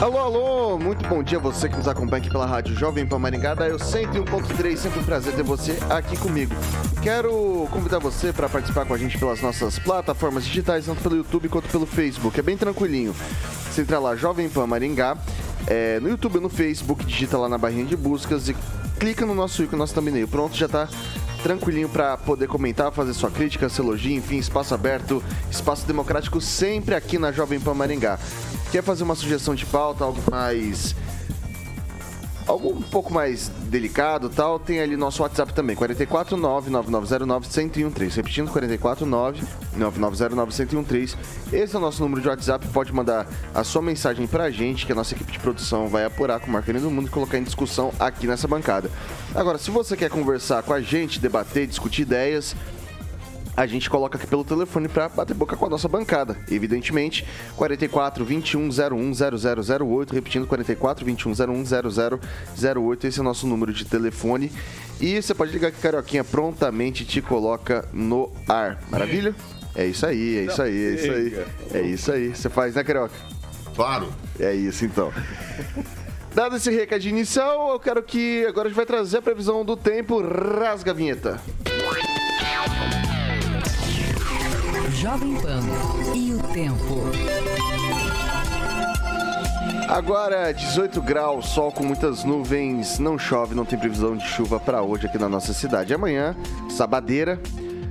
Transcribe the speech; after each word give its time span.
Alô, 0.00 0.16
alô, 0.16 0.78
muito 0.78 1.06
bom 1.06 1.22
dia 1.22 1.38
você 1.38 1.68
que 1.68 1.76
nos 1.76 1.86
acompanha 1.86 2.22
aqui 2.22 2.30
pela 2.30 2.46
Rádio 2.46 2.74
Jovem 2.74 3.06
Pan 3.06 3.18
Maringá, 3.18 3.52
da 3.52 3.68
eu 3.68 3.76
101.3, 3.76 4.74
sempre 4.78 4.98
um 4.98 5.04
prazer 5.04 5.34
ter 5.34 5.42
você 5.42 5.78
aqui 5.90 6.16
comigo. 6.16 6.54
Quero 7.02 7.68
convidar 7.70 7.98
você 7.98 8.32
para 8.32 8.48
participar 8.48 8.86
com 8.86 8.94
a 8.94 8.96
gente 8.96 9.18
pelas 9.18 9.42
nossas 9.42 9.78
plataformas 9.78 10.46
digitais, 10.46 10.86
tanto 10.86 11.02
pelo 11.02 11.16
YouTube 11.16 11.50
quanto 11.50 11.68
pelo 11.68 11.84
Facebook, 11.84 12.40
é 12.40 12.42
bem 12.42 12.56
tranquilinho. 12.56 13.14
Você 13.70 13.82
entra 13.82 13.98
lá, 13.98 14.16
Jovem 14.16 14.48
Pan 14.48 14.66
Maringá, 14.66 15.18
é, 15.66 16.00
no 16.00 16.08
YouTube 16.08 16.36
ou 16.36 16.40
no 16.40 16.48
Facebook, 16.48 17.04
digita 17.04 17.36
lá 17.36 17.46
na 17.46 17.58
barrinha 17.58 17.84
de 17.84 17.94
buscas 17.94 18.48
e 18.48 18.56
clica 18.98 19.26
no 19.26 19.34
nosso 19.34 19.62
ícone, 19.62 19.78
nosso 19.78 19.92
thumbnail. 19.92 20.26
Pronto, 20.26 20.56
já 20.56 20.64
está 20.64 20.88
tranquilinho 21.42 21.90
para 21.90 22.16
poder 22.16 22.48
comentar, 22.48 22.90
fazer 22.90 23.12
sua 23.12 23.30
crítica, 23.30 23.68
seu 23.68 23.84
elogio, 23.84 24.16
enfim, 24.16 24.38
espaço 24.38 24.74
aberto, 24.74 25.22
espaço 25.50 25.86
democrático 25.86 26.40
sempre 26.40 26.94
aqui 26.94 27.18
na 27.18 27.32
Jovem 27.32 27.60
Pan 27.60 27.74
Maringá. 27.74 28.18
Quer 28.70 28.82
fazer 28.82 29.02
uma 29.02 29.14
sugestão 29.14 29.54
de 29.54 29.66
pauta, 29.66 30.04
algo 30.04 30.22
mais 30.30 30.94
algo 32.50 32.70
um 32.70 32.82
pouco 32.82 33.14
mais 33.14 33.48
delicado 33.68 34.28
tal, 34.28 34.58
tem 34.58 34.80
ali 34.80 34.96
nosso 34.96 35.22
WhatsApp 35.22 35.54
também, 35.54 35.76
449-9909-1013. 35.76 38.16
Repetindo, 38.16 38.50
449-9909-1013. 38.50 41.14
Esse 41.52 41.76
é 41.76 41.78
o 41.78 41.80
nosso 41.80 42.02
número 42.02 42.20
de 42.20 42.28
WhatsApp. 42.28 42.66
Pode 42.68 42.92
mandar 42.92 43.28
a 43.54 43.62
sua 43.62 43.80
mensagem 43.80 44.26
pra 44.26 44.50
gente, 44.50 44.84
que 44.84 44.92
a 44.92 44.94
nossa 44.94 45.14
equipe 45.14 45.30
de 45.30 45.38
produção 45.38 45.86
vai 45.88 46.04
apurar 46.04 46.40
com 46.40 46.48
o 46.48 46.50
Marcarinho 46.50 46.84
do 46.84 46.90
Mundo 46.90 47.06
e 47.06 47.10
colocar 47.10 47.38
em 47.38 47.44
discussão 47.44 47.92
aqui 48.00 48.26
nessa 48.26 48.48
bancada. 48.48 48.90
Agora, 49.34 49.58
se 49.58 49.70
você 49.70 49.96
quer 49.96 50.10
conversar 50.10 50.64
com 50.64 50.72
a 50.72 50.80
gente, 50.80 51.20
debater, 51.20 51.68
discutir 51.68 52.02
ideias, 52.02 52.56
a 53.56 53.66
gente 53.66 53.90
coloca 53.90 54.16
aqui 54.16 54.26
pelo 54.26 54.44
telefone 54.44 54.88
para 54.88 55.08
bater 55.08 55.34
boca 55.34 55.56
com 55.56 55.66
a 55.66 55.68
nossa 55.68 55.88
bancada. 55.88 56.36
Evidentemente, 56.50 57.26
44 57.56 58.24
21 58.24 58.68
01 58.68 59.12
0008, 59.84 60.14
repetindo 60.14 60.46
44 60.46 61.04
21 61.04 61.32
01 61.32 61.64
0008, 62.72 63.06
esse 63.06 63.18
é 63.18 63.22
o 63.22 63.24
nosso 63.24 63.46
número 63.46 63.72
de 63.72 63.84
telefone. 63.84 64.50
E 65.00 65.20
você 65.20 65.34
pode 65.34 65.52
ligar 65.52 65.72
que 65.72 65.80
Carioquinha 65.80 66.22
prontamente 66.22 67.04
te 67.04 67.20
coloca 67.20 67.88
no 67.92 68.30
ar. 68.48 68.78
Maravilha? 68.90 69.34
É 69.74 69.86
isso 69.86 70.04
aí, 70.04 70.38
é 70.38 70.44
isso 70.44 70.62
aí, 70.62 70.84
é 70.84 70.94
isso 70.94 71.12
aí. 71.12 71.46
É 71.72 71.80
isso 71.82 72.12
aí. 72.12 72.28
Você 72.34 72.48
faz, 72.48 72.74
né, 72.74 72.84
Carioca? 72.84 73.14
Claro. 73.74 74.12
É 74.38 74.52
isso 74.54 74.84
então. 74.84 75.12
Dado 76.34 76.56
esse 76.56 76.70
recado 76.70 77.04
inicial, 77.04 77.72
eu 77.72 77.80
quero 77.80 78.02
que 78.02 78.44
agora 78.46 78.66
a 78.66 78.68
gente 78.68 78.76
vai 78.76 78.86
trazer 78.86 79.18
a 79.18 79.22
previsão 79.22 79.64
do 79.64 79.76
tempo. 79.76 80.22
Rasga 80.22 80.90
a 80.90 80.94
vinheta. 80.94 81.40
Jovem 85.00 85.34
Pan 85.36 85.62
e 86.14 86.34
o 86.34 86.38
tempo. 86.52 87.00
Agora 89.88 90.52
18 90.52 91.00
graus, 91.00 91.46
sol 91.46 91.72
com 91.72 91.82
muitas 91.82 92.22
nuvens, 92.22 92.98
não 92.98 93.18
chove, 93.18 93.54
não 93.54 93.64
tem 93.64 93.78
previsão 93.78 94.14
de 94.14 94.28
chuva 94.28 94.60
para 94.60 94.82
hoje 94.82 95.06
aqui 95.06 95.16
na 95.16 95.26
nossa 95.26 95.54
cidade. 95.54 95.94
Amanhã, 95.94 96.36
sabadeira, 96.68 97.40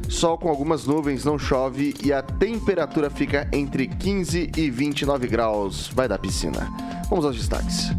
sol 0.08 0.38
com 0.38 0.50
algumas 0.50 0.86
nuvens, 0.86 1.26
não 1.26 1.40
chove 1.40 1.96
e 2.04 2.14
a 2.14 2.22
temperatura 2.22 3.10
fica 3.10 3.50
entre 3.52 3.88
15 3.88 4.52
e 4.56 4.70
29 4.70 5.28
graus. 5.28 5.90
Vai 5.92 6.08
dar 6.08 6.20
piscina. 6.20 6.72
Vamos 7.10 7.26
aos 7.26 7.36
destaques. 7.36 7.90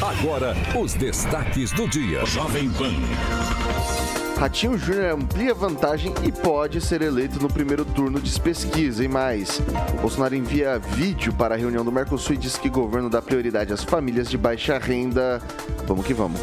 Agora, 0.00 0.56
os 0.74 0.94
destaques 0.94 1.70
do 1.72 1.86
dia. 1.86 2.24
Jovem 2.24 2.70
Pan. 2.70 4.05
Ratinho 4.36 4.76
Júnior 4.76 5.14
amplia 5.14 5.54
vantagem 5.54 6.12
e 6.22 6.30
pode 6.30 6.80
ser 6.80 7.00
eleito 7.00 7.40
no 7.40 7.48
primeiro 7.48 7.86
turno 7.86 8.20
de 8.20 8.38
pesquisa. 8.38 9.02
E 9.02 9.08
mais, 9.08 9.62
Bolsonaro 10.00 10.34
envia 10.34 10.78
vídeo 10.78 11.32
para 11.32 11.54
a 11.54 11.58
reunião 11.58 11.82
do 11.82 11.90
Mercosul 11.90 12.34
e 12.34 12.38
diz 12.38 12.58
que 12.58 12.68
o 12.68 12.70
governo 12.70 13.08
dá 13.08 13.22
prioridade 13.22 13.72
às 13.72 13.82
famílias 13.82 14.28
de 14.28 14.36
baixa 14.36 14.78
renda. 14.78 15.40
Vamos 15.86 16.04
que 16.04 16.12
vamos. 16.12 16.38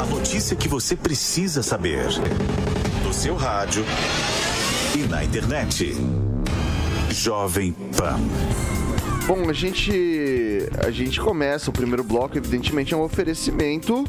A 0.00 0.06
notícia 0.06 0.56
que 0.56 0.66
você 0.66 0.96
precisa 0.96 1.62
saber. 1.62 2.06
No 3.04 3.12
seu 3.12 3.36
rádio 3.36 3.84
e 4.96 5.06
na 5.06 5.22
internet. 5.22 5.94
Jovem 7.10 7.72
Pan. 7.96 8.18
Bom, 9.26 9.48
a 9.48 9.52
gente 9.52 10.68
a 10.84 10.90
gente 10.90 11.20
começa 11.20 11.70
o 11.70 11.72
primeiro 11.72 12.02
bloco, 12.02 12.36
evidentemente 12.36 12.94
é 12.94 12.96
um 12.96 13.02
oferecimento 13.02 14.04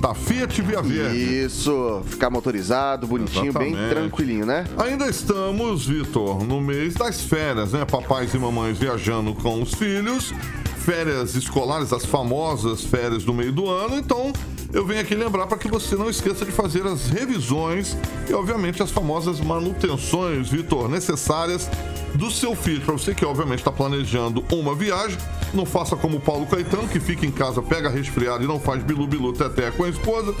da 0.00 0.14
Fiat 0.14 0.62
Via 0.62 0.80
Verde. 0.80 1.44
Isso, 1.44 2.02
ficar 2.06 2.30
motorizado, 2.30 3.06
bonitinho, 3.06 3.50
Exatamente. 3.50 3.76
bem 3.76 3.88
tranquilinho, 3.90 4.46
né? 4.46 4.64
Ainda 4.78 5.06
estamos, 5.06 5.86
Vitor, 5.86 6.42
no 6.42 6.60
mês 6.60 6.94
das 6.94 7.20
férias, 7.20 7.72
né? 7.72 7.84
Papais 7.84 8.32
e 8.32 8.38
mamães 8.38 8.78
viajando 8.78 9.34
com 9.34 9.60
os 9.62 9.74
filhos, 9.74 10.32
férias 10.78 11.34
escolares, 11.34 11.92
as 11.92 12.06
famosas 12.06 12.82
férias 12.82 13.24
do 13.24 13.34
meio 13.34 13.52
do 13.52 13.68
ano, 13.68 13.98
então 13.98 14.32
eu 14.72 14.86
venho 14.86 15.00
aqui 15.00 15.14
lembrar 15.14 15.46
para 15.46 15.58
que 15.58 15.68
você 15.68 15.96
não 15.96 16.08
esqueça 16.08 16.44
de 16.44 16.52
fazer 16.52 16.86
as 16.86 17.08
revisões 17.08 17.96
e, 18.28 18.32
obviamente, 18.32 18.82
as 18.82 18.90
famosas 18.90 19.40
manutenções, 19.40 20.48
Vitor, 20.48 20.88
necessárias 20.88 21.68
do 22.14 22.30
seu 22.30 22.54
filho. 22.54 22.80
Para 22.80 22.92
você 22.92 23.14
que, 23.14 23.24
obviamente, 23.24 23.58
está 23.58 23.72
planejando 23.72 24.44
uma 24.52 24.74
viagem, 24.74 25.18
não 25.52 25.66
faça 25.66 25.96
como 25.96 26.18
o 26.18 26.20
Paulo 26.20 26.46
Caetano, 26.46 26.86
que 26.86 27.00
fica 27.00 27.26
em 27.26 27.30
casa, 27.30 27.60
pega 27.60 27.88
resfriado 27.88 28.44
e 28.44 28.46
não 28.46 28.60
faz 28.60 28.82
bilu-bilu 28.82 29.32
teté 29.32 29.70
com 29.72 29.84
a 29.84 29.88
esposa. 29.88 30.34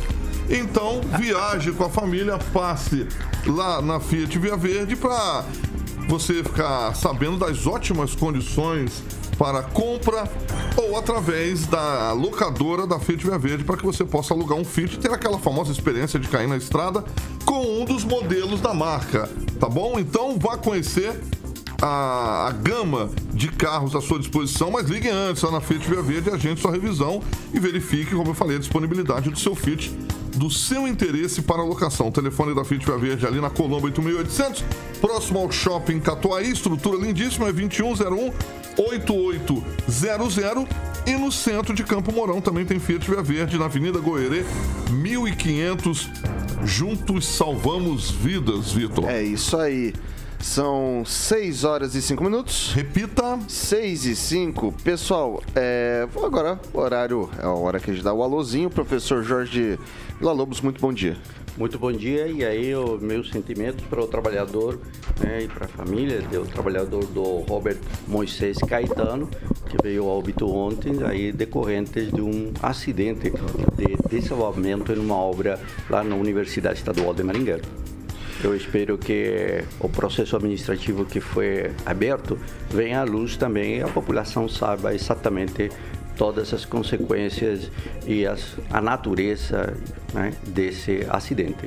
Então, 0.48 1.00
viaje 1.18 1.72
com 1.72 1.84
a 1.84 1.90
família, 1.90 2.38
passe 2.52 3.06
lá 3.46 3.82
na 3.82 3.98
Fiat 3.98 4.38
Via 4.38 4.56
Verde 4.56 4.94
para 4.94 5.44
você 6.08 6.42
ficar 6.42 6.94
sabendo 6.94 7.36
das 7.36 7.66
ótimas 7.66 8.14
condições 8.14 9.02
para 9.40 9.62
compra 9.62 10.30
ou 10.76 10.98
através 10.98 11.64
da 11.64 12.12
locadora 12.12 12.86
da 12.86 13.00
Fiat 13.00 13.24
Via 13.24 13.38
Verde 13.38 13.64
para 13.64 13.78
que 13.78 13.86
você 13.86 14.04
possa 14.04 14.34
alugar 14.34 14.58
um 14.58 14.64
Fiat 14.66 14.96
e 14.96 14.98
ter 14.98 15.10
aquela 15.10 15.38
famosa 15.38 15.72
experiência 15.72 16.20
de 16.20 16.28
cair 16.28 16.46
na 16.46 16.58
estrada 16.58 17.02
com 17.46 17.80
um 17.80 17.86
dos 17.86 18.04
modelos 18.04 18.60
da 18.60 18.74
marca, 18.74 19.30
tá 19.58 19.66
bom? 19.66 19.98
Então 19.98 20.38
vá 20.38 20.58
conhecer 20.58 21.18
a, 21.80 22.48
a, 22.48 22.52
gama 22.52 23.08
de 23.32 23.48
carros 23.48 23.96
à 23.96 24.02
sua 24.02 24.18
disposição, 24.18 24.70
mas 24.70 24.90
ligue 24.90 25.08
antes 25.08 25.42
lá 25.42 25.52
na 25.52 25.60
Fiat 25.62 25.88
Via 25.88 26.02
Verde, 26.02 26.28
agende 26.28 26.60
sua 26.60 26.72
revisão 26.72 27.22
e 27.54 27.58
verifique, 27.58 28.14
como 28.14 28.32
eu 28.32 28.34
falei, 28.34 28.56
a 28.56 28.60
disponibilidade 28.60 29.30
do 29.30 29.38
seu 29.38 29.54
Fiat, 29.54 29.90
do 30.36 30.50
seu 30.50 30.86
interesse 30.86 31.40
para 31.40 31.62
locação. 31.62 32.08
O 32.08 32.12
telefone 32.12 32.54
da 32.54 32.62
Fiat 32.62 32.84
Via 32.84 32.98
Verde 32.98 33.26
ali 33.26 33.40
na 33.40 33.48
Colombo 33.48 33.86
8800, 33.86 34.62
próximo 35.00 35.38
ao 35.38 35.50
Shopping 35.50 35.98
Catuaí, 35.98 36.52
estrutura 36.52 36.98
lindíssima, 36.98 37.48
é 37.48 37.52
2101 37.54 38.59
8800 38.76 40.36
e 41.06 41.12
no 41.16 41.32
centro 41.32 41.74
de 41.74 41.82
Campo 41.82 42.12
Mourão 42.12 42.40
também 42.40 42.64
tem 42.64 42.78
Fiat 42.78 43.10
Via 43.10 43.22
Verde, 43.22 43.58
na 43.58 43.64
Avenida 43.64 43.98
Goerê, 43.98 44.44
1500. 44.90 46.08
Juntos 46.64 47.26
salvamos 47.26 48.10
vidas, 48.10 48.72
Vitor. 48.72 49.08
É 49.08 49.22
isso 49.22 49.56
aí. 49.56 49.94
São 50.38 51.02
6 51.04 51.64
horas 51.64 51.94
e 51.94 52.02
5 52.02 52.22
minutos. 52.22 52.72
Repita. 52.74 53.38
6 53.46 54.06
e 54.06 54.16
5. 54.16 54.74
Pessoal, 54.84 55.42
é, 55.54 56.06
agora 56.22 56.58
horário, 56.72 57.28
é 57.38 57.44
a 57.44 57.50
hora 57.50 57.78
que 57.78 57.90
a 57.90 57.94
gente 57.94 58.02
dá 58.02 58.12
o 58.12 58.22
alôzinho. 58.22 58.70
Professor 58.70 59.22
Jorge 59.22 59.78
Vila 60.18 60.32
Lobos, 60.32 60.60
muito 60.60 60.80
bom 60.80 60.92
dia. 60.92 61.16
Muito 61.56 61.78
bom 61.78 61.92
dia 61.92 62.26
e 62.26 62.44
aí 62.44 62.74
os 62.74 63.02
meus 63.02 63.30
sentimentos 63.30 63.84
para 63.86 64.00
o 64.00 64.06
trabalhador 64.06 64.78
né, 65.20 65.42
e 65.42 65.48
para 65.48 65.66
a 65.66 65.68
família 65.68 66.22
do 66.22 66.46
trabalhador 66.46 67.04
do 67.06 67.40
Robert 67.40 67.76
Moisés 68.06 68.56
Caetano, 68.58 69.28
que 69.68 69.76
veio 69.82 70.04
ao 70.04 70.18
óbito 70.18 70.50
ontem, 70.50 71.02
aí 71.04 71.32
decorrente 71.32 72.06
de 72.06 72.20
um 72.22 72.52
acidente 72.62 73.30
de 73.76 73.96
desalvamento 74.08 74.92
em 74.92 74.98
uma 74.98 75.16
obra 75.16 75.60
lá 75.90 76.02
na 76.02 76.14
Universidade 76.14 76.78
Estadual 76.78 77.12
de 77.12 77.22
Maringá. 77.24 77.58
Eu 78.42 78.56
espero 78.56 78.96
que 78.96 79.62
o 79.80 79.88
processo 79.88 80.34
administrativo 80.34 81.04
que 81.04 81.20
foi 81.20 81.72
aberto 81.84 82.38
venha 82.70 83.00
à 83.00 83.04
luz 83.04 83.36
também 83.36 83.78
e 83.78 83.82
a 83.82 83.88
população 83.88 84.48
saiba 84.48 84.94
exatamente 84.94 85.68
todas 86.20 86.52
as 86.52 86.66
consequências 86.66 87.70
e 88.06 88.26
as, 88.26 88.54
a 88.70 88.78
natureza 88.78 89.74
né, 90.12 90.34
desse 90.48 91.06
acidente. 91.08 91.66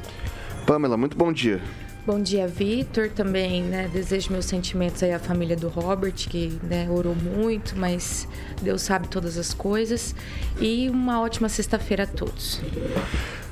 Pamela, 0.68 0.96
muito 0.96 1.18
bom 1.18 1.34
dia. 1.34 1.60
Bom 2.06 2.22
dia, 2.22 2.48
Vitor. 2.48 3.10
Também, 3.10 3.64
né, 3.64 3.90
desejo 3.92 4.32
meus 4.32 4.46
sentimentos 4.46 5.02
aí 5.02 5.12
à 5.12 5.18
família 5.18 5.56
do 5.56 5.70
Robert, 5.70 6.14
que 6.14 6.60
né, 6.62 6.88
orou 6.88 7.16
muito, 7.16 7.76
mas 7.76 8.28
Deus 8.62 8.84
sabe 8.84 9.08
todas 9.08 9.40
as 9.40 9.56
coisas. 9.56 10.14
E 10.62 10.88
uma 10.88 11.20
ótima 11.20 11.50
sexta-feira 11.50 12.04
a 12.04 12.08
todos. 12.08 12.62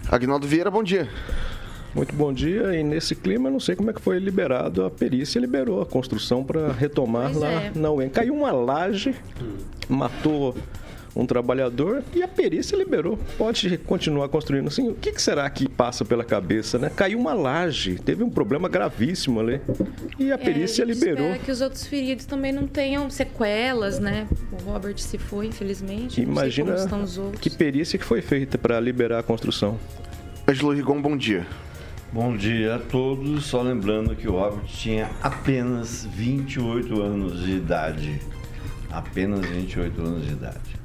Agnaldo 0.08 0.46
Vieira, 0.46 0.70
bom 0.70 0.84
dia. 0.84 1.10
Muito 1.96 2.16
bom 2.16 2.32
dia. 2.32 2.76
E 2.76 2.84
nesse 2.84 3.16
clima, 3.16 3.50
eu 3.50 3.54
não 3.54 3.60
sei 3.60 3.76
como 3.76 3.90
é 3.90 3.94
que 3.94 4.02
foi 4.02 4.20
liberado. 4.20 4.86
A 4.86 4.92
perícia 4.92 5.40
liberou 5.40 5.82
a 5.82 5.86
construção 5.86 6.44
para 6.44 6.72
retomar 6.72 7.32
Pois 7.32 7.38
lá 7.38 7.50
é. 7.50 7.72
na 7.74 7.90
UEM. 7.90 8.10
Caiu 8.10 8.36
uma 8.36 8.52
laje, 8.52 9.16
matou 9.90 10.56
um 11.16 11.26
trabalhador 11.26 12.04
e 12.14 12.24
a 12.24 12.28
perícia 12.28 12.76
liberou. 12.76 13.20
Pode 13.38 13.78
continuar 13.80 14.30
construindo. 14.30 14.68
Assim, 14.68 14.90
o 14.90 14.94
que, 14.96 15.12
que 15.12 15.22
será 15.22 15.50
que 15.50 15.68
passa 15.68 16.06
pela 16.06 16.24
cabeça, 16.24 16.78
né? 16.80 16.90
Caiu 16.96 17.20
uma 17.20 17.34
laje, 17.34 17.96
teve 17.96 18.24
um 18.24 18.30
problema 18.30 18.70
gravíssimo 18.70 19.40
ali. 19.40 19.60
E 20.18 20.32
a 20.32 20.38
perícia 20.38 20.84
É, 20.84 20.86
a 20.86 20.88
gente 20.88 21.00
liberou. 21.00 21.26
Espera 21.28 21.44
que 21.44 21.52
os 21.52 21.62
outros 21.62 21.86
feridos 21.86 22.26
também 22.26 22.52
não 22.52 22.66
tenham 22.68 23.10
sequelas, 23.10 24.00
né? 24.00 24.28
O 24.52 24.64
Robert 24.72 24.98
se 24.98 25.18
foi, 25.18 25.48
infelizmente. 25.48 26.02
Não 26.04 26.10
sei 26.10 26.24
Imagina 26.24 26.72
como 26.74 26.84
estão 26.84 27.04
os 27.04 27.18
outros. 27.18 27.42
que 27.42 27.50
perícia 27.50 28.00
que 28.00 28.06
foi 28.06 28.22
feita 28.22 28.58
para 28.58 28.80
liberar 28.80 29.20
a 29.20 29.24
construção. 29.24 29.78
Ângelo 30.48 30.72
Rigon, 30.74 31.02
bom 31.02 31.18
dia. 31.18 31.46
Bom 32.14 32.36
dia 32.36 32.76
a 32.76 32.80
todos. 32.80 33.46
Só 33.46 33.62
lembrando 33.62 34.16
que 34.16 34.28
o 34.28 34.32
Robert 34.34 34.66
tinha 34.66 35.10
apenas 35.22 36.06
28 36.14 37.02
anos 37.02 37.44
de 37.46 37.52
idade. 37.52 38.20
Apenas 38.90 39.46
28 39.46 40.02
anos 40.02 40.26
de 40.26 40.34
idade. 40.34 40.81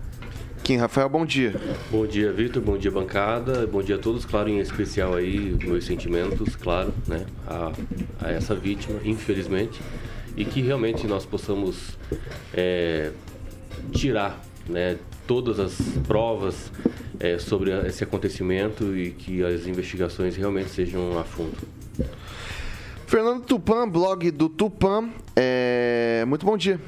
Kim 0.67 0.79
Rafael, 0.79 1.09
bom 1.09 1.25
dia. 1.25 1.55
Bom 1.93 2.05
dia, 2.09 2.33
Vitor. 2.33 2.61
Bom 2.61 2.77
dia, 2.77 2.91
bancada. 2.91 3.69
Bom 3.69 3.81
dia 3.81 3.95
a 3.95 3.99
todos. 4.01 4.25
Claro, 4.25 4.49
em 4.49 4.59
especial 4.59 5.15
aí, 5.15 5.57
meus 5.63 5.85
sentimentos, 5.85 6.57
claro, 6.57 6.93
né, 7.07 7.25
a, 7.47 7.71
a 8.21 8.33
essa 8.33 8.53
vítima, 8.53 8.99
infelizmente. 9.05 9.81
E 10.37 10.45
que 10.45 10.61
realmente 10.61 11.07
nós 11.07 11.25
possamos 11.25 11.97
é, 12.53 13.13
tirar, 13.93 14.43
né, 14.69 14.99
todas 15.25 15.61
as 15.61 15.81
provas 16.05 16.73
é, 17.21 17.39
sobre 17.39 17.71
esse 17.87 18.03
acontecimento 18.03 18.97
e 18.97 19.13
que 19.13 19.45
as 19.45 19.69
investigações 19.69 20.35
realmente 20.35 20.71
sejam 20.71 21.17
a 21.17 21.23
fundo. 21.23 21.59
Fernando 23.07 23.45
Tupan, 23.45 23.89
blog 23.89 24.33
do 24.33 24.49
Tupan. 24.49 25.11
É... 25.37 26.25
Muito 26.27 26.45
bom 26.45 26.57
dia. 26.57 26.81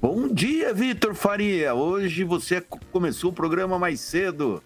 Bom 0.00 0.28
dia, 0.28 0.72
Vitor 0.72 1.14
Faria. 1.14 1.74
Hoje 1.74 2.24
você 2.24 2.60
co- 2.60 2.80
começou 2.90 3.30
o 3.30 3.34
programa 3.34 3.78
mais 3.78 4.00
cedo. 4.00 4.62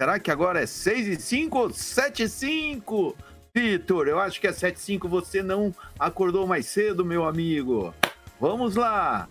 Será 0.00 0.18
que 0.18 0.30
agora 0.30 0.60
é 0.60 0.66
6 0.66 1.06
e 1.08 1.16
5 1.20 1.58
ou 1.58 1.72
7 1.72 2.24
e 2.24 2.28
5? 2.28 3.16
Vitor, 3.54 4.08
eu 4.08 4.18
acho 4.18 4.40
que 4.40 4.46
é 4.46 4.52
7 4.52 4.76
e 4.76 4.80
5. 4.80 5.08
Você 5.08 5.42
não 5.42 5.74
acordou 5.98 6.46
mais 6.46 6.66
cedo, 6.66 7.04
meu 7.04 7.24
amigo. 7.24 7.94
Vamos 8.40 8.76
lá. 8.76 9.28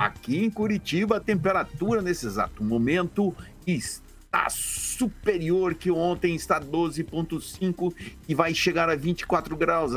Aqui 0.00 0.44
em 0.44 0.48
Curitiba, 0.50 1.16
a 1.16 1.20
temperatura 1.20 2.00
nesse 2.00 2.24
exato 2.26 2.62
momento 2.62 3.34
está 3.66 4.48
superior 4.48 5.74
que 5.74 5.90
ontem, 5.90 6.34
está 6.36 6.60
12,5 6.60 7.92
e 8.28 8.34
vai 8.34 8.54
chegar 8.54 8.88
a 8.88 8.94
24 8.94 9.56
graus. 9.56 9.92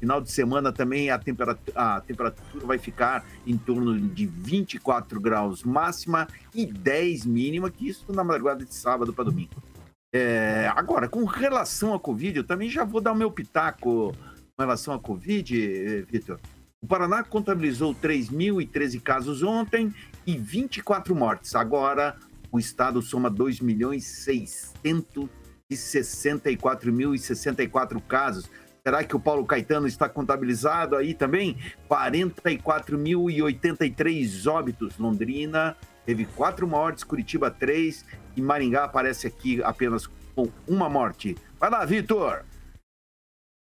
Final 0.00 0.20
de 0.20 0.32
semana 0.32 0.72
também 0.72 1.10
a 1.10 1.18
temperatura, 1.18 1.72
a 1.76 2.00
temperatura 2.00 2.66
vai 2.66 2.78
ficar 2.78 3.24
em 3.46 3.56
torno 3.56 4.00
de 4.00 4.26
24 4.26 5.20
graus 5.20 5.62
máxima 5.62 6.26
e 6.54 6.64
10 6.64 7.26
mínima, 7.26 7.70
que 7.70 7.86
isso 7.86 8.10
na 8.12 8.24
madrugada 8.24 8.64
de 8.64 8.74
sábado 8.74 9.12
para 9.12 9.24
domingo. 9.24 9.62
É, 10.12 10.72
agora, 10.74 11.08
com 11.08 11.24
relação 11.24 11.94
à 11.94 12.00
Covid, 12.00 12.38
eu 12.38 12.44
também 12.44 12.68
já 12.68 12.82
vou 12.82 13.00
dar 13.00 13.12
o 13.12 13.16
meu 13.16 13.30
pitaco 13.30 14.12
com 14.12 14.62
relação 14.62 14.94
à 14.94 14.98
Covid, 14.98 16.06
Vitor. 16.10 16.40
O 16.82 16.86
Paraná 16.86 17.22
contabilizou 17.22 17.94
3.013 17.94 19.02
casos 19.02 19.42
ontem 19.42 19.94
e 20.26 20.34
24 20.36 21.14
mortes. 21.14 21.54
Agora, 21.54 22.16
o 22.50 22.58
estado 22.58 23.02
soma 23.02 23.28
2 23.28 23.60
milhões 23.60 24.04
664.064 25.70 28.02
casos. 28.08 28.50
Será 28.82 29.04
que 29.04 29.14
o 29.14 29.20
Paulo 29.20 29.44
Caetano 29.44 29.86
está 29.86 30.08
contabilizado 30.08 30.96
aí 30.96 31.12
também? 31.14 31.58
44.083 31.88 34.50
óbitos. 34.50 34.98
Londrina 34.98 35.76
teve 36.06 36.24
quatro 36.24 36.66
mortes, 36.66 37.04
Curitiba 37.04 37.50
três 37.50 38.06
e 38.36 38.40
Maringá 38.40 38.84
aparece 38.84 39.26
aqui 39.26 39.62
apenas 39.62 40.06
com 40.34 40.48
uma 40.66 40.88
morte. 40.88 41.36
Vai 41.58 41.68
lá, 41.70 41.84
Vitor! 41.84 42.46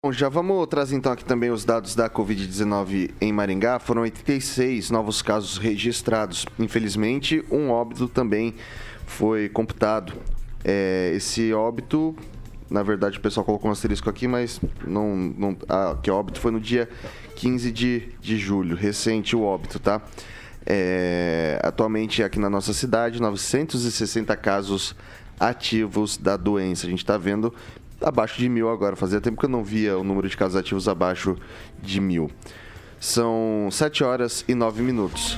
Bom, 0.04 0.10
já 0.10 0.28
vamos 0.28 0.66
trazer 0.66 0.96
então 0.96 1.12
aqui 1.12 1.24
também 1.24 1.52
os 1.52 1.64
dados 1.64 1.94
da 1.94 2.10
Covid-19 2.10 3.12
em 3.20 3.32
Maringá. 3.32 3.78
Foram 3.78 4.02
86 4.02 4.90
novos 4.90 5.22
casos 5.22 5.58
registrados. 5.58 6.44
Infelizmente, 6.58 7.44
um 7.48 7.70
óbito 7.70 8.08
também 8.08 8.52
foi 9.06 9.48
computado. 9.48 10.14
É, 10.64 11.12
esse 11.14 11.52
óbito, 11.52 12.16
na 12.72 12.82
verdade, 12.82 13.18
o 13.18 13.20
pessoal 13.20 13.44
colocou 13.44 13.68
um 13.68 13.72
asterisco 13.72 14.08
aqui, 14.08 14.26
mas 14.26 14.60
não, 14.86 15.14
não, 15.16 15.56
ah, 15.68 15.96
que 16.02 16.10
óbito 16.10 16.40
foi 16.40 16.50
no 16.50 16.60
dia 16.60 16.88
15 17.36 17.70
de, 17.70 18.08
de 18.20 18.38
julho, 18.38 18.74
recente 18.74 19.36
o 19.36 19.42
óbito, 19.42 19.78
tá? 19.78 20.00
É, 20.64 21.60
atualmente 21.62 22.22
aqui 22.22 22.38
na 22.38 22.48
nossa 22.48 22.72
cidade, 22.72 23.20
960 23.20 24.34
casos 24.36 24.96
ativos 25.38 26.16
da 26.16 26.36
doença. 26.36 26.86
A 26.86 26.90
gente 26.90 27.00
está 27.00 27.18
vendo 27.18 27.52
abaixo 28.00 28.38
de 28.38 28.48
mil 28.48 28.70
agora. 28.70 28.96
Fazia 28.96 29.20
tempo 29.20 29.38
que 29.38 29.44
eu 29.44 29.50
não 29.50 29.62
via 29.62 29.98
o 29.98 30.04
número 30.04 30.28
de 30.28 30.36
casos 30.36 30.56
ativos 30.56 30.88
abaixo 30.88 31.36
de 31.82 32.00
mil. 32.00 32.30
São 32.98 33.68
7 33.70 34.04
horas 34.04 34.44
e 34.48 34.54
9 34.54 34.82
minutos. 34.82 35.36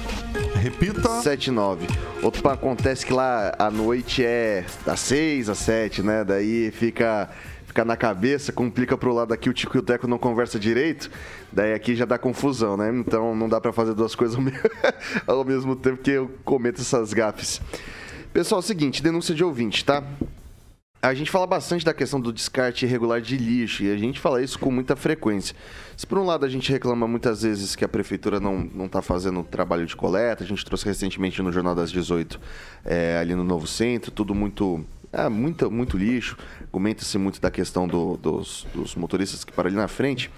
Repita. 0.64 1.20
7 1.20 1.48
e 1.48 1.50
9. 1.50 1.86
Outro 2.22 2.48
acontece 2.48 3.04
que 3.04 3.12
lá 3.12 3.52
a 3.58 3.70
noite 3.70 4.24
é 4.24 4.64
das 4.86 4.98
6 5.00 5.50
às 5.50 5.58
7, 5.58 6.02
né? 6.02 6.24
Daí 6.24 6.70
fica 6.70 7.28
fica 7.66 7.84
na 7.84 7.98
cabeça, 7.98 8.50
complica 8.50 8.96
pro 8.96 9.12
lado 9.12 9.34
aqui, 9.34 9.50
o 9.50 9.52
Tico 9.52 9.76
e 9.76 9.80
o 9.80 9.82
Teco 9.82 10.06
não 10.06 10.16
conversa 10.16 10.58
direito, 10.58 11.10
daí 11.52 11.74
aqui 11.74 11.94
já 11.94 12.06
dá 12.06 12.16
confusão, 12.16 12.78
né? 12.78 12.90
Então 12.96 13.36
não 13.36 13.46
dá 13.46 13.60
pra 13.60 13.74
fazer 13.74 13.92
duas 13.92 14.14
coisas 14.14 14.36
ao 14.36 14.42
me- 14.42 14.54
ao 15.26 15.44
mesmo 15.44 15.76
tempo 15.76 15.98
que 15.98 16.12
eu 16.12 16.30
cometo 16.46 16.80
essas 16.80 17.12
gafes. 17.12 17.60
Pessoal, 18.32 18.60
é 18.60 18.62
seguinte, 18.62 19.02
denúncia 19.02 19.34
de 19.34 19.44
ouvinte, 19.44 19.84
tá? 19.84 20.02
A 21.04 21.12
gente 21.12 21.30
fala 21.30 21.46
bastante 21.46 21.84
da 21.84 21.92
questão 21.92 22.18
do 22.18 22.32
descarte 22.32 22.86
irregular 22.86 23.20
de 23.20 23.36
lixo 23.36 23.82
e 23.84 23.92
a 23.92 23.96
gente 23.96 24.18
fala 24.18 24.42
isso 24.42 24.58
com 24.58 24.70
muita 24.70 24.96
frequência. 24.96 25.54
Se 25.98 26.06
por 26.06 26.16
um 26.16 26.24
lado 26.24 26.46
a 26.46 26.48
gente 26.48 26.72
reclama 26.72 27.06
muitas 27.06 27.42
vezes 27.42 27.76
que 27.76 27.84
a 27.84 27.88
prefeitura 27.88 28.40
não 28.40 28.60
não 28.74 28.86
está 28.86 29.02
fazendo 29.02 29.42
trabalho 29.44 29.84
de 29.84 29.94
coleta, 29.94 30.42
a 30.42 30.46
gente 30.46 30.64
trouxe 30.64 30.86
recentemente 30.86 31.42
no 31.42 31.52
Jornal 31.52 31.74
das 31.74 31.92
18 31.92 32.40
é, 32.86 33.18
ali 33.20 33.34
no 33.34 33.44
Novo 33.44 33.66
Centro, 33.66 34.10
tudo 34.10 34.34
muito 34.34 34.82
é, 35.12 35.28
muito, 35.28 35.70
muito 35.70 35.98
lixo, 35.98 36.38
comenta-se 36.72 37.18
muito 37.18 37.38
da 37.38 37.50
questão 37.50 37.86
do- 37.86 38.16
dos, 38.16 38.66
dos 38.74 38.94
motoristas 38.96 39.44
que 39.44 39.52
param 39.52 39.68
ali 39.68 39.76
na 39.76 39.86
frente. 39.86 40.30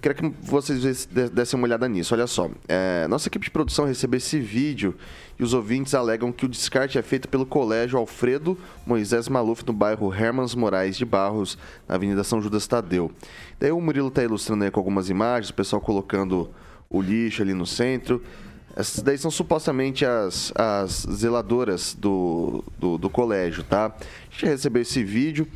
Queria 0.00 0.14
que 0.14 0.32
vocês 0.42 1.06
dessem 1.06 1.58
uma 1.58 1.66
olhada 1.66 1.88
nisso. 1.88 2.14
Olha 2.14 2.28
só, 2.28 2.48
é, 2.68 3.08
nossa 3.08 3.28
equipe 3.28 3.44
de 3.44 3.50
produção 3.50 3.84
recebeu 3.84 4.18
esse 4.18 4.38
vídeo 4.38 4.94
e 5.36 5.42
os 5.42 5.54
ouvintes 5.54 5.92
alegam 5.92 6.30
que 6.30 6.46
o 6.46 6.48
descarte 6.48 6.98
é 6.98 7.02
feito 7.02 7.28
pelo 7.28 7.44
Colégio 7.44 7.98
Alfredo 7.98 8.56
Moisés 8.86 9.28
Maluf 9.28 9.64
no 9.66 9.72
bairro 9.72 10.14
Hermans 10.14 10.54
Moraes 10.54 10.96
de 10.96 11.04
Barros, 11.04 11.58
na 11.88 11.96
Avenida 11.96 12.22
São 12.22 12.40
Judas 12.40 12.66
Tadeu. 12.66 13.10
Daí 13.58 13.72
o 13.72 13.80
Murilo 13.80 14.06
está 14.06 14.22
ilustrando 14.22 14.62
aí 14.62 14.70
com 14.70 14.78
algumas 14.78 15.10
imagens, 15.10 15.50
o 15.50 15.54
pessoal 15.54 15.82
colocando 15.82 16.48
o 16.88 17.02
lixo 17.02 17.42
ali 17.42 17.52
no 17.52 17.66
centro. 17.66 18.22
Essas 18.78 19.02
daí 19.02 19.18
são 19.18 19.28
supostamente 19.28 20.06
as, 20.06 20.52
as 20.54 21.04
zeladoras 21.10 21.96
do, 21.98 22.62
do, 22.78 22.96
do 22.96 23.10
colégio, 23.10 23.64
tá? 23.64 23.86
A 23.86 24.30
gente 24.30 24.46
recebeu 24.46 24.82
esse 24.82 25.02
vídeo 25.02 25.48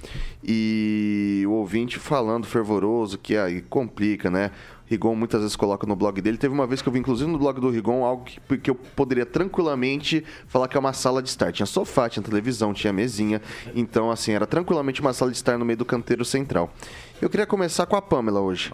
e 0.43 1.45
o 1.47 1.53
ouvinte 1.53 2.01
falando 2.01 2.49
fervoroso 2.49 3.17
que 3.17 3.37
aí 3.37 3.63
complica, 3.63 4.29
né? 4.29 4.51
Rigon 4.87 5.15
muitas 5.15 5.41
vezes 5.41 5.55
coloca 5.55 5.87
no 5.87 5.95
blog 5.95 6.21
dele. 6.21 6.37
Teve 6.37 6.53
uma 6.53 6.67
vez 6.67 6.83
que 6.83 6.89
eu 6.89 6.93
vi, 6.93 6.99
inclusive, 6.99 7.31
no 7.31 7.39
blog 7.39 7.61
do 7.61 7.71
Rigon, 7.71 8.05
algo 8.05 8.25
que, 8.25 8.59
que 8.59 8.69
eu 8.69 8.75
poderia 8.75 9.25
tranquilamente 9.25 10.25
falar 10.49 10.67
que 10.67 10.77
é 10.77 10.81
uma 10.81 10.93
sala 10.93 11.23
de 11.23 11.29
estar. 11.29 11.53
Tinha 11.53 11.65
sofá, 11.65 12.09
tinha 12.09 12.25
televisão, 12.25 12.75
tinha 12.75 12.93
mesinha. 12.93 13.41
Então, 13.73 14.11
assim, 14.11 14.33
era 14.33 14.49
tranquilamente 14.49 15.01
uma 15.01 15.13
sala 15.13 15.31
de 15.31 15.37
estar 15.37 15.57
no 15.57 15.65
meio 15.65 15.77
do 15.77 15.85
canteiro 15.85 16.25
central. 16.25 16.75
Eu 17.21 17.31
queria 17.31 17.47
começar 17.47 17.87
com 17.87 17.95
a 17.95 18.03
Pamela 18.03 18.41
hoje. 18.41 18.73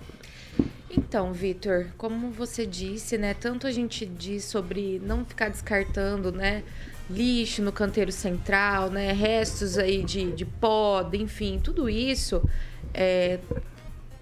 Então, 0.90 1.32
Vitor, 1.32 1.88
como 1.98 2.30
você 2.30 2.64
disse, 2.64 3.18
né? 3.18 3.34
Tanto 3.34 3.66
a 3.66 3.70
gente 3.70 4.06
diz 4.06 4.44
sobre 4.44 4.98
não 5.04 5.24
ficar 5.24 5.50
descartando, 5.50 6.32
né? 6.32 6.62
Lixo 7.10 7.62
no 7.62 7.72
canteiro 7.72 8.10
central, 8.10 8.90
né? 8.90 9.12
Restos 9.12 9.76
aí 9.76 10.02
de, 10.02 10.32
de 10.32 10.44
poda, 10.46 11.16
enfim, 11.16 11.60
tudo 11.62 11.90
isso. 11.90 12.42
É, 12.94 13.38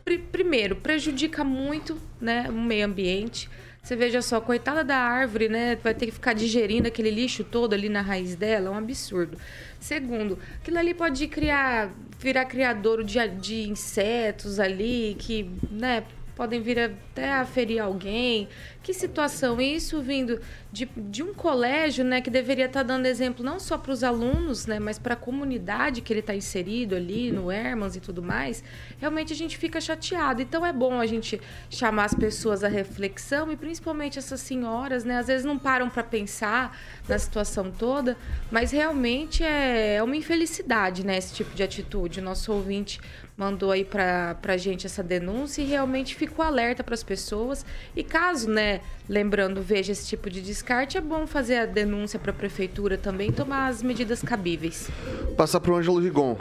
pri- 0.05 0.19
primeiro, 0.19 0.77
prejudica 0.77 1.45
muito 1.45 1.97
né, 2.21 2.47
o 2.49 2.53
meio 2.53 2.87
ambiente. 2.87 3.49
Você 3.81 3.95
veja 3.95 4.21
só, 4.21 4.41
coitada 4.41 4.83
da 4.83 4.97
árvore, 4.97 5.49
né? 5.49 5.77
Vai 5.77 5.95
ter 5.95 6.07
que 6.07 6.13
ficar 6.13 6.33
digerindo 6.33 6.89
aquele 6.89 7.11
lixo 7.11 7.45
todo 7.45 7.75
ali 7.75 7.89
na 7.89 8.01
raiz 8.01 8.35
dela, 8.35 8.67
é 8.67 8.71
um 8.71 8.77
absurdo. 8.79 9.39
Segundo, 9.79 10.37
aquilo 10.61 10.79
ali 10.79 10.93
pode 10.93 11.29
criar, 11.29 11.93
virar 12.19 12.45
criadouro 12.47 13.05
de, 13.05 13.25
de 13.29 13.69
insetos 13.69 14.59
ali, 14.59 15.15
que, 15.21 15.49
né, 15.71 16.03
podem 16.37 16.61
vir 16.61 16.78
até 16.78 17.33
a 17.33 17.47
ferir 17.47 17.83
alguém. 17.83 18.47
Que 18.83 18.93
situação 18.93 19.61
isso 19.61 20.00
vindo 20.00 20.38
de, 20.71 20.85
de 20.95 21.23
um 21.23 21.33
colégio, 21.33 22.05
né, 22.05 22.21
que 22.21 22.31
deveria 22.31 22.66
estar 22.66 22.83
dando 22.83 23.07
exemplo 23.07 23.45
não 23.45 23.59
só 23.59 23.76
para 23.78 23.90
os 23.90 24.05
alunos, 24.05 24.66
né, 24.66 24.78
mas 24.78 24.99
para 24.99 25.14
a 25.14 25.16
comunidade 25.16 26.02
que 26.02 26.12
ele 26.12 26.21
está 26.21 26.35
inserido 26.35 26.95
ali, 26.95 27.33
no 27.33 27.50
Hermans 27.50 27.97
e 27.97 28.00
tudo 28.00 28.23
mais. 28.23 28.62
Realmente 28.99 29.33
a 29.33 29.37
gente 29.37 29.57
fica 29.57 29.81
chateado. 29.81 30.43
Então 30.43 30.64
é 30.64 30.73
bom 30.73 31.00
a 31.00 31.07
gente 31.07 31.40
chamar 31.71 32.05
as 32.05 32.14
pessoas 32.14 32.62
à 32.62 32.69
reflexão 32.69 33.50
e 33.50 33.57
principalmente 33.57 34.19
essas 34.19 34.40
senhoras, 34.40 35.05
né, 35.05 35.19
às 35.19 35.26
vezes 35.26 35.45
não 35.45 35.59
param 35.59 35.88
para 35.88 36.05
pensar 36.05 36.78
na 37.09 37.19
situação 37.19 37.73
toda, 37.73 38.16
mas 38.50 38.71
realmente 38.71 39.43
é, 39.43 39.95
é 39.97 40.02
uma 40.02 40.14
infelicidade, 40.14 41.05
né, 41.05 41.16
esse 41.16 41.35
tipo 41.35 41.55
de 41.55 41.62
atitude. 41.62 42.21
O 42.21 42.23
nosso 42.23 42.52
ouvinte 42.52 43.00
mandou 43.37 43.71
aí 43.71 43.85
para 43.85 44.37
a 44.43 44.57
gente 44.57 44.87
essa 44.87 45.02
denúncia 45.02 45.61
e 45.61 45.66
realmente 45.66 46.14
ficou 46.14 46.45
alerta 46.45 46.83
para 46.83 46.95
as 46.95 47.02
pessoas. 47.02 47.66
E 47.95 48.02
caso, 48.02 48.49
né, 48.49 48.81
lembrando, 49.09 49.61
veja 49.61 49.93
esse 49.93 50.07
tipo 50.07 50.31
de 50.31 50.40
descarte, 50.40 50.97
é 50.97 51.00
bom 51.00 51.26
fazer 51.26 51.59
a 51.59 51.66
denúncia 51.66 52.19
para 52.19 52.31
a 52.31 52.35
prefeitura 52.35 52.97
também, 52.97 53.31
tomar 53.31 53.69
as 53.69 53.83
medidas 53.83 54.23
cabíveis. 54.23 54.88
Passar 55.37 55.61
para 55.61 55.73
o 55.73 55.76
Ângelo 55.76 56.00
Rigon. 56.00 56.38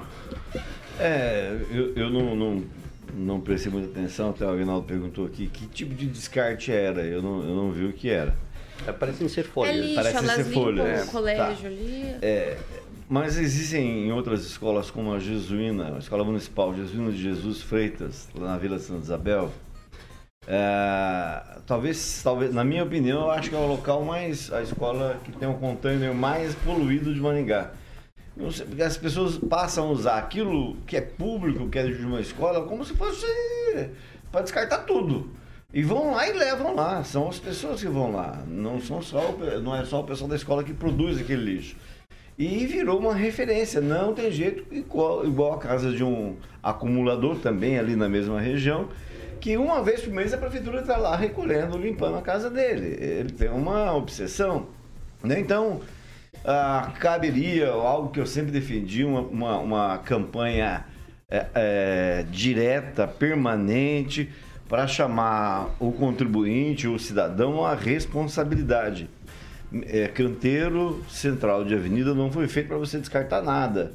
É, 1.00 1.58
eu, 1.70 1.94
eu 1.96 2.10
não, 2.10 2.36
não, 2.36 2.64
não 3.14 3.42
prestei 3.42 3.70
muita 3.72 3.90
atenção, 3.90 4.30
até 4.30 4.46
o 4.46 4.50
Agnaldo 4.50 4.88
perguntou 4.88 5.26
aqui 5.26 5.48
que 5.48 5.68
tipo 5.68 5.94
de 5.94 6.08
descarte 6.08 6.72
era, 6.72 7.02
eu 7.02 7.22
não, 7.22 7.42
eu 7.42 7.56
não 7.56 7.72
vi 7.72 7.86
o 7.86 7.92
que 7.94 8.10
era. 8.10 8.34
É, 8.88 8.92
parecem 8.92 9.28
ser 9.28 9.44
folhas. 9.44 9.76
É 9.76 9.80
lixo, 9.80 9.96
Parece 9.96 10.18
elas 10.18 10.32
ser 10.36 10.44
folhas. 10.54 11.08
o 11.08 11.12
colégio 11.12 11.62
Tá. 11.62 11.68
ali. 11.68 12.16
É, 12.22 12.58
mas 13.08 13.38
existem 13.38 14.08
em 14.08 14.12
outras 14.12 14.46
escolas, 14.46 14.90
como 14.90 15.14
a 15.14 15.20
Jesuína, 15.20 15.96
a 15.96 16.00
Escola 16.00 16.24
Municipal 16.24 16.74
Jesuína 16.74 17.12
de 17.12 17.22
Jesus 17.22 17.62
Freitas, 17.62 18.28
lá 18.36 18.54
na 18.54 18.58
Vila 18.58 18.80
Santa 18.80 19.04
Isabel. 19.04 19.52
É, 20.48 21.60
talvez, 21.66 22.22
talvez, 22.24 22.54
na 22.54 22.64
minha 22.64 22.84
opinião, 22.84 23.22
eu 23.22 23.32
acho 23.32 23.50
que 23.50 23.56
é 23.56 23.60
o 23.60 23.68
local 23.68 24.04
mais, 24.04 24.52
a 24.52 24.62
escola 24.62 25.20
que 25.24 25.32
tem 25.32 25.48
o 25.48 25.56
container 25.56 26.14
mais 26.14 26.56
poluído 26.56 27.14
de 27.14 27.20
Maningá. 27.20 27.72
Sei, 28.52 28.66
porque 28.66 28.84
as 28.84 28.98
pessoas 28.98 29.38
passam 29.38 29.88
a 29.88 29.92
usar 29.92 30.18
aquilo 30.18 30.76
que 30.86 30.98
é 30.98 31.02
público, 31.02 31.70
que 31.70 31.80
é 31.80 31.88
de 31.88 32.06
uma 32.06 32.20
escola, 32.20 32.66
como 32.68 32.84
se 32.84 32.94
fosse 32.94 33.26
para 34.32 34.42
descartar 34.42 34.80
tudo. 34.80 35.32
E 35.74 35.82
vão 35.84 36.12
lá 36.12 36.28
e 36.28 36.34
levam 36.34 36.76
lá. 36.76 37.04
São 37.04 37.30
as 37.30 37.40
pessoas 37.40 37.82
que 37.82 37.88
vão 37.88 38.12
lá. 38.12 38.44
Não, 38.48 38.80
são 38.80 39.02
só, 39.02 39.36
não 39.62 39.76
é 39.76 39.86
só 39.86 40.02
o 40.02 40.04
pessoal 40.04 40.30
da 40.30 40.36
escola 40.36 40.64
que 40.64 40.74
produz 40.74 41.20
aquele 41.20 41.54
lixo. 41.56 41.76
E 42.38 42.66
virou 42.66 43.00
uma 43.00 43.14
referência. 43.14 43.80
Não 43.80 44.14
tem 44.14 44.32
jeito, 44.32 44.66
igual, 44.74 45.26
igual 45.26 45.54
a 45.54 45.58
casa 45.58 45.92
de 45.92 46.04
um 46.04 46.36
acumulador 46.62 47.40
também 47.40 47.80
ali 47.80 47.96
na 47.96 48.10
mesma 48.10 48.40
região, 48.40 48.90
que 49.40 49.56
uma 49.58 49.82
vez 49.82 50.02
por 50.02 50.12
mês 50.12 50.34
a 50.34 50.38
prefeitura 50.38 50.82
está 50.82 50.98
lá 50.98 51.16
recolhendo, 51.16 51.78
limpando 51.78 52.18
a 52.18 52.22
casa 52.22 52.50
dele. 52.50 52.98
Ele 53.00 53.32
tem 53.32 53.50
uma 53.50 53.94
obsessão. 53.94 54.68
Né? 55.24 55.40
Então, 55.40 55.82
ah, 56.44 56.92
caberia 57.00 57.70
algo 57.70 58.10
que 58.10 58.20
eu 58.20 58.26
sempre 58.26 58.52
defendi, 58.52 59.04
uma, 59.04 59.22
uma, 59.22 59.58
uma 59.60 59.98
campanha 60.00 60.86
é, 61.30 61.46
é, 61.56 62.26
direta, 62.30 63.08
permanente, 63.08 64.30
para 64.68 64.88
chamar 64.88 65.76
o 65.80 65.92
contribuinte, 65.92 66.88
o 66.88 67.00
cidadão, 67.00 67.66
à 67.66 67.76
responsabilidade. 67.76 69.10
É, 69.88 70.08
canteiro 70.08 71.04
central 71.10 71.64
de 71.64 71.74
avenida 71.74 72.14
não 72.14 72.32
foi 72.32 72.48
feito 72.48 72.68
para 72.68 72.78
você 72.78 73.00
descartar 73.00 73.42
nada. 73.42 73.94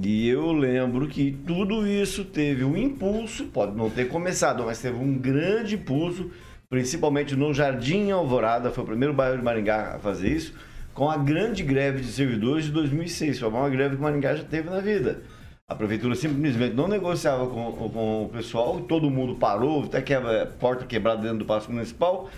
E 0.00 0.28
eu 0.28 0.52
lembro 0.52 1.08
que 1.08 1.36
tudo 1.46 1.86
isso 1.86 2.24
teve 2.24 2.64
um 2.64 2.76
impulso, 2.76 3.46
pode 3.46 3.76
não 3.76 3.90
ter 3.90 4.08
começado, 4.08 4.64
mas 4.64 4.80
teve 4.80 4.96
um 4.96 5.18
grande 5.18 5.74
impulso, 5.74 6.30
principalmente 6.68 7.34
no 7.34 7.52
Jardim 7.52 8.10
Alvorada, 8.10 8.70
foi 8.70 8.84
o 8.84 8.86
primeiro 8.86 9.12
bairro 9.12 9.36
de 9.36 9.42
Maringá 9.42 9.96
a 9.96 9.98
fazer 9.98 10.28
isso, 10.28 10.54
com 10.94 11.10
a 11.10 11.16
grande 11.16 11.62
greve 11.62 12.00
de 12.00 12.06
servidores 12.06 12.66
de 12.66 12.70
2006. 12.70 13.40
Foi 13.40 13.48
a 13.48 13.50
maior 13.50 13.70
greve 13.70 13.96
que 13.96 14.02
Maringá 14.02 14.36
já 14.36 14.44
teve 14.44 14.70
na 14.70 14.80
vida. 14.80 15.22
A 15.66 15.74
prefeitura 15.74 16.14
simplesmente 16.14 16.74
não 16.74 16.88
negociava 16.88 17.46
com, 17.46 17.72
com 17.72 18.24
o 18.24 18.28
pessoal, 18.28 18.80
todo 18.80 19.10
mundo 19.10 19.36
parou, 19.36 19.84
até 19.84 20.02
quebra, 20.02 20.46
porta 20.58 20.84
quebrada 20.84 21.22
dentro 21.22 21.38
do 21.38 21.44
Paço 21.44 21.70
Municipal, 21.70 22.28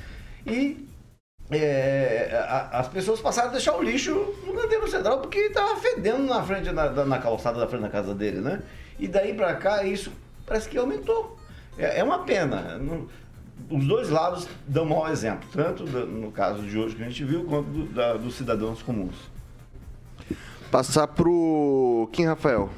e 0.47 0.87
é, 1.59 2.31
a- 2.49 2.79
as 2.81 2.89
pessoas 2.89 3.21
passaram 3.21 3.49
a 3.49 3.53
deixar 3.53 3.77
o 3.77 3.83
lixo 3.83 4.15
no 4.47 4.53
canteiro 4.55 4.89
central 4.89 5.19
porque 5.21 5.39
estava 5.39 5.77
fedendo 5.77 6.25
na 6.25 6.43
frente 6.43 6.71
da- 6.73 7.05
na 7.05 7.19
calçada 7.19 7.59
da 7.61 7.67
frente 7.67 7.83
da 7.83 7.89
casa 7.89 8.15
dele, 8.15 8.41
né? 8.41 8.61
E 8.99 9.09
daí 9.09 9.35
para 9.35 9.55
cá 9.55 9.85
isso 9.85 10.13
parece 10.47 10.69
que 10.69 10.79
aumentou. 10.79 11.37
É, 11.79 12.01
é 12.01 12.05
uma 12.05 12.21
pena. 12.21 12.79
Não- 12.79 13.07
Os 13.71 13.87
dois 13.87 14.09
lados 14.11 14.49
dão 14.67 14.85
mau 14.85 15.09
exemplo, 15.09 15.49
tanto 15.53 15.85
da- 15.85 16.05
no 16.05 16.33
caso 16.33 16.63
de 16.63 16.77
hoje 16.77 16.97
que 16.97 17.03
a 17.03 17.07
gente 17.07 17.25
viu, 17.25 17.45
quanto 17.45 17.69
do- 17.69 17.85
da- 17.87 18.15
dos 18.15 18.35
cidadãos 18.35 18.83
comuns. 18.83 19.15
Passar 20.71 21.07
pro 21.07 22.09
Kim 22.13 22.25
Rafael. 22.27 22.71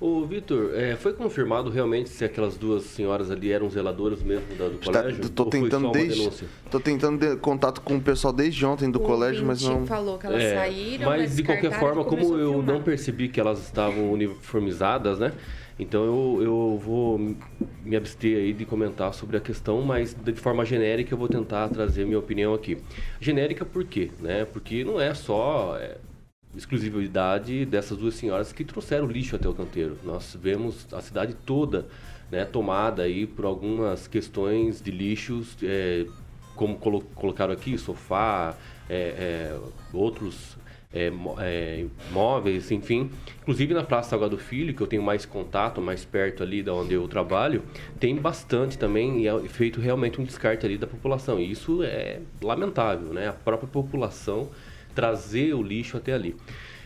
Ô, 0.00 0.24
Vitor, 0.24 0.70
é, 0.74 0.96
foi 0.96 1.12
confirmado 1.12 1.68
realmente 1.68 2.08
se 2.08 2.24
aquelas 2.24 2.56
duas 2.56 2.84
senhoras 2.84 3.30
ali 3.30 3.52
eram 3.52 3.68
zeladoras 3.68 4.22
mesmo 4.22 4.46
da- 4.56 4.68
do 4.68 4.78
Tá- 4.78 4.86
colégio? 5.02 5.28
tô 5.28 5.44
tentando 5.44 5.92
desde, 5.92 6.18
denúncia? 6.18 6.48
tô 6.70 6.80
tentando 6.80 7.18
de- 7.18 7.36
contato 7.36 7.82
com 7.82 7.96
o 7.96 8.00
pessoal 8.00 8.32
desde 8.32 8.64
ontem 8.64 8.90
do 8.90 8.98
O 8.98 9.02
colégio, 9.02 9.44
mas 9.46 9.60
não. 9.62 9.84
falou 9.86 10.16
que 10.16 10.26
elas 10.26 10.42
É, 10.42 10.54
saíram, 10.54 11.04
mas 11.04 11.36
de 11.36 11.42
qualquer 11.42 11.78
forma, 11.78 12.02
como 12.02 12.38
eu 12.38 12.62
não 12.62 12.82
percebi 12.82 13.28
que 13.28 13.38
elas 13.38 13.58
estavam 13.62 14.10
uniformizadas, 14.10 15.18
né? 15.18 15.32
Então 15.78 16.04
eu, 16.04 16.42
eu 16.44 16.78
vou 16.82 17.18
me 17.18 17.96
abster 17.96 18.38
aí 18.38 18.52
de 18.54 18.64
comentar 18.64 19.12
sobre 19.12 19.36
a 19.36 19.40
questão, 19.40 19.82
mas 19.82 20.14
de 20.14 20.32
forma 20.34 20.64
genérica 20.64 21.12
eu 21.12 21.18
vou 21.18 21.28
tentar 21.28 21.68
trazer 21.68 22.06
minha 22.06 22.18
opinião 22.18 22.54
aqui. 22.54 22.78
Genérica 23.20 23.66
por 23.66 23.84
quê? 23.84 24.10
Né? 24.18 24.46
Porque 24.50 24.82
não 24.82 24.98
é 25.00 25.12
só 25.14 25.76
é, 25.78 25.96
exclusividade 26.56 27.64
dessas 27.64 27.96
duas 27.98 28.14
senhoras 28.14 28.52
que 28.52 28.64
trouxeram 28.64 29.06
lixo 29.06 29.36
até 29.36 29.48
o 29.48 29.54
canteiro. 29.54 29.96
Nós 30.04 30.36
vemos 30.40 30.86
a 30.92 31.00
cidade 31.00 31.34
toda 31.46 31.86
né, 32.30 32.44
tomada 32.44 33.02
aí 33.02 33.26
por 33.26 33.44
algumas 33.44 34.06
questões 34.06 34.80
de 34.80 34.90
lixos, 34.90 35.56
é, 35.62 36.06
como 36.54 36.76
colo- 36.76 37.02
colocaram 37.14 37.52
aqui, 37.52 37.76
sofá, 37.78 38.56
é, 38.88 38.94
é, 39.52 39.58
outros 39.92 40.56
é, 40.92 41.12
é, 41.38 41.86
móveis, 42.10 42.70
enfim. 42.70 43.10
Inclusive 43.42 43.72
na 43.74 43.82
Praça 43.82 44.10
Salgado 44.10 44.36
Filho, 44.36 44.74
que 44.74 44.80
eu 44.80 44.86
tenho 44.86 45.02
mais 45.02 45.24
contato, 45.24 45.80
mais 45.80 46.04
perto 46.04 46.42
ali 46.42 46.62
da 46.62 46.74
onde 46.74 46.94
eu 46.94 47.06
trabalho, 47.06 47.62
tem 47.98 48.16
bastante 48.16 48.76
também 48.76 49.22
e 49.22 49.28
é 49.28 49.40
feito 49.48 49.80
realmente 49.80 50.20
um 50.20 50.24
descarte 50.24 50.66
ali 50.66 50.76
da 50.76 50.86
população. 50.86 51.38
E 51.38 51.50
isso 51.50 51.82
é 51.82 52.20
lamentável, 52.42 53.12
né? 53.12 53.28
A 53.28 53.32
própria 53.32 53.68
população 53.68 54.48
trazer 54.94 55.54
o 55.54 55.62
lixo 55.62 55.96
até 55.96 56.12
ali. 56.12 56.36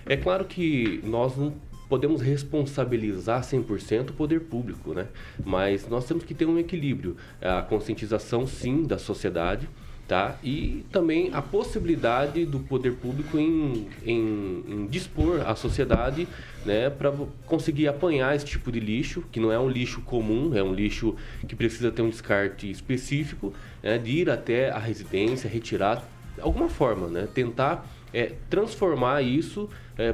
É 0.07 0.17
claro 0.17 0.45
que 0.45 1.01
nós 1.05 1.37
não 1.37 1.55
podemos 1.89 2.21
responsabilizar 2.21 3.43
100% 3.43 4.11
o 4.11 4.13
poder 4.15 4.41
público, 4.41 4.93
né? 4.93 5.09
Mas 5.45 5.89
nós 5.89 6.05
temos 6.07 6.25
que 6.25 6.35
ter 6.35 6.47
um 6.47 6.59
equilíbrio. 6.59 7.17
A 7.41 7.63
conscientização, 7.63 8.47
sim, 8.47 8.83
da 8.83 8.99
sociedade, 8.99 9.69
tá? 10.09 10.39
E 10.43 10.85
também 10.91 11.31
a 11.33 11.41
possibilidade 11.41 12.45
do 12.45 12.59
poder 12.61 12.95
público 12.95 13.39
em, 13.39 13.87
em, 14.05 14.65
em 14.67 14.87
dispor 14.87 15.43
a 15.47 15.55
sociedade, 15.55 16.27
né? 16.65 16.91
Para 16.91 17.13
conseguir 17.47 17.89
apanhar 17.89 18.35
esse 18.35 18.45
tipo 18.45 18.73
de 18.73 18.81
lixo, 18.81 19.23
que 19.31 19.41
não 19.41 19.53
é 19.53 19.59
um 19.59 19.69
lixo 19.69 20.01
comum, 20.03 20.55
é 20.55 20.63
um 20.63 20.75
lixo 20.75 21.15
que 21.47 21.55
precisa 21.55 21.91
ter 21.91 22.03
um 22.03 22.11
descarte 22.11 22.71
específico, 22.71 23.55
né? 23.83 23.99
De 23.99 24.11
ir 24.11 24.31
até 24.31 24.71
a 24.71 24.79
residência, 24.79 25.49
retirar 25.49 26.07
alguma 26.41 26.69
forma, 26.69 27.09
né? 27.09 27.29
Tentar 27.33 27.87
é, 28.13 28.33
transformar 28.49 29.23
isso 29.23 29.69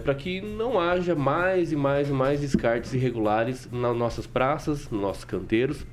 para 0.04 0.14
que 0.14 0.40
não 0.42 0.78
haja 0.78 1.14
mais 1.14 1.72
e 1.72 1.76
mais 1.76 2.10
e 2.10 2.12
mais 2.12 2.40
descartes 2.40 2.92
irregulares 2.92 3.68
nas 3.72 3.96
nossas 3.96 4.26
praças, 4.26 4.90
nos 4.90 5.00
nossos 5.00 5.24
canteiros. 5.24 5.86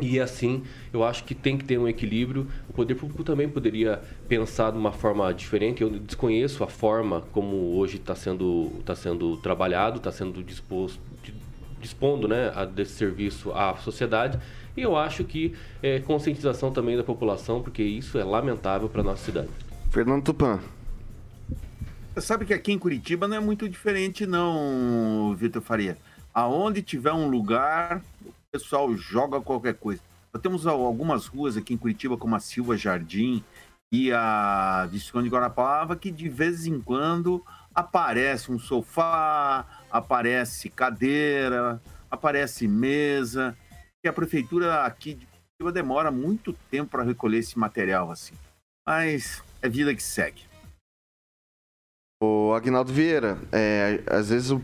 E 0.00 0.18
assim, 0.18 0.62
eu 0.92 1.04
acho 1.04 1.24
que 1.24 1.34
tem 1.34 1.58
que 1.58 1.64
ter 1.64 1.78
um 1.78 1.86
equilíbrio. 1.86 2.46
O 2.68 2.72
poder 2.72 2.94
público 2.94 3.22
também 3.22 3.46
poderia 3.48 4.00
pensar 4.26 4.70
de 4.72 4.78
uma 4.78 4.92
forma 4.92 5.32
diferente. 5.34 5.82
Eu 5.82 5.90
desconheço 5.90 6.64
a 6.64 6.66
forma 6.66 7.22
como 7.32 7.76
hoje 7.76 7.96
está 7.96 8.14
sendo, 8.14 8.70
tá 8.86 8.94
sendo 8.94 9.36
trabalhado, 9.36 9.98
está 9.98 10.10
sendo 10.10 10.42
disposto, 10.42 10.98
di- 11.22 11.34
dispondo 11.78 12.26
né, 12.26 12.50
a, 12.54 12.64
desse 12.64 12.92
serviço 12.92 13.52
à 13.52 13.76
sociedade. 13.76 14.38
E 14.76 14.82
eu 14.82 14.96
acho 14.96 15.24
que 15.24 15.54
é, 15.82 15.98
conscientização 16.00 16.72
também 16.72 16.96
da 16.96 17.04
população, 17.04 17.62
porque 17.62 17.82
isso 17.82 18.18
é 18.18 18.24
lamentável 18.24 18.88
para 18.88 19.02
nossa 19.02 19.24
cidade. 19.24 19.48
Fernando 19.90 20.24
Tupan. 20.24 20.60
Sabe 22.16 22.44
que 22.44 22.52
aqui 22.54 22.72
em 22.72 22.78
Curitiba 22.78 23.26
não 23.28 23.36
é 23.36 23.40
muito 23.40 23.68
diferente, 23.68 24.26
não, 24.26 25.34
Vitor 25.36 25.62
Faria. 25.62 25.96
Aonde 26.34 26.82
tiver 26.82 27.12
um 27.12 27.28
lugar, 27.28 28.02
o 28.24 28.32
pessoal 28.52 28.94
joga 28.96 29.40
qualquer 29.40 29.74
coisa. 29.74 30.00
Nós 30.32 30.42
temos 30.42 30.66
al- 30.66 30.84
algumas 30.84 31.26
ruas 31.26 31.56
aqui 31.56 31.74
em 31.74 31.76
Curitiba, 31.76 32.16
como 32.16 32.36
a 32.36 32.40
Silva 32.40 32.76
Jardim 32.76 33.42
e 33.92 34.12
a 34.12 34.86
Visconde 34.90 35.24
de 35.24 35.30
Guarapava, 35.34 35.96
que 35.96 36.10
de 36.10 36.28
vez 36.28 36.66
em 36.66 36.80
quando 36.80 37.44
aparece 37.74 38.52
um 38.52 38.58
sofá, 38.58 39.64
aparece 39.90 40.68
cadeira, 40.68 41.80
aparece 42.10 42.68
mesa, 42.68 43.56
e 44.04 44.08
a 44.08 44.12
prefeitura 44.12 44.84
aqui 44.84 45.14
de 45.14 45.26
Curitiba 45.26 45.72
demora 45.72 46.10
muito 46.10 46.52
tempo 46.70 46.90
para 46.90 47.02
recolher 47.02 47.38
esse 47.38 47.58
material 47.58 48.10
assim. 48.10 48.34
Mas 48.86 49.42
é 49.60 49.68
vida 49.68 49.94
que 49.94 50.02
segue. 50.02 50.42
O 52.22 52.52
Agnaldo 52.54 52.92
Vieira, 52.92 53.38
é, 53.52 54.02
às 54.06 54.30
vezes 54.30 54.58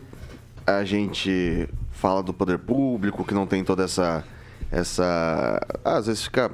a 0.66 0.85
gente 0.85 1.69
fala 1.90 2.23
do 2.23 2.35
poder 2.35 2.59
público, 2.59 3.25
que 3.25 3.35
não 3.35 3.47
tem 3.47 3.64
toda 3.64 3.85
essa. 3.85 4.25
essa 4.71 5.61
às 5.85 6.07
vezes 6.07 6.25
fica 6.25 6.50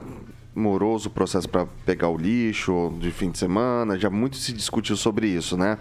moroso 0.55 1.09
o 1.09 1.13
processo 1.13 1.49
para 1.49 1.67
pegar 1.87 2.09
o 2.09 2.17
lixo 2.17 2.93
de 3.01 3.11
fim 3.11 3.31
de 3.31 3.39
semana, 3.39 3.99
já 3.99 4.11
muito 4.11 4.37
se 4.37 4.53
discutiu 4.53 4.97
sobre 4.97 5.27
isso, 5.27 5.57
né? 5.57 5.79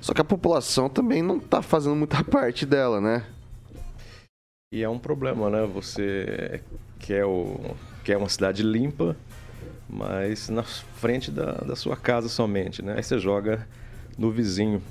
Só 0.00 0.14
que 0.14 0.20
a 0.20 0.24
população 0.24 0.88
também 0.88 1.22
não 1.22 1.40
tá 1.40 1.60
fazendo 1.60 1.96
muita 1.96 2.22
parte 2.24 2.64
dela, 2.64 3.00
né? 3.00 3.24
E 4.72 4.82
é 4.82 4.88
um 4.88 4.98
problema, 4.98 5.48
né? 5.48 5.64
Você 5.64 6.60
quer, 6.98 7.24
o, 7.24 7.76
quer 8.02 8.16
uma 8.16 8.28
cidade 8.28 8.64
limpa, 8.64 9.16
mas 9.88 10.48
na 10.48 10.64
frente 10.64 11.30
da, 11.30 11.52
da 11.52 11.76
sua 11.76 11.96
casa 11.96 12.28
somente, 12.28 12.82
né? 12.82 12.94
Aí 12.96 13.02
você 13.02 13.16
joga 13.16 13.64
no 14.18 14.28
vizinho. 14.28 14.82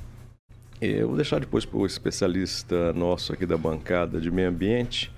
Eu 0.79 1.07
vou 1.07 1.17
deixar 1.17 1.41
depois 1.41 1.65
para 1.65 1.77
o 1.77 1.85
especialista 1.85 2.93
nosso 2.93 3.33
aqui 3.33 3.45
da 3.45 3.57
bancada 3.57 4.21
de 4.21 4.31
meio 4.31 4.47
ambiente 4.47 5.11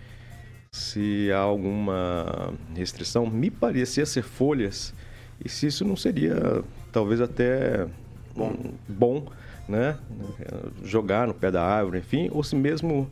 se 0.72 1.32
há 1.32 1.40
alguma 1.40 2.52
restrição. 2.76 3.28
Me 3.28 3.52
parecia 3.52 4.08
ser 4.08 4.24
folhas 4.24 4.92
e 5.44 5.48
se 5.48 5.68
isso 5.68 5.86
não 5.86 5.96
seria 5.96 6.64
talvez 6.92 7.22
até 7.22 7.88
bom, 8.36 8.56
bom 8.88 9.28
né? 9.68 9.98
Jogar 10.84 11.28
no 11.28 11.34
pé 11.34 11.52
da 11.52 11.64
árvore, 11.64 12.00
enfim, 12.00 12.30
ou 12.32 12.44
se 12.44 12.56
mesmo 12.56 13.10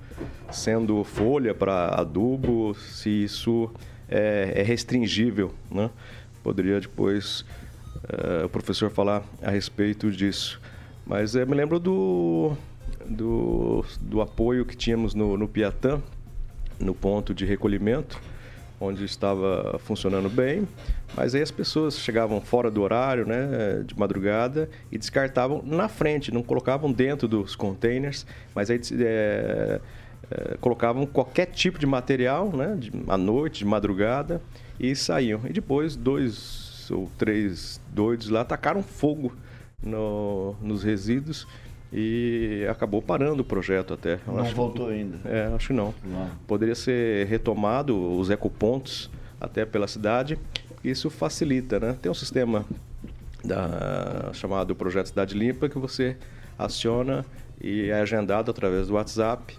sendo 0.52 1.04
folha 1.04 1.54
para 1.54 1.88
adubo, 2.00 2.74
se 2.76 3.10
isso 3.10 3.70
é, 4.08 4.54
é 4.56 4.64
restringível, 4.64 5.54
né? 5.70 5.90
Poderia 6.44 6.80
depois 6.80 7.44
eh, 8.08 8.46
o 8.46 8.50
professor 8.50 8.90
falar 8.92 9.24
a 9.42 9.50
respeito 9.50 10.12
disso. 10.12 10.62
Mas 11.06 11.36
eh, 11.36 11.46
me 11.46 11.56
lembro 11.56 11.80
do, 11.80 12.56
do, 13.06 13.84
do 14.00 14.22
apoio 14.22 14.66
que 14.66 14.76
tínhamos 14.76 15.16
no, 15.16 15.38
no 15.38 15.48
Piatã, 15.48 16.02
no 16.80 16.94
ponto 16.94 17.34
de 17.34 17.46
recolhimento, 17.46 18.20
onde 18.80 19.06
estava 19.06 19.80
funcionando 19.80 20.30
bem, 20.30 20.68
mas 21.16 21.34
aí 21.34 21.42
as 21.42 21.52
pessoas 21.52 21.98
chegavam 21.98 22.42
fora 22.42 22.70
do 22.70 22.82
horário, 22.82 23.26
né, 23.26 23.84
de 23.86 23.98
madrugada, 23.98 24.70
e 24.92 24.98
descartavam 24.98 25.62
na 25.64 25.88
frente, 25.88 26.34
não 26.34 26.44
colocavam 26.44 26.92
dentro 26.92 27.28
dos 27.28 27.56
containers, 27.56 28.26
mas 28.54 28.70
aí 28.70 28.80
é, 29.00 29.80
é, 30.30 30.58
colocavam 30.60 31.06
qualquer 31.06 31.48
tipo 31.48 31.80
de 31.80 31.86
material, 31.86 32.50
né, 32.52 32.76
de, 32.78 32.92
à 33.08 33.18
noite, 33.18 33.60
de 33.60 33.66
madrugada, 33.66 34.42
e 34.80 34.96
saíam. 34.96 35.42
E 35.46 35.54
depois, 35.54 35.96
dois 35.96 36.90
ou 36.92 37.10
três 37.18 37.82
doidos 37.94 38.30
lá 38.30 38.44
tacaram 38.44 38.84
fogo 38.84 39.34
no, 39.82 40.56
nos 40.62 40.84
resíduos 40.84 41.48
e 41.92 42.66
acabou 42.70 43.02
parando 43.02 43.42
o 43.42 43.46
projeto 43.46 43.94
até. 43.94 44.20
Eu 44.28 44.34
Não 44.34 44.44
voltou 44.46 44.90
ainda. 44.90 45.20
É, 45.26 45.52
acho 45.56 45.68
que 45.68 45.74
não. 45.74 45.94
Não. 46.04 46.30
Poderia 46.48 46.76
ser 46.76 47.28
retomado 47.28 48.18
os 48.18 48.30
ecopontos 48.30 49.10
até 49.40 49.66
pela 49.66 49.88
cidade. 49.88 50.38
Isso 50.84 51.10
facilita, 51.10 51.80
né? 51.80 51.98
Tem 52.02 52.12
um 52.12 52.16
sistema 52.16 52.66
da, 53.44 54.32
chamado 54.34 54.76
Projeto 54.76 55.08
Cidade 55.08 55.38
Limpa 55.38 55.70
que 55.70 55.78
você 55.78 56.18
aciona 56.58 57.26
e 57.62 57.90
é 57.90 58.02
agendado 58.02 58.52
através 58.52 58.88
do 58.88 58.96
WhatsApp 58.96 59.58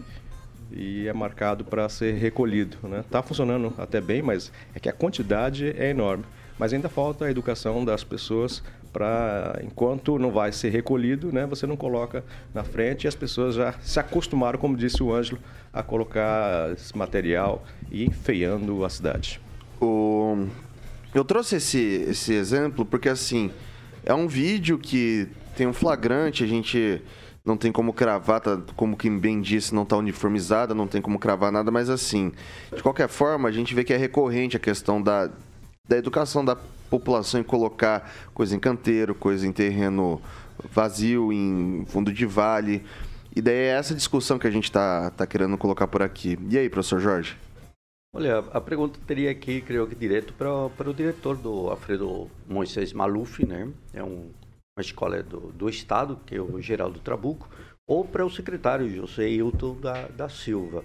e 0.72 1.06
é 1.06 1.12
marcado 1.12 1.64
para 1.64 1.88
ser 1.88 2.14
recolhido. 2.14 2.76
Está 2.76 2.88
né? 2.88 3.04
Tá 3.10 3.22
funcionando 3.22 3.72
até 3.78 4.00
bem, 4.00 4.22
mas 4.22 4.52
é 4.74 4.80
que 4.80 4.88
a 4.88 4.92
quantidade 4.92 5.74
é 5.76 5.90
enorme. 5.90 6.24
Mas 6.58 6.72
ainda 6.72 6.88
falta 6.88 7.26
a 7.26 7.30
educação 7.30 7.84
das 7.84 8.02
pessoas 8.02 8.62
para, 8.96 9.60
enquanto 9.62 10.18
não 10.18 10.30
vai 10.30 10.50
ser 10.52 10.70
recolhido, 10.70 11.30
né, 11.30 11.44
você 11.44 11.66
não 11.66 11.76
coloca 11.76 12.24
na 12.54 12.64
frente 12.64 13.04
e 13.04 13.08
as 13.08 13.14
pessoas 13.14 13.54
já 13.54 13.74
se 13.82 14.00
acostumaram, 14.00 14.58
como 14.58 14.74
disse 14.74 15.02
o 15.02 15.12
Ângelo, 15.12 15.38
a 15.70 15.82
colocar 15.82 16.72
esse 16.72 16.96
material 16.96 17.62
e 17.90 18.06
enfeiando 18.06 18.86
a 18.86 18.88
cidade. 18.88 19.38
O... 19.78 20.46
Eu 21.14 21.26
trouxe 21.26 21.56
esse, 21.56 21.78
esse 22.08 22.32
exemplo 22.32 22.86
porque, 22.86 23.10
assim, 23.10 23.50
é 24.02 24.14
um 24.14 24.26
vídeo 24.26 24.78
que 24.78 25.28
tem 25.54 25.66
um 25.66 25.74
flagrante, 25.74 26.42
a 26.42 26.46
gente 26.46 27.02
não 27.44 27.58
tem 27.58 27.70
como 27.70 27.92
cravar, 27.92 28.40
tá, 28.40 28.58
como 28.76 28.96
quem 28.96 29.18
bem 29.18 29.42
disse, 29.42 29.74
não 29.74 29.82
está 29.82 29.98
uniformizada, 29.98 30.74
não 30.74 30.86
tem 30.86 31.02
como 31.02 31.18
cravar 31.18 31.52
nada, 31.52 31.70
mas 31.70 31.90
assim, 31.90 32.32
de 32.74 32.82
qualquer 32.82 33.08
forma, 33.08 33.46
a 33.46 33.52
gente 33.52 33.74
vê 33.74 33.84
que 33.84 33.92
é 33.92 33.96
recorrente 33.98 34.56
a 34.56 34.60
questão 34.60 35.02
da, 35.02 35.30
da 35.86 35.98
educação 35.98 36.42
da 36.42 36.56
população 36.88 37.40
em 37.40 37.44
colocar 37.44 38.12
coisa 38.32 38.54
em 38.54 38.58
canteiro, 38.58 39.14
coisa 39.14 39.46
em 39.46 39.52
terreno 39.52 40.20
vazio, 40.70 41.32
em 41.32 41.84
fundo 41.86 42.12
de 42.12 42.26
vale. 42.26 42.84
E 43.34 43.42
daí 43.42 43.54
é 43.54 43.66
essa 43.66 43.94
discussão 43.94 44.38
que 44.38 44.46
a 44.46 44.50
gente 44.50 44.64
está 44.64 45.10
tá 45.10 45.26
querendo 45.26 45.58
colocar 45.58 45.86
por 45.86 46.02
aqui. 46.02 46.38
E 46.48 46.56
aí, 46.56 46.70
professor 46.70 47.00
Jorge? 47.00 47.36
Olha, 48.14 48.38
a 48.38 48.60
pergunta 48.62 48.98
teria 49.06 49.34
que, 49.34 49.60
creio 49.60 49.86
que, 49.86 49.94
direto 49.94 50.32
para 50.32 50.88
o 50.88 50.94
diretor 50.94 51.36
do 51.36 51.68
Alfredo 51.68 52.30
Moisés 52.48 52.94
Maluf, 52.94 53.44
né? 53.44 53.68
É 53.92 54.02
um, 54.02 54.30
uma 54.74 54.80
escola 54.80 55.22
do, 55.22 55.52
do 55.52 55.68
Estado, 55.68 56.18
que 56.24 56.34
é 56.34 56.40
o 56.40 56.58
Geraldo 56.62 56.98
Trabuco, 56.98 57.46
ou 57.86 58.06
para 58.06 58.24
o 58.24 58.30
secretário 58.30 58.88
José 58.88 59.28
Hilton 59.28 59.76
da, 59.80 60.08
da 60.08 60.28
Silva. 60.30 60.82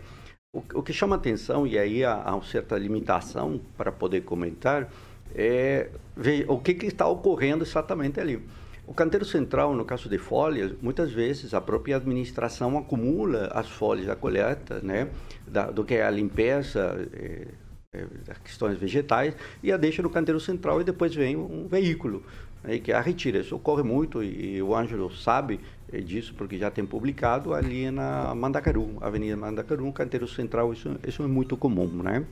O, 0.54 0.60
o 0.74 0.84
que 0.84 0.92
chama 0.92 1.16
atenção, 1.16 1.66
e 1.66 1.80
aí 1.80 2.04
há, 2.04 2.22
há 2.22 2.36
uma 2.36 2.44
certa 2.44 2.78
limitação 2.78 3.62
para 3.78 3.94
poder 3.94 4.26
comentar, 4.26 4.90
é 5.36 5.90
ver 6.16 6.46
o 6.48 6.58
que, 6.60 6.72
está 6.86 7.08
ocorrendo 7.08 7.64
exatamente 7.64 8.20
ali. 8.20 8.42
O 8.86 8.94
canteiro 8.94 9.24
central, 9.24 9.74
no 9.74 9.86
caso 9.86 10.10
de 10.10 10.18
folhas, 10.18 10.74
muitas 10.82 11.12
vezes 11.12 11.54
a 11.54 11.62
própria 11.62 11.96
administração 11.96 12.78
acumula 12.78 13.48
as 13.54 13.70
folhas 13.70 14.08
da 14.08 14.16
coleta, 14.16 14.82
né, 14.82 15.08
da, 15.48 15.72
do 15.72 15.84
que 15.86 15.94
é 15.94 16.04
a 16.04 16.10
limpeza 16.10 17.08
é, 17.14 17.48
é, 17.94 18.06
das 18.26 18.38
questões 18.40 18.78
vegetais, 18.78 19.36
e 19.64 19.72
a 19.72 19.78
deixa 19.78 20.02
no 20.02 20.10
canteiro 20.10 20.40
central 20.40 20.82
e 20.82 20.84
depois 20.84 21.14
vem 21.16 21.38
um 21.38 21.68
veículo 21.68 22.24
né, 22.64 22.80
que 22.80 22.92
a 22.92 23.00
retira. 23.00 23.40
Isso 23.40 23.56
ocorre 23.56 23.84
muito 23.84 24.24
e, 24.24 24.56
e 24.56 24.62
o 24.62 24.76
Ângelo 24.76 25.12
sabe 25.12 25.60
é, 25.92 26.00
disso 26.00 26.34
porque 26.38 26.58
já 26.58 26.72
tem 26.72 26.86
publicado 26.86 27.54
ali 27.54 27.90
na 27.92 28.34
Mandacaru, 28.36 28.98
Avenida 29.02 29.38
Mandacaru, 29.38 29.92
canteiro 29.94 30.28
central, 30.28 30.74
isso, 30.74 30.98
isso 31.08 31.24
é 31.24 31.28
muito 31.28 31.56
comum, 31.56 31.88
né? 31.88 32.26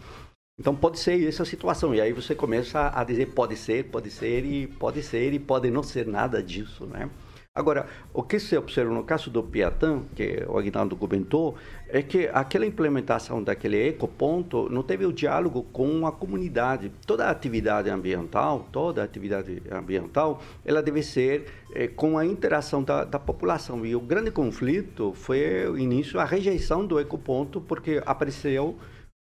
Então 0.60 0.76
pode 0.76 1.00
ser 1.00 1.26
essa 1.26 1.46
situação. 1.46 1.96
E 1.96 2.02
aí 2.02 2.12
você 2.12 2.36
começa 2.36 2.92
a 2.94 3.04
dizer 3.04 3.28
pode 3.28 3.56
ser, 3.56 3.86
pode 3.86 4.12
ser 4.12 4.46
e 4.46 4.68
pode 4.68 5.02
ser 5.02 5.34
e 5.34 5.40
pode 5.40 5.72
não 5.72 5.82
ser 5.82 6.06
nada 6.06 6.44
disso, 6.44 6.86
né? 6.86 7.10
Agora, 7.56 7.88
o 8.14 8.24
que 8.24 8.40
se 8.40 8.56
observa 8.56 8.94
no 8.94 9.04
caso 9.04 9.30
do 9.30 9.44
Piatã, 9.44 10.04
que 10.16 10.46
o 10.48 10.58
Aguinaldo 10.58 10.96
comentou, 10.96 11.56
é 11.90 12.02
que 12.02 12.30
aquela 12.32 12.66
implementação 12.66 13.44
daquele 13.44 13.90
ecoponto 13.90 14.70
não 14.70 14.84
teve 14.84 15.06
o 15.06 15.12
diálogo 15.12 15.64
com 15.64 16.06
a 16.06 16.12
comunidade. 16.12 16.92
Toda 17.06 17.26
a 17.26 17.32
atividade 17.32 17.90
ambiental, 17.90 18.68
toda 18.72 19.04
atividade 19.04 19.62
ambiental, 19.70 20.42
ela 20.64 20.82
deve 20.82 21.02
ser 21.04 21.48
eh, 21.74 21.88
com 21.88 22.18
a 22.18 22.26
interação 22.26 22.82
da, 22.82 23.04
da 23.04 23.20
população. 23.20 23.86
E 23.86 23.94
o 23.94 24.00
grande 24.00 24.32
conflito 24.32 25.12
foi 25.14 25.68
o 25.68 25.78
início, 25.78 26.20
a 26.20 26.26
rejeição 26.26 26.86
do 26.86 26.98
ecoponto, 26.98 27.60
porque 27.60 28.02
apareceu 28.06 28.78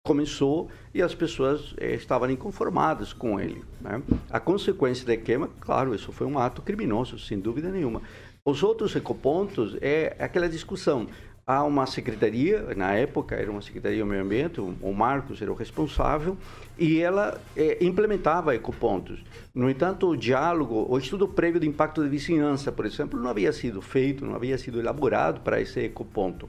começou 0.06 0.70
e 0.94 1.02
as 1.02 1.16
pessoas 1.16 1.74
eh, 1.78 1.96
estavam 1.96 2.30
inconformadas 2.30 3.12
com 3.12 3.40
ele. 3.40 3.64
Né? 3.82 4.02
A 4.30 4.40
consequência 4.40 5.06
da 5.06 5.18
queima, 5.18 5.50
claro, 5.60 5.96
isso 5.96 6.12
foi 6.12 6.28
um 6.28 6.38
ato 6.38 6.62
criminoso, 6.62 7.18
sem 7.18 7.40
dúvida 7.40 7.70
nenhuma. 7.70 8.02
Os 8.46 8.62
outros 8.62 8.96
ecopontos 8.96 9.76
é 9.82 10.16
aquela 10.20 10.48
discussão. 10.48 11.08
Há 11.48 11.64
uma 11.64 11.88
secretaria, 11.88 12.74
na 12.76 12.94
época 12.94 13.36
era 13.36 13.52
uma 13.52 13.62
secretaria 13.62 14.04
do 14.04 14.06
meio 14.06 14.24
ambiente, 14.24 14.62
o 14.62 14.94
Marcos 14.94 15.42
era 15.42 15.52
o 15.52 15.56
responsável, 15.56 16.38
e 16.78 17.00
ela 17.00 17.42
eh, 17.58 17.78
implementava 17.82 18.56
ecopontos. 18.56 19.24
No 19.54 19.70
entanto, 19.70 20.08
o 20.08 20.16
diálogo, 20.16 20.86
o 20.88 20.98
estudo 21.00 21.28
prévio 21.28 21.60
de 21.60 21.68
impacto 21.68 22.04
de 22.04 22.10
vizinhança, 22.10 22.72
por 22.72 22.86
exemplo, 22.86 23.20
não 23.20 23.30
havia 23.30 23.52
sido 23.52 23.82
feito, 23.82 24.24
não 24.24 24.36
havia 24.36 24.58
sido 24.58 24.80
elaborado 24.80 25.42
para 25.42 25.60
esse 25.60 25.80
ecoponto. 25.80 26.48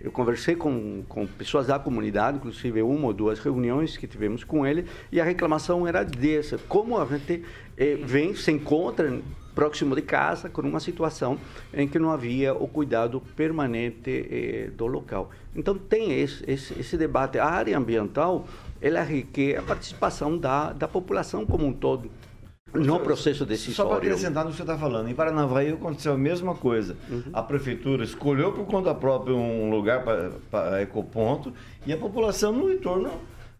Eu 0.00 0.12
conversei 0.12 0.54
com, 0.54 1.02
com 1.08 1.26
pessoas 1.26 1.66
da 1.66 1.78
comunidade, 1.78 2.36
inclusive 2.36 2.82
uma 2.82 3.08
ou 3.08 3.12
duas 3.12 3.40
reuniões 3.40 3.96
que 3.96 4.06
tivemos 4.06 4.44
com 4.44 4.64
ele, 4.64 4.86
e 5.10 5.20
a 5.20 5.24
reclamação 5.24 5.86
era 5.86 6.04
dessa: 6.04 6.56
como 6.68 6.96
a 6.98 7.04
gente 7.04 7.42
eh, 7.76 7.96
vem, 7.96 8.34
se 8.34 8.52
encontra 8.52 9.20
próximo 9.58 9.96
de 9.96 10.02
casa 10.02 10.48
com 10.48 10.62
uma 10.62 10.78
situação 10.78 11.36
em 11.74 11.88
que 11.88 11.98
não 11.98 12.12
havia 12.12 12.54
o 12.54 12.68
cuidado 12.68 13.20
permanente 13.34 14.08
eh, 14.30 14.70
do 14.70 14.86
local. 14.86 15.30
Então 15.52 15.76
tem 15.76 16.12
esse, 16.12 16.44
esse, 16.48 16.78
esse, 16.78 16.96
debate. 16.96 17.40
A 17.40 17.46
área 17.46 17.76
ambiental 17.76 18.46
ela 18.80 19.02
requer 19.02 19.56
a 19.56 19.62
participação 19.62 20.38
da, 20.38 20.72
da 20.72 20.86
população 20.86 21.44
como 21.44 21.66
um 21.66 21.72
todo 21.72 22.08
no 22.74 23.00
processo 23.00 23.38
Só 23.38 23.44
para 23.44 23.54
decisório. 23.54 23.96
acrescentar 23.96 24.44
no 24.44 24.50
que 24.50 24.56
você 24.56 24.62
está 24.62 24.76
falando, 24.76 25.08
em 25.08 25.14
Paranavaí 25.14 25.72
aconteceu 25.72 26.12
a 26.12 26.18
mesma 26.18 26.54
coisa. 26.54 26.96
A 27.32 27.42
prefeitura 27.42 28.04
escolheu 28.04 28.52
por 28.52 28.66
conta 28.66 28.94
própria 28.94 29.34
um 29.34 29.70
lugar 29.70 30.04
para 30.50 30.82
ecoponto 30.82 31.52
e 31.86 31.92
a 31.92 31.96
população 31.96 32.52
no 32.52 32.70
entorno 32.70 33.10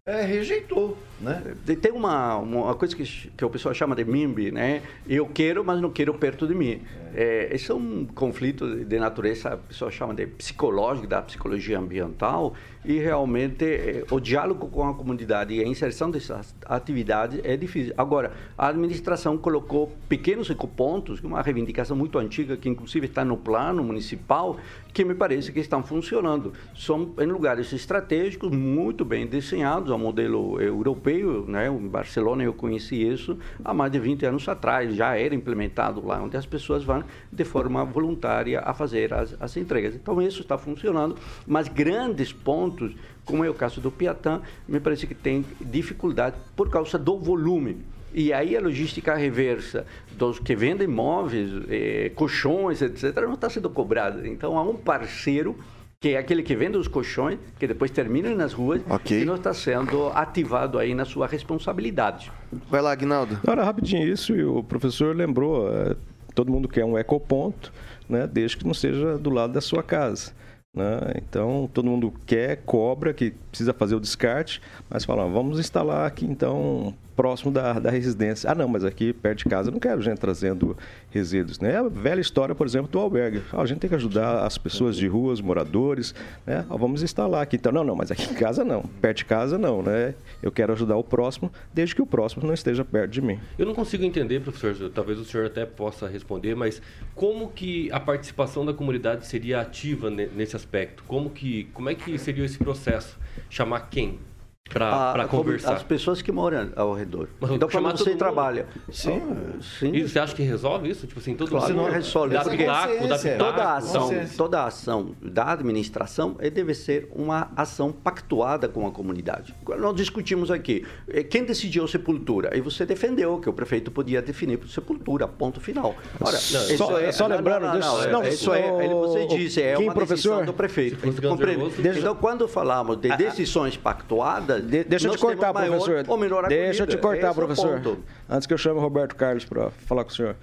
é, 0.05 0.23
rejeitou, 0.23 0.97
né? 1.20 1.54
Tem- 1.64 1.92
uma, 1.92 2.37
uma 2.37 2.74
coisa 2.74 2.94
que, 2.94 3.31
que 3.37 3.44
o 3.44 3.50
pessoal 3.50 3.74
chama 3.74 3.96
de 3.96 4.04
MIMBI, 4.04 4.52
né? 4.52 4.83
Eu 5.09 5.26
quero, 5.26 5.64
mas 5.64 5.81
não 5.81 5.90
quero 5.90 6.14
perto 6.14 6.46
de 6.46 6.54
mim. 6.54 6.83
É, 7.14 7.48
esse 7.52 7.70
é 7.70 7.74
um 7.74 8.07
conflito 8.07 8.85
de 8.85 8.98
natureza, 8.98 9.54
o 9.54 9.59
pessoal 9.59 9.90
chama 9.90 10.14
de 10.14 10.26
psicológico, 10.26 11.07
da 11.07 11.22
psicologia 11.22 11.78
ambiental, 11.78 12.54
e 12.85 12.98
realmente 12.98 13.64
é, 13.64 14.04
o 14.11 14.20
diálogo 14.20 14.68
com 14.68 14.87
a 14.87 14.94
comunidade 14.94 15.54
e 15.54 15.61
a 15.61 15.66
inserção 15.66 16.11
dessas 16.11 16.54
atividades 16.66 17.40
é 17.42 17.57
difícil. 17.57 17.94
Agora, 17.96 18.33
a 18.57 18.68
administração 18.68 19.37
colocou 19.38 19.92
pequenos 20.09 20.50
ecopontos, 20.50 21.20
é 21.24 21.26
uma 21.26 21.40
reivindicação 21.40 21.96
muito 21.96 22.18
antiga, 22.18 22.57
que 22.57 22.68
inclusive 22.68 23.07
está 23.07 23.24
no 23.24 23.37
plano 23.37 23.83
municipal, 23.83 24.59
que 24.92 25.04
me 25.04 25.14
parece 25.14 25.50
que 25.50 25.61
estão 25.61 25.83
funcionando. 25.83 26.52
São 26.76 27.14
em 27.18 27.26
lugares 27.26 27.72
estratégicos, 27.72 28.50
muito 28.50 29.04
bem 29.04 29.26
desenhados, 29.26 29.90
ao 29.90 29.98
modelo 29.98 30.61
europeu, 30.61 31.08
né? 31.47 31.68
Em 31.68 31.88
Barcelona 31.88 32.42
eu 32.42 32.53
conheci 32.53 33.03
isso 33.03 33.38
há 33.64 33.73
mais 33.73 33.90
de 33.90 33.99
20 33.99 34.27
anos 34.27 34.49
atrás, 34.49 34.94
já 34.94 35.16
era 35.16 35.35
implementado 35.35 36.05
lá, 36.05 36.23
onde 36.23 36.37
as 36.37 36.47
pessoas 36.47 36.85
vão 36.85 37.03
de 37.33 37.44
forma 37.44 37.85
voluntária 37.85 38.61
a 38.61 38.75
fazer 38.75 39.12
as, 39.14 39.37
as 39.40 39.57
entregas. 39.57 39.94
Então 39.94 40.21
isso 40.21 40.42
está 40.42 40.59
funcionando, 40.59 41.16
mas 41.47 41.68
grandes 41.68 42.33
pontos, 42.33 42.94
como 43.25 43.44
é 43.44 43.51
o 43.51 43.55
caso 43.55 43.81
do 43.81 43.90
Piatã, 43.90 44.40
me 44.66 44.81
parece 44.81 45.07
que 45.07 45.14
tem 45.14 45.44
dificuldade 45.61 46.37
por 46.55 46.68
causa 46.71 46.99
do 46.99 47.18
volume. 47.18 47.79
E 48.12 48.33
aí 48.33 48.57
a 48.57 48.61
logística 48.61 49.14
reversa 49.14 49.87
dos 50.12 50.38
que 50.38 50.57
vendem 50.57 50.88
móveis, 50.88 51.51
eh, 51.68 52.11
colchões, 52.14 52.81
etc., 52.81 53.14
não 53.23 53.35
está 53.35 53.51
sendo 53.51 53.68
cobrada. 53.68 54.27
Então 54.27 54.57
há 54.57 54.62
um 54.62 54.75
parceiro 54.75 55.57
que 56.00 56.11
é 56.11 56.18
aquele 56.18 56.42
que 56.42 56.54
vende 56.54 56.76
os 56.76 56.87
colchões, 56.87 57.38
que 57.58 57.66
depois 57.66 57.90
terminam 57.90 58.34
nas 58.37 58.52
ruas, 58.52 58.80
que 59.04 59.24
não 59.24 59.34
está 59.34 59.52
sendo 59.52 60.08
ativado 60.14 60.78
aí 60.78 60.94
na 60.94 61.04
sua 61.04 61.26
responsabilidade. 61.26 62.30
Vai 62.70 62.80
lá, 62.80 62.92
Aguinaldo. 62.92 63.38
Não, 63.44 63.52
era 63.52 63.64
rapidinho 63.64 64.06
isso 64.06 64.34
e 64.34 64.44
o 64.44 64.62
professor 64.62 65.14
lembrou, 65.14 65.68
é, 65.72 65.96
todo 66.34 66.52
mundo 66.52 66.68
quer 66.68 66.84
um 66.84 66.96
ecoponto, 66.96 67.72
né, 68.08 68.28
desde 68.28 68.56
que 68.56 68.64
não 68.66 68.74
seja 68.74 69.18
do 69.18 69.28
lado 69.30 69.52
da 69.52 69.61
sua 69.61 69.82
casa. 69.82 70.32
né? 70.74 71.14
Então, 71.16 71.68
todo 71.74 71.87
mundo 71.87 72.12
quer, 72.24 72.62
cobra, 72.64 73.12
que 73.12 73.34
precisa 73.59 73.73
fazer 73.75 73.97
o 73.97 74.01
descarte, 74.01 74.62
mas 74.88 75.05
fala, 75.05 75.25
"Ah, 75.25 75.27
vamos 75.27 75.59
instalar 75.59 76.07
aqui 76.07 76.25
então 76.25 76.94
próximo 77.18 77.51
da, 77.51 77.73
da 77.81 77.90
residência. 77.90 78.49
Ah, 78.49 78.55
não, 78.55 78.68
mas 78.68 78.85
aqui 78.85 79.12
perto 79.12 79.38
de 79.38 79.47
casa 79.47 79.73
não 79.73 79.81
quero 79.81 80.01
gente 80.01 80.18
trazendo 80.18 80.77
resíduos. 81.11 81.59
Né? 81.59 81.73
É 81.73 81.77
a 81.79 81.88
velha 81.88 82.21
história, 82.21 82.55
por 82.55 82.64
exemplo, 82.64 82.88
do 82.88 82.97
albergue. 82.97 83.42
Ah, 83.53 83.61
a 83.61 83.66
gente 83.66 83.81
tem 83.81 83.90
que 83.90 83.97
ajudar 83.97 84.47
as 84.47 84.57
pessoas 84.57 84.97
de 84.97 85.09
rua, 85.09 85.33
os 85.33 85.40
moradores. 85.40 86.14
Né? 86.47 86.64
Ah, 86.71 86.77
vamos 86.77 87.03
instalar 87.03 87.42
aqui. 87.42 87.57
Então, 87.57 87.73
não, 87.73 87.83
não, 87.83 87.97
mas 87.97 88.12
aqui 88.12 88.23
em 88.23 88.35
casa 88.35 88.64
não. 88.64 88.83
Perto 89.01 89.16
de 89.18 89.25
casa 89.25 89.59
não. 89.59 89.83
Né? 89.83 90.14
Eu 90.40 90.53
quero 90.53 90.73
ajudar 90.75 90.97
o 90.97 91.03
próximo, 91.03 91.51
desde 91.75 91.92
que 91.92 92.01
o 92.01 92.07
próximo 92.07 92.47
não 92.47 92.55
esteja 92.55 92.85
perto 92.85 93.11
de 93.11 93.21
mim. 93.21 93.40
Eu 93.59 93.66
não 93.66 93.75
consigo 93.75 94.05
entender, 94.05 94.40
professor, 94.40 94.88
talvez 94.88 95.18
o 95.18 95.25
senhor 95.25 95.44
até 95.47 95.66
possa 95.66 96.07
responder, 96.07 96.55
mas 96.55 96.81
como 97.16 97.49
que 97.49 97.90
a 97.90 97.99
participação 97.99 98.64
da 98.64 98.73
comunidade 98.73 99.27
seria 99.27 99.61
ativa 99.61 100.09
ne- 100.09 100.29
nesse 100.37 100.55
aspecto? 100.55 101.03
Como, 101.09 101.31
que, 101.31 101.64
como 101.75 101.90
é 101.90 101.97
que 101.97 102.16
seria 102.16 102.44
esse 102.44 102.59
processo? 102.59 103.18
Chamar 103.48 103.88
quem 103.90 104.20
para 104.68 105.26
conversar? 105.28 105.74
As 105.74 105.83
pessoas 105.83 106.20
que 106.22 106.31
moram 106.33 106.70
ao 106.76 106.92
redor. 106.94 107.28
Mas 107.40 107.50
Então, 107.52 107.68
quando 107.68 107.90
você 107.96 108.11
mundo? 108.11 108.18
trabalha. 108.18 108.66
Sim. 108.92 109.20
Ah, 109.31 109.59
sim. 109.78 109.90
E 109.94 110.02
você 110.09 110.18
acha 110.18 110.35
que 110.35 110.42
resolve 110.42 110.88
isso? 110.90 111.07
Tipo 111.07 111.20
assim, 111.20 111.35
todo 111.35 111.50
Claro 111.50 111.74
mundo 111.74 111.87
que 111.88 111.94
resolve. 111.94 112.35
dá 112.35 112.42
Porque 112.42 112.57
pitaco, 112.59 113.09
dá 113.09 113.18
pitaco. 113.18 113.38
toda 113.38 113.62
a 113.64 113.76
ação, 113.76 114.11
toda 114.37 114.61
a 114.61 114.66
ação 114.66 115.14
da 115.22 115.52
administração 115.52 116.37
eh, 116.38 116.50
deve 116.50 116.74
ser 116.74 117.09
uma 117.14 117.50
ação 117.57 117.90
pactuada 117.92 118.68
com 118.68 118.87
a 118.87 118.90
comunidade. 118.90 119.54
Nós 119.78 119.94
discutimos 119.96 120.50
aqui, 120.50 120.85
eh, 121.09 121.22
quem 121.22 121.44
decidiu 121.44 121.87
sepultura? 121.88 122.57
E 122.57 122.61
você 122.61 122.85
defendeu 122.85 123.38
que 123.38 123.48
o 123.48 123.52
prefeito 123.52 123.90
podia 123.90 124.20
definir 124.20 124.59
por 124.59 124.68
sepultura, 124.68 125.26
ponto 125.26 125.61
final. 125.61 125.94
Ora, 126.20 126.37
Só- 126.37 126.59
isso 126.72 126.96
é- 126.98 127.12
só 127.12 127.28
não, 127.28 127.37
lembrando, 127.37 127.62
não, 127.66 127.78
não, 127.78 128.00
não, 128.02 128.11
não, 128.12 128.28
isso 128.28 128.52
é, 128.52 128.70
o- 128.72 128.81
ele- 128.81 128.94
você 128.94 129.26
disse, 129.26 129.62
é 129.62 129.74
quem, 129.76 129.87
uma 129.87 129.94
professor? 129.94 130.14
decisão 130.31 130.44
do 130.44 130.52
prefeito. 130.52 130.98
Então, 131.09 132.14
quando 132.16 132.46
falamos 132.48 132.96
de 133.00 133.09
decisões 133.16 133.76
pactuadas, 133.76 134.58
Deixa 134.61 135.09
eu 135.09 135.12
te 135.12 135.18
cortar, 135.18 135.53
maior 135.53 135.71
professor. 135.79 136.05
ou 136.09 136.18
Deixa 136.49 136.83
eu 136.83 136.87
te 136.87 136.97
cortar, 136.97 137.31
é 137.31 137.35
professor. 137.35 137.81
ponto. 137.81 137.99
Antes 138.29 138.47
que 138.47 138.53
eu 138.53 138.59
chame 138.59 138.79
o 138.79 138.83
Roberto 138.83 139.16
Carlos 139.16 139.44
para 139.44 139.71
falar 139.71 140.05
com 140.05 140.11
o 140.11 140.14
senhor. 140.14 140.37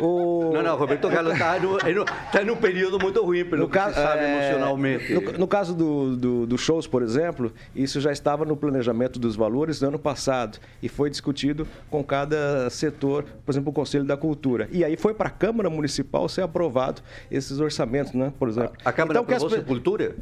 O... 0.00 0.50
Não, 0.54 0.62
não, 0.62 0.76
Roberto 0.76 1.08
Carlos 1.08 1.32
está 1.32 1.58
no, 1.58 1.72
no- 1.78 2.04
tá 2.04 2.44
num 2.44 2.56
período 2.56 2.98
muito 2.98 3.22
ruim, 3.24 3.44
pelo 3.44 3.68
que 3.68 3.78
se 3.78 3.94
sabe 3.94 4.22
é, 4.24 4.48
emocionalmente. 4.48 5.14
No, 5.14 5.32
no 5.32 5.46
caso 5.48 5.74
do, 5.74 6.16
do- 6.16 6.46
dos 6.46 6.60
shows, 6.60 6.86
por 6.86 7.02
exemplo, 7.02 7.52
isso 7.74 8.00
já 8.00 8.12
estava 8.12 8.44
no 8.44 8.56
planejamento 8.56 9.18
dos 9.18 9.36
valores 9.36 9.78
do 9.80 9.86
ano 9.86 9.98
passado 9.98 10.58
e 10.82 10.88
foi 10.88 11.08
discutido 11.08 11.66
com 11.90 12.02
cada 12.04 12.68
setor, 12.70 13.24
por 13.44 13.52
exemplo, 13.52 13.70
o 13.70 13.72
Conselho 13.72 14.04
da 14.04 14.16
Cultura. 14.16 14.68
E 14.70 14.84
aí 14.84 14.96
foi 14.96 15.14
para 15.14 15.28
a 15.28 15.32
Câmara 15.32 15.70
Municipal 15.70 16.28
ser 16.28 16.42
aprovado 16.42 17.00
esses 17.30 17.58
orçamentos, 17.60 18.12
né? 18.12 18.32
Por 18.38 18.48
exemplo. 18.48 18.72
A 18.84 18.92
Câmara 18.92 19.12
Então, 19.18 19.24
que 19.24 19.32
as 19.34 19.42
aprovou 19.42 19.58
sepultura? 19.58 20.14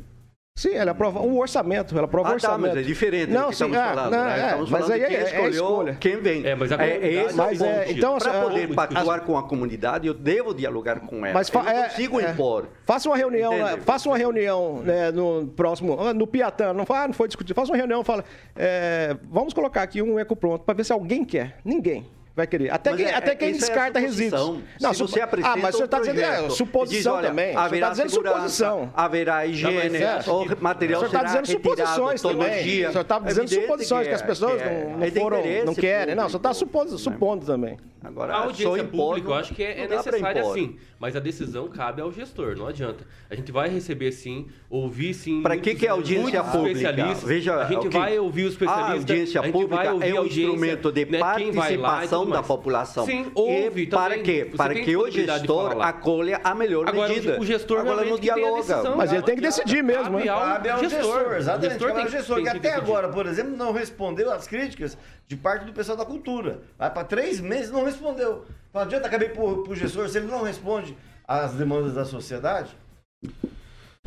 Sim, 0.59 0.75
ela 0.75 0.90
aprova 0.90 1.21
um 1.21 1.38
orçamento, 1.38 1.97
ela 1.97 2.07
aprova 2.07 2.31
Ah, 2.31 2.35
um 2.35 2.37
tá, 2.37 2.49
orçamento. 2.49 2.75
mas 2.75 2.85
é 2.85 2.88
diferente 2.88 3.31
não, 3.31 3.42
do 3.42 3.49
que 3.51 3.55
sim, 3.55 3.64
estamos 3.66 3.79
ah, 3.79 3.94
falando, 3.94 4.11
não, 4.11 4.25
né? 4.25 4.40
é, 4.40 4.44
Estamos 4.47 4.71
mas 4.71 4.81
falando 4.81 4.92
aí 4.92 5.01
de 5.01 5.07
quem 5.07 5.16
é, 5.16 5.21
é 5.21 5.25
escolheu 5.25 5.51
escolha. 5.53 5.97
quem 6.01 6.16
vem. 6.16 6.47
É, 6.47 6.55
mas 6.57 6.73
a 6.73 6.85
é, 6.85 7.14
é 7.14 7.33
Mas 7.33 7.61
o 7.61 7.64
é, 7.64 7.92
então, 7.92 8.18
Para 8.18 8.40
poder 8.42 8.75
pactuar 8.75 9.21
com 9.21 9.38
a 9.38 9.42
comunidade, 9.44 10.09
eu 10.09 10.14
devo 10.14 10.53
dialogar 10.53 10.99
com 10.99 11.25
ela. 11.25 11.33
Mas 11.33 11.49
eu 11.49 11.62
não 11.62 11.71
é, 11.71 11.83
consigo 11.85 12.21
é. 12.21 12.31
impor. 12.33 12.66
Faça 12.85 13.09
uma 13.09 13.16
reunião, 13.16 13.53
né, 13.53 13.79
faça 13.87 14.09
uma 14.09 14.18
reunião 14.18 14.83
né, 14.83 15.12
no 15.12 15.47
próximo, 15.47 15.97
ah, 16.01 16.12
no 16.12 16.27
Piatã, 16.27 16.75
não, 16.75 16.85
ah, 16.88 17.07
não 17.07 17.14
foi 17.14 17.29
discutido. 17.29 17.55
Faça 17.55 17.71
uma 17.71 17.77
reunião, 17.79 18.03
fala, 18.03 18.25
é, 18.57 19.16
vamos 19.31 19.55
colocar 19.55 19.83
aqui 19.83 20.03
um 20.03 20.18
eco 20.18 20.35
pronto 20.35 20.64
para 20.64 20.75
ver 20.75 20.83
se 20.83 20.92
alguém 20.92 21.25
quer. 21.25 21.61
Ninguém 21.64 22.17
vai 22.38 22.46
querer. 22.46 22.70
Até 22.70 22.90
Mas 22.90 23.01
quem, 23.01 23.09
é- 23.11 23.14
até 23.14 23.31
é- 23.33 23.35
quem 23.35 23.48
é 23.48 23.53
descarta 23.53 24.01
suposição. 24.01 24.62
resíduos. 24.79 24.96
Se 24.96 25.03
você 25.03 25.20
apresenta 25.20 25.53
ah, 25.53 25.57
mas 25.57 25.74
o 25.74 25.79
senhor 25.79 25.83
um 25.83 25.85
está 25.87 25.98
dizendo 26.01 26.20
é, 26.20 26.51
suposição 26.51 26.96
diz, 26.98 27.07
olha, 27.07 27.29
também. 27.29 27.48
O 27.48 27.51
senhor 27.53 27.64
haverá 27.64 27.77
está 27.79 27.90
dizendo 28.05 28.11
suposição. 28.11 28.92
haverá 28.94 29.46
higiene, 29.46 29.98
Não, 29.98 30.07
é, 30.07 30.20
o 30.27 30.62
material 30.62 31.03
o 31.03 31.05
senhor 31.09 31.14
está 31.16 31.24
dizendo 31.24 31.46
suposições 31.46 32.22
também. 32.22 32.62
dia. 32.62 32.88
O 32.88 32.92
senhor 32.92 33.03
está 33.03 33.18
dizendo 33.18 33.48
suposições 33.51 34.07
que, 34.07 34.12
é- 34.12 34.14
as 34.14 34.22
pessoas 34.22 34.62
é- 34.62 34.85
não, 34.85 35.03
é 35.05 35.11
não 35.11 35.20
foram, 35.20 35.38
interesse 35.40 35.66
não 35.66 35.74
querem. 35.74 36.14
Não, 36.14 36.27
o 36.27 36.29
senhor 36.29 36.38
está 36.38 36.55
supondo, 36.55 36.96
supondo 36.98 37.44
também. 37.44 37.77
Agora, 38.01 38.33
A 38.33 38.37
audiência 38.44 38.85
pública, 38.85 39.27
eu 39.27 39.31
não- 39.33 39.40
acho 39.40 39.53
que 39.53 39.62
é, 39.62 39.81
é 39.81 39.88
não 39.88 39.96
necessária 39.96 40.44
sim, 40.53 40.77
mas 41.01 41.16
a 41.16 41.20
decisão 41.20 41.66
cabe 41.68 42.01
ao 42.01 42.12
gestor, 42.12 42.57
não 42.57 42.68
adianta. 42.68 43.05
A 43.29 43.35
gente 43.35 43.51
vai 43.51 43.68
receber 43.68 44.12
sim, 44.12 44.46
ouvir 44.70 45.12
sim. 45.14 45.42
Para 45.42 45.57
que, 45.57 45.74
que 45.74 45.85
é 45.85 45.90
audiência 45.90 46.40
muitos 46.40 46.53
pública? 46.61 46.92
Veja, 47.27 47.57
a 47.57 47.64
gente 47.64 47.88
vai 47.88 48.16
ouvir 48.16 48.44
os 48.44 48.53
especialistas. 48.53 48.90
A 48.90 48.94
audiência 48.94 49.40
a 49.40 49.44
gente 49.44 49.53
pública 49.53 49.74
vai 49.77 49.92
ouvir 49.92 50.07
é 50.07 50.11
a 50.11 50.14
um 50.14 50.18
audiência, 50.18 50.42
instrumento 50.42 50.92
de 50.92 51.05
né, 51.07 51.18
quem 51.37 51.51
vai 51.51 51.77
lá 51.77 51.88
participação 51.88 52.24
tudo 52.29 52.33
da 52.33 52.38
mais. 52.38 52.47
população. 52.47 53.05
Sim, 53.07 53.27
E 53.27 53.33
ouve 53.35 53.87
para 53.87 54.11
também. 54.11 54.23
quê? 54.23 54.51
Para 54.57 54.75
que 54.75 54.97
o 54.97 55.11
gestor 55.11 55.81
acolha 55.83 56.41
a 56.45 56.55
melhor 56.55 56.88
Agora, 56.88 57.09
medida. 57.09 57.41
o 57.41 57.45
gestor 57.45 57.81
Agora 57.81 58.05
não 58.05 58.19
dialoga. 58.19 58.57
decisão. 58.57 58.97
Mas 58.97 59.12
ele 59.12 59.23
tem 59.23 59.35
que 59.35 59.41
decidir 59.41 59.83
mesmo, 59.83 60.05
Cabe 60.05 60.25
né? 60.25 60.29
ao 60.29 60.41
Cabe 60.41 60.69
ao 60.71 60.79
gestor, 60.81 61.01
gestor. 61.03 61.37
exatamente. 61.37 61.67
O 61.67 61.71
gestor 61.71 61.88
cabe 61.88 62.01
ao 62.01 62.07
tem- 62.07 62.19
gestor, 62.19 62.37
tem 62.37 62.45
que 62.45 62.51
que 62.51 62.57
até 62.59 62.69
decidir. 62.71 62.91
agora, 62.91 63.09
por 63.09 63.27
exemplo, 63.27 63.57
não 63.57 63.73
respondeu 63.73 64.33
às 64.33 64.47
críticas 64.47 64.97
de 65.27 65.37
parte 65.37 65.64
do 65.64 65.73
pessoal 65.73 65.97
da 65.99 66.05
cultura. 66.05 66.61
Vai 66.79 66.91
para 66.93 67.05
três 67.05 67.41
meses 67.41 67.71
não 67.71 67.85
respondeu. 67.85 68.45
Não 68.73 68.83
adianta 68.83 69.07
acabei 69.09 69.29
pro, 69.31 69.62
pro 69.64 69.75
gestor 69.75 70.09
se 70.09 70.19
ele 70.19 70.27
não 70.27 70.43
responde 70.43 70.97
às 71.27 71.53
demandas 71.55 71.95
da 71.95 72.05
sociedade. 72.05 72.77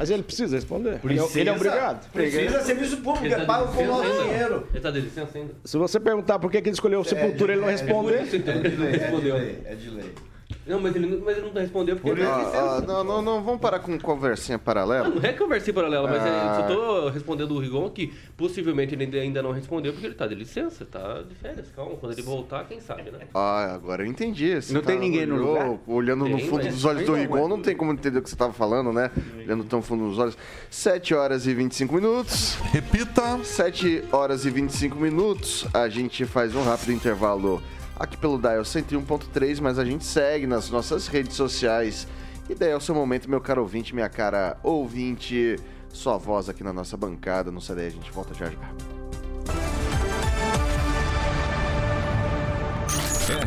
Mas 0.01 0.09
ele 0.09 0.23
precisa 0.23 0.55
responder. 0.55 0.89
Ele 0.89 0.95
é- 0.95 0.99
Precisa- 0.99 1.39
ele 1.39 1.49
é 1.49 1.53
obrigado. 1.53 2.11
Precisa 2.11 2.61
serviço 2.61 2.97
público, 2.97 3.23
Ele 3.23 3.35
é 3.35 3.37
tá 3.37 3.45
pago 3.45 3.67
de 3.67 3.77
com 3.77 3.83
o 3.83 3.85
nosso 3.85 4.23
dinheiro. 4.23 4.67
Ele 4.73 4.79
tá 4.81 4.89
de 4.89 4.99
licença 4.99 5.37
ainda? 5.37 5.53
Se 5.63 5.77
você 5.77 5.99
perguntar 5.99 6.39
por 6.39 6.49
que 6.49 6.57
ele 6.57 6.69
escolheu 6.71 7.03
Sepultura 7.03 7.51
e 7.51 7.55
ele 7.55 7.61
não 7.61 7.67
responder, 7.69 8.23
Isso, 8.23 8.35
então, 8.35 8.53
ele 8.55 8.77
não 8.77 8.87
respondeu. 8.89 9.35
É 9.37 9.75
de 9.75 9.89
lei. 9.91 10.11
Não, 10.67 10.79
mas 10.79 10.95
ele, 10.95 11.07
não- 11.07 11.25
mas 11.25 11.37
ele 11.37 11.47
não 11.47 11.53
respondeu 11.61 11.95
porque 11.95 12.09
ele 12.09 12.21
tá 12.21 12.25
de 12.25 12.31
Ah, 12.33 12.37
licença. 12.45 12.75
ah, 12.77 12.81
não, 12.81 13.03
não, 13.03 13.21
não, 13.21 13.43
vamos 13.43 13.59
parar 13.61 13.79
com 13.79 13.97
conversinha 13.99 14.57
paralela. 14.59 15.09
Não 15.09 15.21
é 15.21 15.33
conversinha 15.33 15.73
paralela, 15.73 16.07
mas 16.09 16.21
Ah. 16.21 16.27
eu 16.27 16.55
só 16.55 16.67
tô 16.75 17.09
respondendo 17.09 17.51
o 17.55 17.59
Rigon 17.59 17.89
que 17.89 18.13
possivelmente 18.37 18.93
ele 18.95 19.19
ainda- 19.19 19.41
não 19.41 19.51
respondeu 19.51 19.91
porque 19.93 20.07
ele 20.07 20.15
tá 20.15 20.27
de 20.27 20.35
licença, 20.35 20.85
tá 20.85 21.21
de 21.27 21.35
férias. 21.35 21.71
Calma, 21.75 21.95
quando 21.95 22.13
ele 22.13 22.21
voltar, 22.21 22.65
quem 22.65 22.79
sabe, 22.79 23.11
né? 23.11 23.19
Ah, 23.33 23.73
agora 23.73 24.03
eu 24.03 24.07
entendi. 24.07 24.61
Você 24.61 24.73
Não 24.73 24.81
tem 24.81 24.99
ninguém 24.99 25.25
no 25.25 25.35
olhou- 25.35 25.53
lugar? 25.53 25.79
Olhando 25.87 26.25
no 26.27 26.37
Tem, 26.37 26.47
fundo 26.47 26.63
mas 26.63 26.73
dos 26.73 26.85
olhos 26.85 27.05
do 27.05 27.13
Rigon, 27.13 27.35
não. 27.47 27.47
não 27.57 27.61
tem 27.61 27.75
como 27.75 27.91
entender 27.91 28.19
o 28.19 28.21
que 28.21 28.29
você 28.29 28.35
estava 28.35 28.53
falando, 28.53 28.91
né? 28.93 29.11
Olhando 29.37 29.63
tão 29.63 29.81
fundo 29.81 30.03
nos 30.03 30.17
olhos. 30.17 30.37
7 30.69 31.13
horas 31.13 31.45
e 31.47 31.53
25 31.53 31.95
minutos. 31.95 32.55
Repita. 32.71 33.39
7 33.43 34.03
horas 34.11 34.45
e 34.45 34.49
25 34.49 34.97
minutos. 34.97 35.65
A 35.73 35.87
gente 35.89 36.25
faz 36.25 36.55
um 36.55 36.63
rápido 36.63 36.91
intervalo 36.91 37.61
aqui 38.01 38.17
pelo 38.17 38.37
Dial 38.37 38.63
101.3, 38.63 39.61
mas 39.61 39.77
a 39.77 39.85
gente 39.85 40.03
segue 40.03 40.47
nas 40.47 40.69
nossas 40.69 41.07
redes 41.07 41.35
sociais. 41.35 42.07
E 42.49 42.55
daí 42.55 42.71
é 42.71 42.75
o 42.75 42.81
seu 42.81 42.95
momento, 42.95 43.29
meu 43.29 43.39
caro 43.39 43.61
ouvinte, 43.61 43.93
minha 43.93 44.09
cara 44.09 44.57
ouvinte, 44.63 45.57
sua 45.89 46.17
voz 46.17 46.49
aqui 46.49 46.63
na 46.63 46.73
nossa 46.73 46.97
bancada. 46.97 47.51
Não 47.51 47.61
sei 47.61 47.75
daí, 47.75 47.87
a 47.87 47.91
gente 47.91 48.11
volta 48.11 48.33
já 48.33 48.47
já. 48.47 48.57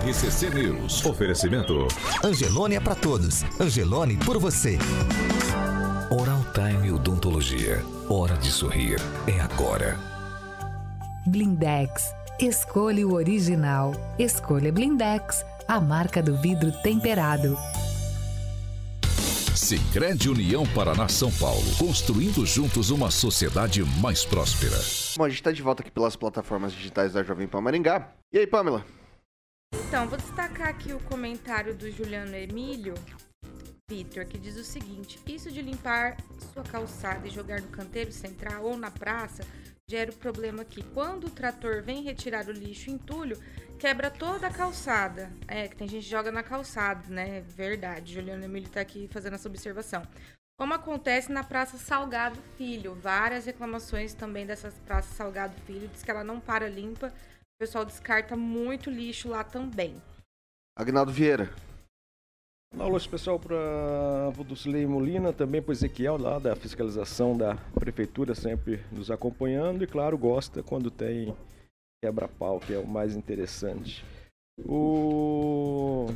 RCC 0.06 0.50
News. 0.50 1.04
Oferecimento. 1.04 1.86
Angelone 2.22 2.76
é 2.76 2.80
para 2.80 2.94
todos. 2.94 3.42
Angelone 3.60 4.16
por 4.16 4.38
você. 4.38 4.78
Oral 6.10 6.44
Time 6.54 6.90
Odontologia. 6.90 7.84
Hora 8.08 8.36
de 8.36 8.50
sorrir. 8.50 8.98
É 9.26 9.40
agora. 9.40 9.98
Blindex 11.26 12.14
Escolha 12.40 13.06
o 13.06 13.12
original. 13.14 13.92
Escolha 14.18 14.72
Blindex, 14.72 15.44
a 15.68 15.80
marca 15.80 16.20
do 16.20 16.36
vidro 16.36 16.72
temperado. 16.82 17.56
Sicredi 19.54 20.28
União 20.28 20.64
Paraná 20.74 21.08
São 21.08 21.30
Paulo, 21.30 21.62
construindo 21.78 22.44
juntos 22.44 22.90
uma 22.90 23.08
sociedade 23.08 23.84
mais 24.00 24.24
próspera. 24.24 24.76
Bom, 25.16 25.24
a 25.24 25.28
gente 25.28 25.44
tá 25.44 25.52
de 25.52 25.62
volta 25.62 25.82
aqui 25.82 25.92
pelas 25.92 26.16
plataformas 26.16 26.72
digitais 26.72 27.12
da 27.12 27.22
Jovem 27.22 27.46
Pan 27.46 27.60
Maringá. 27.60 28.12
E 28.32 28.38
aí, 28.38 28.48
Pamela? 28.48 28.84
Então, 29.72 30.08
vou 30.08 30.18
destacar 30.18 30.70
aqui 30.70 30.92
o 30.92 30.98
comentário 30.98 31.72
do 31.72 31.88
Juliano 31.88 32.34
Emílio 32.34 32.94
Vitor, 33.88 34.26
que 34.26 34.38
diz 34.38 34.56
o 34.56 34.64
seguinte: 34.64 35.20
Isso 35.24 35.52
de 35.52 35.62
limpar 35.62 36.16
sua 36.52 36.64
calçada 36.64 37.28
e 37.28 37.30
jogar 37.30 37.60
no 37.60 37.68
canteiro 37.68 38.10
central 38.10 38.64
ou 38.64 38.76
na 38.76 38.90
praça 38.90 39.44
gera 39.88 40.10
o 40.10 40.16
problema 40.16 40.64
que 40.64 40.82
quando 40.82 41.26
o 41.26 41.30
trator 41.30 41.82
vem 41.82 42.02
retirar 42.02 42.46
o 42.46 42.52
lixo 42.52 42.90
entulho, 42.90 43.38
quebra 43.78 44.10
toda 44.10 44.46
a 44.46 44.52
calçada. 44.52 45.30
É, 45.46 45.68
que 45.68 45.76
tem 45.76 45.88
gente 45.88 46.04
que 46.04 46.10
joga 46.10 46.32
na 46.32 46.42
calçada, 46.42 47.06
né? 47.08 47.42
Verdade. 47.42 48.14
Juliano 48.14 48.44
Emílio 48.44 48.68
tá 48.68 48.80
aqui 48.80 49.08
fazendo 49.12 49.34
essa 49.34 49.48
observação. 49.48 50.02
Como 50.58 50.72
acontece 50.72 51.30
na 51.30 51.44
Praça 51.44 51.76
Salgado 51.76 52.40
Filho. 52.56 52.94
Várias 52.94 53.44
reclamações 53.44 54.14
também 54.14 54.46
dessas 54.46 54.74
praças 54.86 55.14
Salgado 55.16 55.54
Filho. 55.66 55.88
Diz 55.88 56.02
que 56.02 56.10
ela 56.10 56.24
não 56.24 56.40
para 56.40 56.68
limpa. 56.68 57.08
O 57.08 57.58
pessoal 57.60 57.84
descarta 57.84 58.36
muito 58.36 58.90
lixo 58.90 59.28
lá 59.28 59.44
também. 59.44 60.00
Agnaldo 60.76 61.12
Vieira. 61.12 61.52
Um 62.76 62.82
alô 62.82 62.96
especial 62.96 63.38
para 63.38 64.30
Vodocilei 64.30 64.84
Molina, 64.84 65.32
também 65.32 65.62
para 65.62 65.72
Ezequiel, 65.72 66.16
lá 66.16 66.40
da 66.40 66.56
fiscalização 66.56 67.36
da 67.36 67.54
prefeitura, 67.78 68.34
sempre 68.34 68.80
nos 68.90 69.12
acompanhando. 69.12 69.84
E, 69.84 69.86
claro, 69.86 70.18
gosta 70.18 70.60
quando 70.60 70.90
tem 70.90 71.36
quebra-pau, 72.02 72.58
que 72.58 72.74
é 72.74 72.78
o 72.78 72.86
mais 72.86 73.14
interessante. 73.14 74.04
O. 74.58 76.08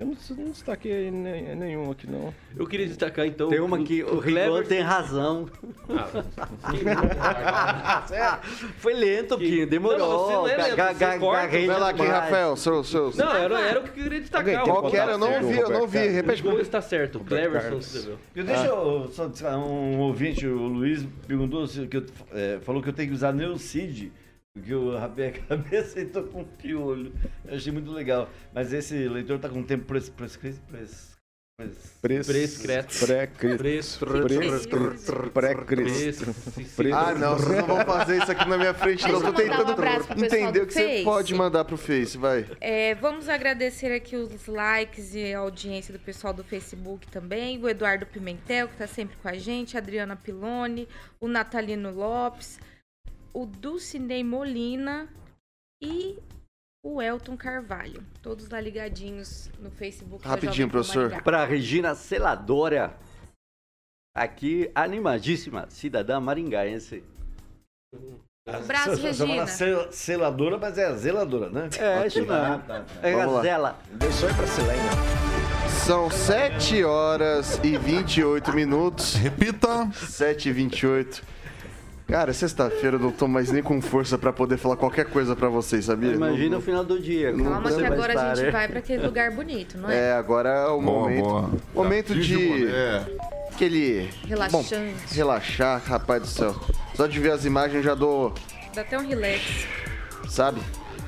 Eu 0.00 0.06
não, 0.06 0.14
não 0.36 0.50
destaquei 0.52 1.10
ne- 1.10 1.56
nenhum 1.56 1.90
aqui, 1.90 2.08
não. 2.08 2.32
Eu 2.56 2.68
queria 2.68 2.86
destacar 2.86 3.26
então. 3.26 3.48
Tem 3.48 3.58
uma 3.58 3.82
que 3.82 4.04
o 4.04 4.20
Rigon 4.20 4.62
tem 4.62 4.80
razão. 4.80 5.48
Foi 8.78 8.94
lento, 8.94 9.36
Pinho, 9.36 9.66
demorou. 9.66 9.98
Não, 9.98 10.18
você 10.18 10.32
não 10.34 10.48
é 10.48 10.56
lento, 10.56 10.76
Ga- 10.76 10.92
você 10.94 10.98
ga- 11.00 11.18
corta. 11.18 11.42
gagueja 11.46 11.66
Vai 11.72 11.80
lá 11.80 11.88
aqui. 11.88 12.06
Rafael, 12.06 12.56
seu, 12.56 12.84
seu. 12.84 13.10
Não, 13.16 13.34
era, 13.34 13.60
era 13.60 13.80
o 13.80 13.82
que 13.82 13.88
eu 13.88 13.92
queria 14.04 14.20
destacar. 14.20 14.62
Qual 14.62 14.88
que 14.88 14.96
era? 14.96 15.10
Eu 15.12 15.18
não 15.18 15.32
ouvi, 15.34 15.58
eu 15.58 15.68
não 15.68 15.80
ouvi. 15.80 15.98
Repete 16.06 16.46
O 16.46 16.60
está 16.60 16.80
certo. 16.80 17.18
O 17.18 17.24
Cleverson 17.24 17.78
escreveu. 17.78 18.18
Deixa 18.32 18.66
eu 18.66 19.10
só 19.10 19.28
um 19.58 19.98
ouvinte, 19.98 20.46
o 20.46 20.68
Luiz, 20.68 21.04
perguntou 21.26 21.66
se 21.66 21.88
que 21.88 21.96
eu, 21.96 22.06
é, 22.32 22.60
falou 22.62 22.80
que 22.80 22.88
eu 22.88 22.92
tenho 22.92 23.08
que 23.08 23.14
usar 23.16 23.32
Neucid, 23.32 24.12
porque 24.58 24.72
eu 24.74 24.96
rapei 24.98 25.28
a 25.28 25.32
cabeça 25.46 26.00
e 26.00 26.04
tô 26.06 26.22
com 26.24 26.44
piolho. 26.44 27.12
Eu 27.46 27.56
achei 27.56 27.72
muito 27.72 27.90
legal. 27.90 28.28
Mas 28.52 28.72
esse 28.72 29.08
leitor 29.08 29.38
tá 29.38 29.48
com 29.48 29.62
tempo 29.62 29.84
pres, 29.86 30.08
prescrito. 30.08 30.60
Pres, 30.70 31.16
pres, 31.56 31.98
Pres- 32.00 32.26
Prescreto. 32.28 32.94
Pré-Cristo. 33.04 33.58
Preço. 33.58 33.98
Pré-Cristo. 34.06 35.30
Pré-Cristo. 35.32 36.34
Pre- 36.76 36.92
Ah, 36.92 37.12
não, 37.14 37.36
vocês 37.36 37.58
não 37.58 37.66
vão 37.66 37.84
fazer 37.84 38.22
isso 38.22 38.30
aqui 38.30 38.48
na 38.48 38.56
minha 38.56 38.72
frente, 38.74 39.02
não. 39.10 39.20
Tô 39.20 39.28
um 39.30 39.32
tentando 39.32 39.74
pessoal 39.74 40.18
entender 40.24 40.60
o 40.62 40.66
que 40.68 40.72
você 40.74 41.02
pode 41.02 41.34
mandar 41.34 41.64
pro 41.64 41.76
Face, 41.76 42.16
vai. 42.16 42.46
É, 42.60 42.94
vamos 42.94 43.28
agradecer 43.28 43.90
aqui 43.92 44.14
os 44.14 44.46
likes 44.46 45.14
e 45.16 45.34
a 45.34 45.40
audiência 45.40 45.92
do 45.92 45.98
pessoal 45.98 46.32
do 46.32 46.44
Facebook 46.44 47.08
também. 47.08 47.58
O 47.60 47.68
Eduardo 47.68 48.06
Pimentel, 48.06 48.68
que 48.68 48.74
está 48.74 48.86
sempre 48.86 49.16
com 49.16 49.28
a 49.28 49.34
gente, 49.34 49.76
a 49.76 49.80
Adriana 49.80 50.14
Piloni, 50.14 50.86
o 51.20 51.26
Natalino 51.26 51.90
Lopes, 51.90 52.60
o 53.38 53.46
Dulcinei 53.46 54.24
Molina 54.24 55.08
e 55.80 56.18
o 56.84 57.00
Elton 57.00 57.36
Carvalho. 57.36 58.02
Todos 58.20 58.48
lá 58.48 58.60
ligadinhos 58.60 59.48
no 59.60 59.70
Facebook. 59.70 60.24
da 60.24 60.30
Rapidinho, 60.30 60.68
professor. 60.68 61.22
Para 61.22 61.44
Regina 61.44 61.94
Celadora, 61.94 62.96
aqui 64.16 64.70
animadíssima, 64.74 65.66
cidadã 65.70 66.18
maringaense. 66.18 67.04
Um 67.94 68.18
abraço, 68.52 68.96
Regina. 69.02 69.46
sel- 69.46 69.92
seladora, 69.92 70.58
mas 70.58 70.76
é 70.78 70.86
a 70.86 70.94
zeladora, 70.94 71.50
né? 71.50 71.68
É, 71.78 72.06
isso 72.06 72.18
mesmo. 72.20 72.32
Ah, 72.32 72.58
tá, 72.66 72.80
tá. 72.80 73.08
É 73.08 73.14
lá. 73.14 73.34
gazela. 73.36 73.78
Deixou 73.92 74.28
aí 74.28 74.34
pra 74.34 74.46
Silênia. 74.46 74.90
São 75.86 76.10
7 76.10 76.82
horas 76.82 77.60
e 77.62 77.76
28 77.76 78.52
minutos. 78.52 79.14
Repita. 79.14 79.90
7 79.92 80.48
e 80.48 80.52
28. 80.52 81.22
Cara, 82.08 82.32
sexta-feira 82.32 82.96
eu 82.96 83.00
não 83.00 83.10
tô 83.10 83.28
mais 83.28 83.50
nem 83.52 83.62
com 83.62 83.82
força 83.82 84.16
pra 84.16 84.32
poder 84.32 84.56
falar 84.56 84.76
qualquer 84.76 85.04
coisa 85.04 85.36
pra 85.36 85.50
vocês, 85.50 85.84
sabia? 85.84 86.12
Imagina 86.12 86.50
Não- 86.52 86.58
o 86.58 86.62
final 86.62 86.82
do 86.82 86.98
dia. 86.98 87.32
Calma 87.34 87.70
que 87.70 87.84
agora 87.84 88.12
a 88.12 88.14
estar, 88.14 88.34
gente 88.34 88.44
né? 88.46 88.50
vai 88.50 88.66
para 88.68 88.78
aquele 88.78 89.06
lugar 89.06 89.30
bonito, 89.30 89.76
não 89.76 89.90
é? 89.90 90.08
É, 90.08 90.12
agora 90.14 90.48
é 90.48 90.66
o 90.68 90.80
Boa, 90.80 91.00
momento. 91.00 91.22
boa. 91.22 91.50
Momento 91.74 92.14
de. 92.14 92.34
Mulher. 92.34 93.06
Aquele. 93.52 94.08
Relaxante. 94.26 94.74
Bom, 94.74 95.14
relaxar, 95.14 95.82
rapaz 95.84 96.22
do 96.22 96.28
céu. 96.28 96.56
Só 96.94 97.06
de 97.06 97.20
ver 97.20 97.32
as 97.32 97.44
imagens 97.44 97.84
já 97.84 97.94
dou. 97.94 98.32
Dá 98.74 98.80
até 98.80 98.98
um 98.98 99.06
relax. 99.06 99.66
Sabe? 100.30 100.62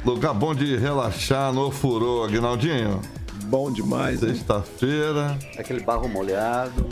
Lugar 0.05 0.35
bom 0.35 0.55
de 0.55 0.77
relaxar 0.77 1.51
no 1.51 1.71
furô, 1.71 2.25
Aguinaldinho. 2.25 3.01
Bom 3.45 3.73
demais? 3.73 4.21
Sexta-feira. 4.21 5.39
Aquele 5.59 5.81
barro 5.81 6.09
molhado. 6.09 6.87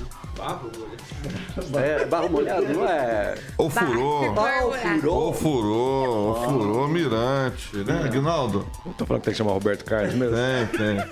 É, 1.74 2.05
barro 2.07 2.31
molhado, 2.31 2.66
não 2.72 2.87
é? 2.87 3.35
Ou 3.57 3.68
furô. 3.68 4.33
Barro 4.33 4.72
furou. 4.72 5.16
Ou 5.16 5.35
furô. 5.35 5.74
Ou 5.74 6.44
furô 6.44 6.88
mirante, 6.88 7.77
né, 7.79 8.03
Aguinaldo? 8.05 8.66
Eu 8.87 8.92
tô 8.92 9.05
falando 9.05 9.22
que 9.22 9.24
tem 9.27 9.35
que 9.35 9.38
chamar 9.38 9.53
Roberto 9.53 9.85
Carlos 9.85 10.14
mesmo. 10.14 10.37
Tem, 10.37 10.96
tem. 10.96 11.05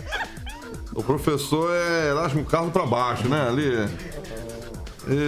O 0.95 1.03
professor 1.03 1.71
é 1.75 2.11
Erasmo 2.11 2.45
Carlos 2.45 2.73
pra 2.73 2.87
baixo, 2.87 3.29
né? 3.29 3.49
Ali. 3.49 3.89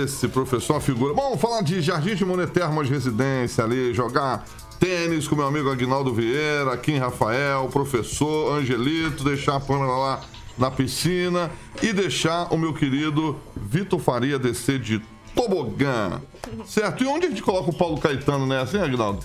Esse 0.05 0.27
professor, 0.27 0.73
é 0.73 0.77
uma 0.77 0.81
figura. 0.81 1.15
Bom, 1.15 1.37
falar 1.37 1.63
de 1.63 1.81
Jardim 1.81 2.15
de 2.15 2.25
Monetermas 2.25 2.89
Residência 2.89 3.63
ali, 3.63 3.95
jogar 3.95 4.45
tênis 4.81 5.29
com 5.29 5.37
meu 5.37 5.47
amigo 5.47 5.71
Aguinaldo 5.71 6.13
Vieira, 6.13 6.77
Kim 6.77 6.99
Rafael, 6.99 7.69
professor 7.69 8.59
Angelito, 8.59 9.23
deixar 9.23 9.57
a 9.57 9.61
Pamela 9.61 9.97
lá 9.97 10.21
na 10.59 10.71
piscina 10.71 11.51
e 11.83 11.93
deixar 11.93 12.53
o 12.53 12.57
meu 12.59 12.73
querido 12.75 13.37
Vitor 13.57 13.99
Faria 13.99 14.39
descer 14.39 14.79
de 14.79 15.01
tobogã. 15.35 16.21
Certo? 16.67 17.05
E 17.05 17.07
onde 17.07 17.27
a 17.27 17.29
gente 17.31 17.43
coloca 17.43 17.71
o 17.71 17.75
Paulo 17.75 17.99
Caetano 17.99 18.47
nessa, 18.47 18.77
hein, 18.77 18.83
Aguinaldo? 18.83 19.25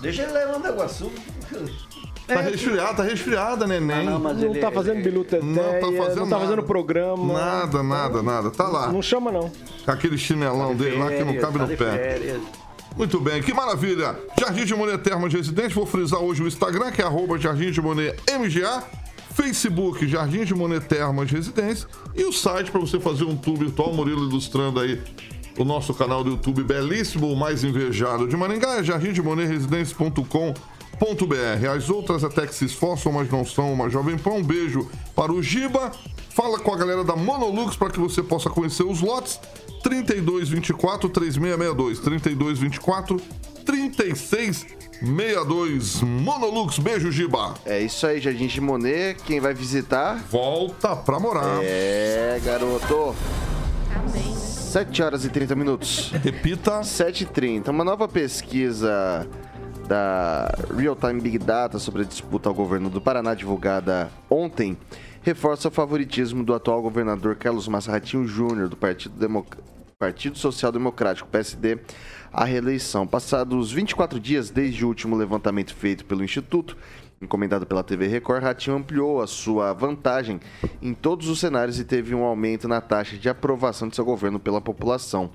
Deixa 0.00 0.22
ele 0.22 0.32
levar 0.32 0.56
um 0.56 0.60
negocinho. 0.60 1.10
Tá 2.26 2.42
resfriada, 2.42 2.94
tá 2.94 3.02
resfriada, 3.02 3.66
neném. 3.66 4.04
Não, 4.04 4.18
mas 4.20 4.36
Não 4.36 4.50
ele- 4.50 4.60
tá 4.60 4.70
fazendo 4.70 5.02
biluteteia, 5.02 5.42
Não 5.42 5.54
tá 5.54 5.80
fazendo 5.80 5.96
não 5.96 6.14
tá 6.14 6.20
nada. 6.26 6.40
fazendo 6.44 6.62
programa. 6.62 7.32
Nada, 7.32 7.82
nada, 7.82 8.22
nada. 8.22 8.50
Tá 8.50 8.68
lá. 8.68 8.92
Não 8.92 9.00
chama, 9.00 9.32
não. 9.32 9.50
Com 9.84 9.90
aquele 9.90 10.18
chinelão 10.18 10.74
dele 10.76 10.98
lá 10.98 11.08
que 11.08 11.24
não 11.24 11.34
cabe 11.36 11.58
tá 11.58 11.64
no 11.64 11.66
de 11.66 11.76
pé. 11.76 11.90
férias. 11.90 12.40
Muito 12.96 13.20
bem, 13.20 13.40
que 13.40 13.54
maravilha! 13.54 14.16
Jardim 14.40 14.64
de 14.64 14.74
Monet 14.74 14.98
Termas 14.98 15.32
Residente, 15.32 15.72
vou 15.74 15.86
frisar 15.86 16.20
hoje 16.20 16.42
o 16.42 16.48
Instagram, 16.48 16.90
que 16.90 17.00
é 17.00 17.04
arroba 17.04 17.38
Jardim 17.38 17.70
de 17.70 17.80
Monet 17.80 18.16
MGA, 18.28 18.82
Facebook 19.38 20.04
Jardim 20.04 20.44
de 20.44 20.52
Monet 20.52 20.84
Termas 20.86 21.30
Residência 21.30 21.88
e 22.12 22.24
o 22.24 22.32
site 22.32 22.72
para 22.72 22.80
você 22.80 22.98
fazer 22.98 23.22
um 23.22 23.36
tour 23.36 23.56
virtual, 23.56 23.94
Murilo 23.94 24.28
ilustrando 24.28 24.80
aí 24.80 25.00
o 25.56 25.64
nosso 25.64 25.94
canal 25.94 26.24
do 26.24 26.30
YouTube 26.30 26.64
belíssimo, 26.64 27.32
o 27.32 27.36
mais 27.36 27.62
invejado 27.62 28.26
de 28.26 28.36
Maringá, 28.36 28.78
é 28.78 28.82
jardimdemonetresidencia.com.br. 28.82 31.68
As 31.72 31.88
outras 31.88 32.24
até 32.24 32.48
que 32.48 32.54
se 32.54 32.64
esforçam, 32.64 33.12
mas 33.12 33.30
não 33.30 33.44
são 33.44 33.72
uma 33.72 33.88
Jovem 33.88 34.18
Pan. 34.18 34.32
Um 34.32 34.42
beijo 34.42 34.90
para 35.14 35.32
o 35.32 35.40
Giba. 35.40 35.92
Fala 36.30 36.58
com 36.58 36.74
a 36.74 36.76
galera 36.76 37.04
da 37.04 37.14
Monolux 37.14 37.76
para 37.76 37.90
que 37.90 38.00
você 38.00 38.20
possa 38.22 38.50
conhecer 38.50 38.82
os 38.82 39.00
lotes. 39.00 39.38
3224 39.82 41.08
3662. 41.08 42.00
3224 42.00 43.16
3662. 43.64 46.02
Monolux, 46.02 46.78
beijo, 46.78 47.10
Giba. 47.12 47.54
É 47.64 47.80
isso 47.80 48.06
aí, 48.06 48.20
Jardim 48.20 48.46
de 48.46 48.60
Monet. 48.60 49.22
Quem 49.24 49.40
vai 49.40 49.54
visitar? 49.54 50.22
Volta 50.30 50.94
pra 50.96 51.18
morar. 51.18 51.60
É, 51.62 52.38
garoto. 52.44 53.14
Né? 54.14 54.34
7 54.68 55.02
horas 55.02 55.24
e 55.24 55.30
30 55.30 55.54
minutos. 55.54 56.10
Repita. 56.22 56.80
7h30. 56.80 57.68
Uma 57.68 57.84
nova 57.84 58.06
pesquisa 58.06 59.26
da 59.88 60.54
Real 60.76 60.94
Time 60.94 61.20
Big 61.20 61.38
Data 61.38 61.78
sobre 61.78 62.02
a 62.02 62.04
disputa 62.04 62.50
ao 62.50 62.54
governo 62.54 62.90
do 62.90 63.00
Paraná, 63.00 63.34
divulgada 63.34 64.10
ontem, 64.28 64.76
reforça 65.28 65.68
o 65.68 65.70
favoritismo 65.70 66.42
do 66.42 66.54
atual 66.54 66.80
governador 66.80 67.36
Carlos 67.36 67.68
Massa 67.68 67.92
Ratinho 67.92 68.26
Júnior, 68.26 68.66
do 68.66 68.78
Partido, 68.78 69.14
Democ- 69.14 69.58
Partido 69.98 70.38
Social 70.38 70.72
Democrático, 70.72 71.28
PSD, 71.28 71.78
à 72.32 72.44
reeleição. 72.44 73.06
Passados 73.06 73.70
24 73.70 74.18
dias 74.18 74.48
desde 74.48 74.86
o 74.86 74.88
último 74.88 75.14
levantamento 75.14 75.74
feito 75.74 76.06
pelo 76.06 76.24
Instituto, 76.24 76.78
Encomendado 77.20 77.66
pela 77.66 77.82
TV 77.82 78.06
Record, 78.06 78.42
Ratinho 78.42 78.76
ampliou 78.76 79.20
a 79.20 79.26
sua 79.26 79.74
vantagem 79.74 80.40
em 80.80 80.94
todos 80.94 81.28
os 81.28 81.38
cenários 81.40 81.78
e 81.78 81.84
teve 81.84 82.14
um 82.14 82.22
aumento 82.24 82.66
na 82.66 82.80
taxa 82.80 83.18
de 83.18 83.28
aprovação 83.28 83.86
de 83.88 83.96
seu 83.96 84.06
governo 84.06 84.38
pela 84.40 84.62
população. 84.62 85.30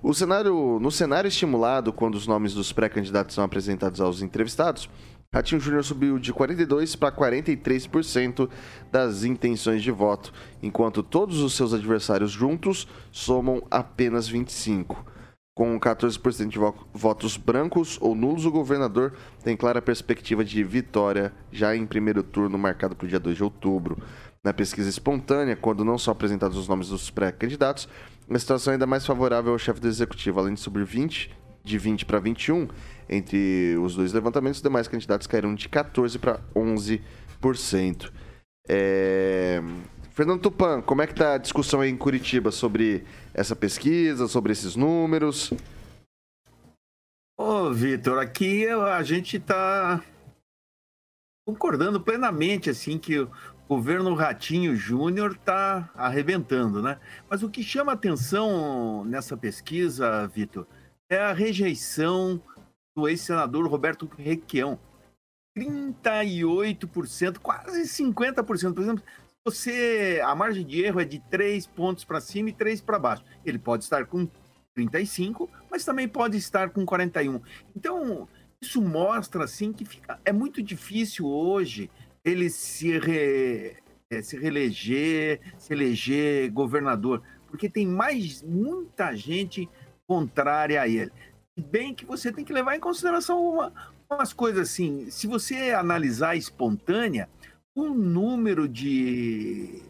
O 0.00 0.14
cenário, 0.14 0.78
no 0.80 0.90
cenário 0.92 1.26
estimulado, 1.26 1.92
quando 1.92 2.14
os 2.14 2.26
nomes 2.28 2.52
dos 2.54 2.72
pré-candidatos 2.72 3.34
são 3.34 3.42
apresentados 3.42 4.00
aos 4.02 4.22
entrevistados, 4.22 4.88
Ratinho 5.34 5.60
Júnior 5.60 5.82
subiu 5.82 6.16
de 6.16 6.32
42% 6.32 6.96
para 6.96 7.10
43% 7.10 8.48
das 8.92 9.24
intenções 9.24 9.82
de 9.82 9.90
voto, 9.90 10.32
enquanto 10.62 11.02
todos 11.02 11.40
os 11.40 11.56
seus 11.56 11.74
adversários 11.74 12.30
juntos 12.30 12.86
somam 13.10 13.60
apenas 13.68 14.30
25%. 14.30 14.94
Com 15.52 15.78
14% 15.78 16.46
de 16.46 16.58
votos 16.92 17.36
brancos 17.36 17.98
ou 18.00 18.14
nulos, 18.14 18.46
o 18.46 18.50
governador 18.50 19.12
tem 19.42 19.56
clara 19.56 19.82
perspectiva 19.82 20.44
de 20.44 20.62
vitória 20.62 21.32
já 21.50 21.74
em 21.74 21.84
primeiro 21.84 22.22
turno, 22.22 22.56
marcado 22.56 22.94
para 22.94 23.04
o 23.04 23.08
dia 23.08 23.18
2 23.18 23.36
de 23.36 23.42
outubro. 23.42 23.98
Na 24.44 24.52
pesquisa 24.52 24.88
espontânea, 24.88 25.56
quando 25.56 25.84
não 25.84 25.98
são 25.98 26.12
apresentados 26.12 26.56
os 26.56 26.68
nomes 26.68 26.90
dos 26.90 27.10
pré-candidatos, 27.10 27.88
a 28.30 28.38
situação 28.38 28.70
é 28.70 28.74
ainda 28.74 28.86
mais 28.86 29.04
favorável 29.04 29.52
ao 29.52 29.58
chefe 29.58 29.80
do 29.80 29.88
executivo, 29.88 30.38
além 30.38 30.54
de 30.54 30.60
subir 30.60 30.84
20, 30.84 31.30
de 31.64 31.78
20 31.78 32.04
para 32.04 32.20
21 32.20 32.68
entre 33.08 33.76
os 33.78 33.94
dois 33.94 34.12
levantamentos, 34.12 34.58
os 34.58 34.62
demais 34.62 34.88
candidatos 34.88 35.26
caíram 35.26 35.54
de 35.54 35.68
14 35.68 36.18
para 36.18 36.40
11%. 36.54 38.12
É... 38.68 39.60
Fernando 40.10 40.42
Tupan, 40.42 40.80
como 40.80 41.02
é 41.02 41.06
que 41.06 41.12
está 41.12 41.34
a 41.34 41.38
discussão 41.38 41.80
aí 41.80 41.90
em 41.90 41.96
Curitiba 41.96 42.50
sobre 42.52 43.04
essa 43.34 43.56
pesquisa, 43.56 44.28
sobre 44.28 44.52
esses 44.52 44.76
números? 44.76 45.52
Ô, 47.36 47.72
Vitor, 47.72 48.20
aqui 48.20 48.64
a 48.68 49.02
gente 49.02 49.38
está 49.38 50.00
concordando 51.44 52.00
plenamente 52.00 52.70
assim 52.70 52.96
que 52.96 53.18
o 53.18 53.30
governo 53.68 54.14
Ratinho 54.14 54.76
Júnior 54.76 55.32
está 55.32 55.90
arrebentando, 55.96 56.80
né? 56.80 57.00
Mas 57.28 57.42
o 57.42 57.50
que 57.50 57.62
chama 57.62 57.92
atenção 57.92 59.04
nessa 59.04 59.36
pesquisa, 59.36 60.28
Vitor, 60.28 60.64
é 61.10 61.18
a 61.18 61.32
rejeição 61.32 62.40
do 62.94 63.08
ex-senador 63.08 63.66
Roberto 63.66 64.08
Requião. 64.16 64.78
38%, 65.56 67.38
quase 67.38 67.82
50%. 67.82 68.44
Por 68.44 68.56
exemplo, 68.56 69.04
você 69.44 70.20
a 70.24 70.34
margem 70.34 70.66
de 70.66 70.82
erro 70.82 71.00
é 71.00 71.04
de 71.04 71.20
3 71.30 71.66
pontos 71.66 72.04
para 72.04 72.20
cima 72.20 72.48
e 72.48 72.52
3 72.52 72.80
para 72.80 72.98
baixo. 72.98 73.24
Ele 73.44 73.58
pode 73.58 73.84
estar 73.84 74.06
com 74.06 74.28
35, 74.74 75.48
mas 75.70 75.84
também 75.84 76.08
pode 76.08 76.36
estar 76.36 76.70
com 76.70 76.84
41. 76.84 77.40
Então, 77.76 78.28
isso 78.60 78.80
mostra 78.82 79.44
assim 79.44 79.72
que 79.72 79.84
fica, 79.84 80.18
é 80.24 80.32
muito 80.32 80.62
difícil 80.62 81.26
hoje 81.26 81.90
ele 82.24 82.48
se, 82.48 82.98
re, 82.98 83.76
é, 84.10 84.22
se 84.22 84.38
reeleger, 84.38 85.40
se 85.58 85.72
eleger 85.72 86.50
governador, 86.50 87.22
porque 87.48 87.68
tem 87.68 87.86
mais 87.86 88.42
muita 88.42 89.14
gente 89.14 89.68
contrária 90.06 90.80
a 90.80 90.88
ele. 90.88 91.12
Bem 91.56 91.94
que 91.94 92.04
você 92.04 92.32
tem 92.32 92.44
que 92.44 92.52
levar 92.52 92.76
em 92.76 92.80
consideração 92.80 93.40
uma, 93.42 93.72
umas 94.10 94.32
coisas 94.32 94.68
assim. 94.68 95.08
Se 95.10 95.26
você 95.26 95.70
analisar 95.70 96.36
espontânea, 96.36 97.28
o 97.74 97.90
número 97.90 98.68
de 98.68 99.82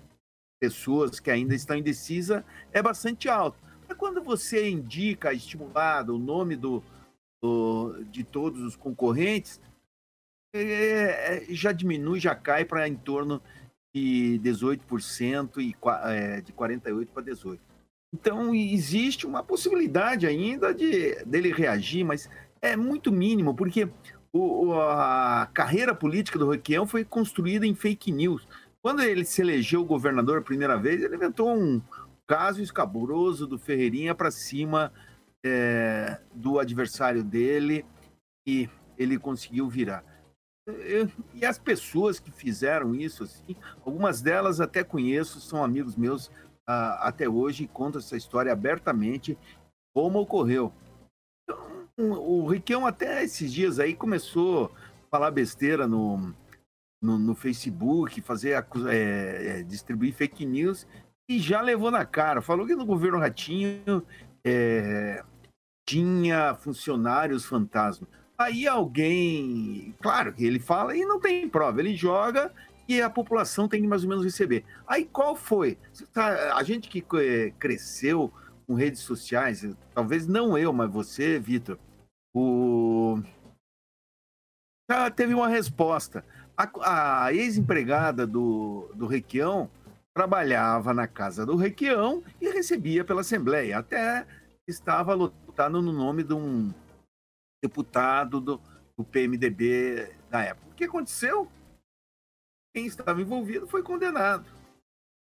pessoas 0.61 1.21
que 1.21 1.31
ainda 1.31 1.55
estão 1.55 1.77
indecisas 1.77 2.45
é 2.73 2.83
bastante 2.83 3.29
alto. 3.29 3.59
Mas 3.89 3.97
quando 3.97 4.23
você 4.23 4.69
indica 4.69 5.33
estimulado 5.33 6.15
o 6.15 6.19
nome 6.19 6.57
do, 6.57 6.83
do 7.43 8.03
de 8.11 8.25
todos 8.25 8.61
os 8.61 8.77
concorrentes, 8.77 9.61
é, 10.55 11.47
é 11.49 11.55
já 11.55 11.73
diminui, 11.73 12.21
já 12.21 12.35
cai 12.35 12.65
para 12.65 12.87
em 12.87 12.97
torno 12.97 13.43
de 13.95 14.41
18% 14.43 15.59
e 15.59 15.75
é, 16.11 16.41
de 16.41 16.53
48% 16.53 17.09
para 17.09 17.23
18%. 17.23 17.59
Então, 18.15 18.55
existe 18.55 19.27
uma 19.27 19.43
possibilidade 19.43 20.25
ainda 20.25 20.73
de 20.73 21.17
dele 21.25 21.53
reagir, 21.53 22.05
mas 22.05 22.31
é 22.63 22.77
muito 22.77 23.11
mínimo, 23.11 23.57
porque 23.57 23.89
o, 24.33 24.73
a 24.75 25.51
carreira 25.53 25.93
política 25.93 26.39
do 26.39 26.49
Requião 26.49 26.87
foi 26.87 27.05
construída 27.05 27.67
em 27.67 27.75
fake 27.75 28.13
news. 28.13 28.47
Quando 28.81 29.03
ele 29.03 29.25
se 29.25 29.43
elegeu 29.43 29.85
governador 29.85 30.39
a 30.39 30.43
primeira 30.43 30.77
vez, 30.77 31.03
ele 31.03 31.17
inventou 31.17 31.59
um 31.59 31.83
caso 32.25 32.63
escabroso 32.63 33.49
do 33.49 33.59
Ferreirinha 33.59 34.15
para 34.15 34.31
cima 34.31 34.93
é, 35.45 36.21
do 36.33 36.61
adversário 36.61 37.25
dele 37.25 37.85
e 38.47 38.69
ele 38.97 39.19
conseguiu 39.19 39.69
virar. 39.69 40.05
E 41.35 41.45
as 41.45 41.59
pessoas 41.59 42.21
que 42.21 42.31
fizeram 42.31 42.95
isso, 42.95 43.25
assim, 43.25 43.57
algumas 43.85 44.23
delas 44.23 44.61
até 44.61 44.85
conheço, 44.85 45.41
são 45.41 45.65
amigos 45.65 45.97
meus 45.97 46.31
até 46.67 47.29
hoje 47.29 47.67
conta 47.67 47.99
essa 47.99 48.17
história 48.17 48.53
abertamente, 48.53 49.39
como 49.95 50.21
ocorreu. 50.21 50.73
Então, 51.43 52.13
o 52.13 52.47
Riquelme 52.47 52.87
até 52.87 53.23
esses 53.23 53.53
dias 53.53 53.79
aí 53.79 53.95
começou 53.95 54.67
a 54.67 54.71
falar 55.11 55.31
besteira 55.31 55.87
no, 55.87 56.35
no, 57.03 57.19
no 57.19 57.35
Facebook, 57.35 58.21
fazer 58.21 58.67
é, 58.91 59.59
é, 59.59 59.63
distribuir 59.63 60.15
fake 60.15 60.45
news 60.45 60.87
e 61.29 61.39
já 61.39 61.61
levou 61.61 61.91
na 61.91 62.05
cara. 62.05 62.43
Falou 62.43 62.67
que 62.67 62.75
no 62.75 62.87
governo 62.87 63.19
Ratinho 63.19 64.03
é, 64.45 65.23
tinha 65.87 66.55
funcionários 66.55 67.45
fantasma. 67.45 68.09
Aí 68.37 68.67
alguém, 68.67 69.95
claro 70.01 70.33
que 70.33 70.45
ele 70.45 70.59
fala 70.59 70.97
e 70.97 71.05
não 71.05 71.21
tem 71.21 71.49
prova, 71.49 71.79
ele 71.81 71.95
joga 71.95 72.53
e 72.89 73.01
a 73.01 73.09
população 73.11 73.69
tem 73.69 73.81
que 73.81 73.89
mais 73.89 74.03
ou 74.03 74.09
menos 74.09 74.25
receber. 74.25 74.65
Aí 74.87 75.05
qual 75.05 75.35
foi? 75.35 75.79
Tá, 76.13 76.57
a 76.57 76.63
gente 76.63 76.89
que 76.89 77.05
eh, 77.19 77.53
cresceu 77.59 78.33
com 78.67 78.75
redes 78.75 79.01
sociais, 79.01 79.67
talvez 79.95 80.27
não 80.27 80.57
eu, 80.57 80.73
mas 80.73 80.91
você, 80.91 81.39
Vitor, 81.39 81.79
o... 82.35 83.21
teve 85.15 85.35
uma 85.35 85.49
resposta. 85.49 86.25
A, 86.57 87.27
a 87.27 87.33
ex-empregada 87.33 88.27
do, 88.27 88.91
do 88.95 89.07
Requião 89.07 89.71
trabalhava 90.15 90.95
na 90.95 91.09
casa 91.09 91.45
do 91.45 91.57
Requião 91.57 92.23
e 92.41 92.49
recebia 92.51 93.05
pela 93.05 93.23
Assembleia. 93.23 93.79
Até 93.79 94.27
estava 94.67 95.13
lotado 95.15 95.83
no 95.83 95.93
nome 95.93 96.23
de 96.23 96.33
um 96.33 96.73
deputado 97.63 98.41
do, 98.41 98.61
do 98.97 99.05
PMDB 99.05 100.11
da 100.31 100.43
época. 100.43 100.71
O 100.71 100.75
que 100.75 100.85
aconteceu? 100.85 101.49
Quem 102.75 102.87
estava 102.87 103.23
envolvido 103.23 103.69
foi 103.69 103.83
condenado. 103.83 104.45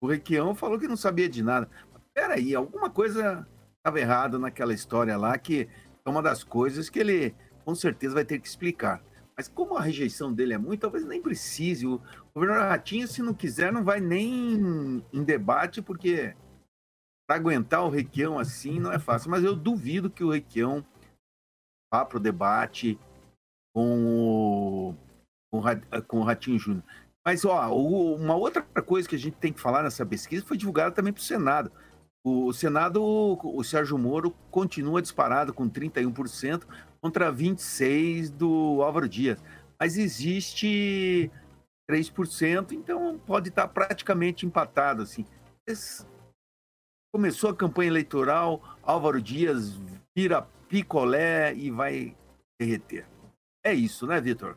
O 0.01 0.07
Requião 0.07 0.55
falou 0.55 0.79
que 0.79 0.89
não 0.89 0.97
sabia 0.97 1.29
de 1.29 1.43
nada. 1.43 1.69
peraí, 2.15 2.55
alguma 2.55 2.89
coisa 2.89 3.47
estava 3.77 4.01
errada 4.01 4.39
naquela 4.39 4.73
história 4.73 5.17
lá, 5.17 5.37
que 5.37 5.69
é 6.05 6.09
uma 6.09 6.23
das 6.23 6.45
coisas 6.45 6.89
que 6.89 7.01
ele 7.01 7.35
com 7.65 7.75
certeza 7.75 8.15
vai 8.15 8.25
ter 8.25 8.39
que 8.39 8.47
explicar. 8.47 9.03
Mas 9.37 9.49
como 9.49 9.77
a 9.77 9.83
rejeição 9.83 10.33
dele 10.33 10.55
é 10.55 10.59
muito, 10.59 10.83
talvez 10.83 11.05
nem 11.05 11.21
precise. 11.21 11.87
O 11.87 12.01
governador 12.35 12.69
Ratinho, 12.69 13.09
se 13.09 13.23
não 13.23 13.35
quiser, 13.35 13.73
não 13.73 13.83
vai 13.83 14.01
nem 14.01 15.03
em 15.13 15.25
debate, 15.25 15.83
porque 15.83 16.37
para 17.27 17.37
aguentar 17.37 17.85
o 17.85 17.91
Requião 17.91 18.39
assim 18.39 18.79
não 18.79 18.93
é 18.93 18.99
fácil. 18.99 19.31
Mas 19.31 19.43
eu 19.43 19.57
duvido 19.57 20.11
que 20.11 20.23
o 20.23 20.31
Requião 20.31 20.85
vá 21.93 22.05
para 22.05 22.19
o 22.19 22.21
debate 22.21 22.99
com 23.75 24.07
o, 24.07 24.95
com 26.07 26.19
o, 26.21 26.25
Ratinho 26.25 26.59
Júnior. 26.59 26.85
Mas, 27.25 27.45
ó, 27.45 27.73
uma 27.75 28.35
outra 28.35 28.63
coisa 28.63 29.09
que 29.09 29.15
a 29.15 29.19
gente 29.19 29.37
tem 29.37 29.53
que 29.53 29.61
falar 29.61 29.83
nessa 29.83 30.05
pesquisa 30.05 30.45
foi 30.45 30.57
divulgada 30.57 30.91
também 30.91 31.13
para 31.13 31.21
o 31.21 31.25
Senado. 31.25 31.71
O 32.25 32.53
Senado, 32.53 33.03
o 33.03 33.65
Sérgio 33.65 33.99
Moro 33.99 34.31
continua 34.51 35.03
disparado 35.03 35.53
com 35.53 35.69
31% 35.69 36.65
contra 37.01 37.33
26% 37.33 38.31
do 38.31 38.83
Álvaro 38.83 39.09
Dias. 39.09 39.43
Mas 39.79 39.97
existe 39.97 41.31
3%, 41.91 42.73
então 42.73 43.19
pode 43.27 43.49
estar 43.49 43.67
praticamente 43.69 44.47
empatado. 44.47 45.03
Assim. 45.03 45.27
Começou 47.13 47.51
a 47.51 47.57
campanha 47.57 47.91
eleitoral, 47.91 48.79
Álvaro 48.83 49.21
Dias 49.21 49.81
vira 50.17 50.43
picolé 50.69 51.55
e 51.55 51.71
vai 51.71 52.17
derreter. 52.61 53.07
É 53.65 53.75
isso, 53.75 54.07
né, 54.07 54.21
Vitor? 54.21 54.57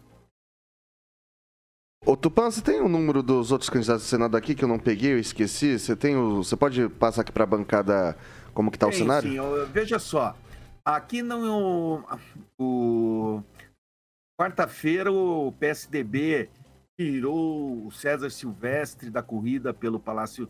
Ô 2.06 2.16
Tupan, 2.16 2.52
você 2.52 2.62
tem 2.62 2.80
o 2.82 2.88
número 2.88 3.24
dos 3.24 3.52
outros 3.52 3.68
candidatos 3.68 4.04
do 4.04 4.08
Senado 4.08 4.38
aqui 4.38 4.54
que 4.54 4.64
eu 4.64 4.68
não 4.68 4.78
peguei, 4.78 5.14
eu 5.14 5.18
esqueci? 5.18 5.80
Você 5.80 5.96
tem 5.96 6.16
o. 6.16 6.44
Você 6.44 6.56
pode 6.56 6.88
passar 6.88 7.22
aqui 7.22 7.32
para 7.32 7.46
a 7.46 7.48
bancada 7.48 8.16
como 8.54 8.70
que 8.70 8.78
tá 8.78 8.88
o 8.88 8.92
cenário? 8.92 9.28
Sim, 9.28 9.38
eu, 9.38 9.68
veja 9.68 9.98
só. 9.98 10.36
Aqui 10.86 11.24
no. 11.24 12.04
O, 12.60 13.42
Quarta-feira 14.40 15.12
o 15.12 15.52
PSDB 15.54 16.48
tirou 17.00 17.88
o 17.88 17.92
César 17.92 18.30
Silvestre 18.30 19.10
da 19.10 19.24
corrida 19.24 19.74
pelo 19.74 20.00
Palácio 20.00 20.48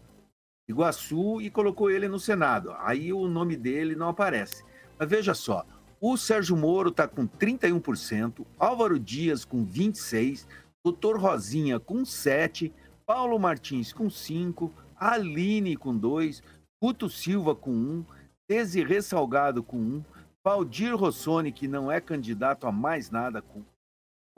Iguaçu 0.67 1.39
e 1.39 1.49
colocou 1.49 1.89
ele 1.89 2.09
no 2.09 2.19
Senado. 2.19 2.75
Aí 2.79 3.13
o 3.13 3.29
nome 3.29 3.55
dele 3.55 3.95
não 3.95 4.09
aparece. 4.09 4.65
Mas 4.99 5.07
veja 5.09 5.33
só, 5.33 5.65
o 6.01 6.17
Sérgio 6.17 6.57
Moro 6.57 6.89
está 6.89 7.07
com 7.07 7.27
31%, 7.27 8.45
Álvaro 8.59 8.99
Dias 8.99 9.45
com 9.45 9.65
26%, 9.65 10.45
Doutor 10.85 11.17
Rosinha 11.17 11.79
com 11.79 12.05
7, 12.05 12.71
Paulo 13.07 13.39
Martins 13.39 13.91
com 13.91 14.07
5, 14.07 14.71
Aline 14.95 15.75
com 15.75 15.97
2, 15.97 16.43
Guto 16.79 17.09
Silva 17.09 17.55
com 17.55 17.71
1, 17.71 18.05
Desirê 18.47 19.01
Salgado 19.01 19.63
com 19.63 19.77
1, 19.77 20.03
Valdir 20.45 20.95
Rossoni, 20.95 21.51
que 21.51 21.67
não 21.67 21.91
é 21.91 21.99
candidato 21.99 22.67
a 22.67 22.71
mais 22.71 23.09
nada, 23.09 23.41
com 23.41 23.63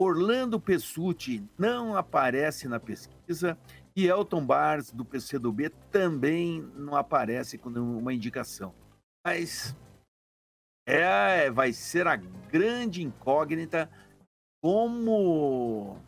Orlando 0.00 0.58
Pessuti 0.58 1.44
não 1.58 1.94
aparece 1.94 2.66
na 2.66 2.80
pesquisa 2.80 3.58
e 3.94 4.06
Elton 4.06 4.46
Bars, 4.46 4.90
do 4.90 5.04
PCdoB, 5.04 5.68
também 5.90 6.62
não 6.74 6.96
aparece 6.96 7.58
com 7.58 7.68
uma 7.68 8.14
indicação. 8.14 8.72
Mas 9.22 9.76
é, 10.86 11.50
vai 11.50 11.74
ser 11.74 12.06
a 12.06 12.16
grande 12.16 13.02
incógnita 13.02 13.90
como 14.62 16.00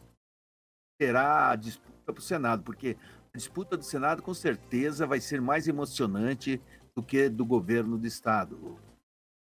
será 1.01 1.51
a 1.51 1.57
disputa 1.57 2.13
para 2.13 2.19
o 2.19 2.23
Senado, 2.23 2.63
porque 2.63 2.95
a 3.33 3.39
disputa 3.39 3.75
do 3.75 3.83
Senado 3.83 4.23
com 4.23 4.35
certeza 4.35 5.07
vai 5.07 5.19
ser 5.19 5.41
mais 5.41 5.67
emocionante 5.67 6.61
do 6.95 7.03
que 7.03 7.31
do 7.31 7.47
governo 7.47 7.97
do 7.97 8.07
Estado, 8.07 8.79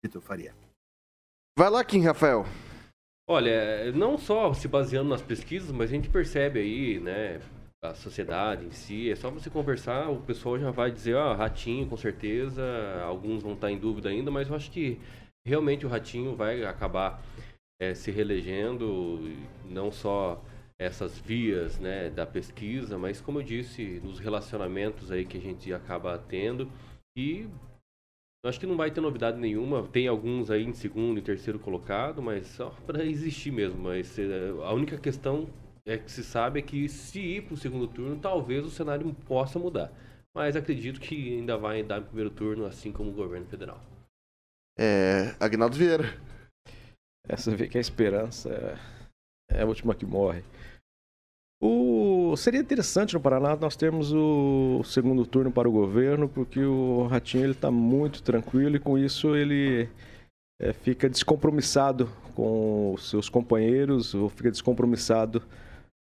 Vitor 0.01 0.21
Faria. 0.21 0.55
Vai 1.59 1.69
lá, 1.69 1.83
Kim 1.83 2.01
Rafael. 2.01 2.45
Olha, 3.27 3.91
não 3.91 4.17
só 4.17 4.53
se 4.53 4.67
baseando 4.67 5.09
nas 5.09 5.21
pesquisas, 5.21 5.71
mas 5.71 5.89
a 5.89 5.93
gente 5.93 6.09
percebe 6.09 6.59
aí, 6.59 6.99
né, 7.01 7.41
a 7.83 7.93
sociedade 7.95 8.65
em 8.65 8.71
si, 8.71 9.11
é 9.11 9.15
só 9.15 9.29
você 9.29 9.49
conversar, 9.49 10.09
o 10.09 10.21
pessoal 10.21 10.57
já 10.57 10.71
vai 10.71 10.89
dizer, 10.89 11.15
ó, 11.15 11.31
ah, 11.31 11.35
ratinho, 11.35 11.87
com 11.87 11.97
certeza, 11.97 12.63
alguns 13.03 13.43
vão 13.43 13.53
estar 13.53 13.71
em 13.71 13.77
dúvida 13.77 14.09
ainda, 14.09 14.31
mas 14.31 14.47
eu 14.47 14.55
acho 14.55 14.71
que 14.71 14.99
realmente 15.45 15.85
o 15.85 15.89
ratinho 15.89 16.35
vai 16.35 16.63
acabar 16.63 17.21
é, 17.81 17.93
se 17.93 18.11
reelegendo, 18.11 19.35
não 19.65 19.91
só 19.91 20.41
essas 20.81 21.15
vias 21.19 21.77
né, 21.77 22.09
da 22.09 22.25
pesquisa, 22.25 22.97
mas 22.97 23.21
como 23.21 23.37
eu 23.37 23.43
disse, 23.43 24.01
nos 24.03 24.17
relacionamentos 24.17 25.11
aí 25.11 25.25
que 25.25 25.37
a 25.37 25.41
gente 25.41 25.71
acaba 25.71 26.17
tendo 26.17 26.71
e 27.15 27.47
acho 28.43 28.59
que 28.59 28.65
não 28.65 28.75
vai 28.75 28.89
ter 28.89 28.99
novidade 28.99 29.37
nenhuma. 29.39 29.87
Tem 29.87 30.07
alguns 30.07 30.49
aí 30.49 30.63
em 30.63 30.73
segundo 30.73 31.19
e 31.19 31.21
terceiro 31.21 31.59
colocado, 31.59 32.19
mas 32.19 32.47
só 32.47 32.71
para 32.87 33.05
existir 33.05 33.51
mesmo. 33.51 33.77
Mas 33.77 34.17
eh, 34.17 34.49
a 34.63 34.73
única 34.73 34.97
questão 34.97 35.47
é 35.85 35.99
que 35.99 36.11
se 36.11 36.23
sabe 36.23 36.59
é 36.59 36.63
que 36.63 36.89
se 36.89 37.19
ir 37.19 37.43
para 37.43 37.53
o 37.53 37.57
segundo 37.57 37.87
turno, 37.87 38.19
talvez 38.19 38.65
o 38.65 38.71
cenário 38.71 39.13
possa 39.27 39.59
mudar. 39.59 39.91
Mas 40.35 40.55
acredito 40.55 40.99
que 40.99 41.37
ainda 41.37 41.57
vai 41.57 41.83
dar 41.83 41.99
no 41.99 42.07
primeiro 42.07 42.31
turno, 42.31 42.65
assim 42.65 42.91
como 42.91 43.11
o 43.11 43.13
governo 43.13 43.45
federal. 43.45 43.79
É. 44.79 45.35
Agnaldo 45.39 45.77
Vieira. 45.77 46.05
Essa 47.27 47.55
vê 47.55 47.67
que 47.67 47.77
a 47.77 47.81
esperança 47.81 48.49
é, 48.49 49.59
é 49.59 49.61
a 49.61 49.65
última 49.65 49.93
que 49.93 50.07
morre. 50.07 50.43
O... 51.61 52.35
Seria 52.35 52.59
interessante 52.59 53.13
no 53.13 53.21
Paraná 53.21 53.55
nós 53.55 53.75
termos 53.75 54.11
o 54.11 54.81
segundo 54.83 55.25
turno 55.27 55.51
para 55.51 55.69
o 55.69 55.71
governo, 55.71 56.27
porque 56.27 56.59
o 56.59 57.05
Ratinho 57.05 57.51
está 57.51 57.69
muito 57.69 58.23
tranquilo 58.23 58.77
e 58.77 58.79
com 58.79 58.97
isso 58.97 59.35
ele 59.35 59.87
é, 60.59 60.73
fica 60.73 61.07
descompromissado 61.07 62.09
com 62.33 62.93
os 62.93 63.09
seus 63.09 63.29
companheiros 63.29 64.15
ou 64.15 64.27
fica 64.27 64.49
descompromissado 64.49 65.43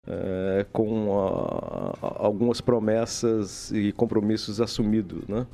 é, 0.06 0.64
com 0.72 1.18
a, 1.18 2.24
algumas 2.24 2.60
promessas 2.60 3.72
e 3.72 3.90
compromissos 3.92 4.60
assumidos. 4.60 5.26
Né? 5.26 5.44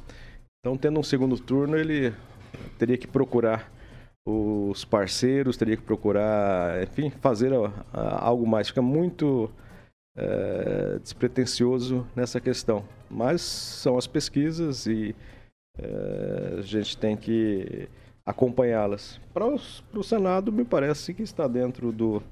Então, 0.61 0.76
tendo 0.76 1.00
um 1.00 1.02
segundo 1.02 1.38
turno, 1.38 1.78
ele 1.78 2.12
teria 2.78 2.98
que 2.98 3.07
procurar 3.07 3.72
os 4.26 4.84
parceiros, 4.84 5.57
teria 5.57 5.76
que 5.76 5.82
procurar, 5.82 6.82
enfim, 6.82 7.11
fazer 7.11 7.52
algo 7.92 8.46
mais. 8.46 8.68
Fica 8.68 8.82
muito 8.82 9.50
é, 10.17 10.99
despretensioso 11.01 12.07
nessa 12.15 12.41
questão. 12.41 12.85
Mas 13.11 13.41
são 13.41 13.97
as 13.99 14.07
pesquisas 14.07 14.87
e 14.87 15.15
é, 15.79 16.57
a 16.59 16.62
gente 16.62 16.97
tem 16.97 17.17
que 17.17 17.89
acompanhá-las. 18.25 19.21
Para 19.33 19.47
o 19.47 20.03
Senado, 20.03 20.53
me 20.53 20.65
parece 20.65 21.12
que 21.12 21.23
está 21.23 21.47
dentro 21.47 21.93
do, 21.93 22.23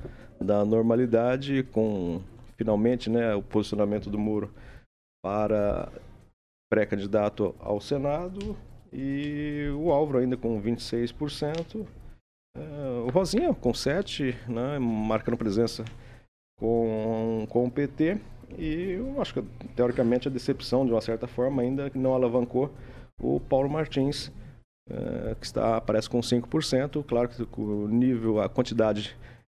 da 0.41 0.64
normalidade, 0.64 1.62
com 1.64 2.22
finalmente 2.57 3.11
né, 3.11 3.35
o 3.35 3.43
posicionamento 3.43 4.09
do 4.09 4.18
Muro 4.18 4.53
para 5.22 5.91
pré-candidato 6.70 7.55
ao 7.59 7.80
Senado 7.80 8.57
e 8.93 9.68
o 9.76 9.91
Álvaro 9.91 10.18
ainda 10.18 10.37
com 10.37 10.61
26%. 10.61 11.87
É, 12.57 12.61
o 13.07 13.09
Rosinha 13.09 13.53
com 13.55 13.72
7%, 13.72 14.49
né, 14.49 14.78
marcando 14.78 15.37
presença 15.37 15.85
com, 16.62 17.44
com 17.48 17.66
o 17.66 17.70
PT 17.70 18.18
e 18.56 18.92
eu 18.92 19.20
acho 19.20 19.34
que 19.34 19.42
teoricamente 19.74 20.28
a 20.28 20.30
decepção 20.30 20.86
de 20.86 20.92
uma 20.92 21.00
certa 21.00 21.26
forma 21.26 21.60
ainda 21.60 21.90
não 21.92 22.14
alavancou 22.14 22.72
o 23.20 23.40
Paulo 23.40 23.68
Martins 23.68 24.30
é, 24.88 25.34
que 25.34 25.44
está 25.44 25.76
aparece 25.76 26.08
com 26.08 26.20
5%, 26.20 27.04
claro 27.04 27.28
que 27.28 27.42
o 27.60 27.88
nível, 27.88 28.40
a 28.40 28.48
quantidade 28.48 29.16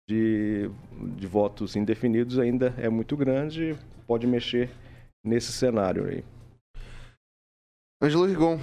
de, 0.09 0.69
de 1.17 1.27
votos 1.27 1.75
indefinidos 1.75 2.39
ainda 2.39 2.73
é 2.77 2.87
muito 2.87 3.17
grande, 3.17 3.77
pode 4.07 4.25
mexer 4.25 4.69
nesse 5.25 5.51
cenário 5.51 6.05
aí. 6.05 6.23
Ângelo 8.01 8.25
Rigon. 8.25 8.59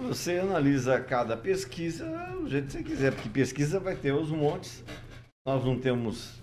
Você 0.00 0.38
analisa 0.38 1.00
cada 1.00 1.36
pesquisa 1.36 2.08
do 2.32 2.48
jeito 2.48 2.66
que 2.66 2.72
você 2.72 2.82
quiser, 2.82 3.12
porque 3.12 3.28
pesquisa 3.28 3.78
vai 3.78 3.94
ter 3.94 4.12
os 4.12 4.30
montes. 4.30 4.82
Nós 5.46 5.64
não 5.64 5.78
temos 5.78 6.40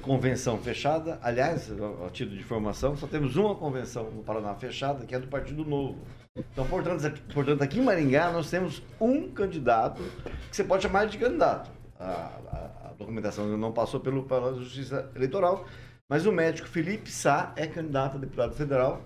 convenção 0.00 0.58
fechada. 0.58 1.18
Aliás, 1.22 1.70
a 1.70 2.10
título 2.10 2.36
de 2.36 2.42
informação, 2.42 2.96
só 2.96 3.06
temos 3.06 3.36
uma 3.36 3.54
convenção 3.54 4.10
no 4.10 4.22
Paraná 4.22 4.54
fechada, 4.54 5.06
que 5.06 5.14
é 5.14 5.18
do 5.18 5.28
Partido 5.28 5.64
Novo. 5.64 5.98
Então, 6.36 6.66
portanto, 6.66 7.22
portanto, 7.32 7.62
aqui 7.62 7.78
em 7.78 7.82
Maringá 7.82 8.30
nós 8.30 8.50
temos 8.50 8.82
um 9.00 9.28
candidato 9.30 10.02
que 10.48 10.56
você 10.56 10.64
pode 10.64 10.82
chamar 10.82 11.06
de 11.06 11.18
candidato. 11.18 11.70
A, 11.98 12.04
a, 12.04 12.88
a 12.88 12.92
documentação 12.96 13.46
não 13.56 13.72
passou 13.72 14.00
pelo, 14.00 14.24
pela 14.24 14.54
Justiça 14.54 15.10
Eleitoral, 15.14 15.66
mas 16.08 16.26
o 16.26 16.32
médico 16.32 16.68
Felipe 16.68 17.10
Sá 17.10 17.52
é 17.56 17.66
candidato 17.66 18.16
a 18.16 18.20
deputado 18.20 18.54
federal 18.54 19.02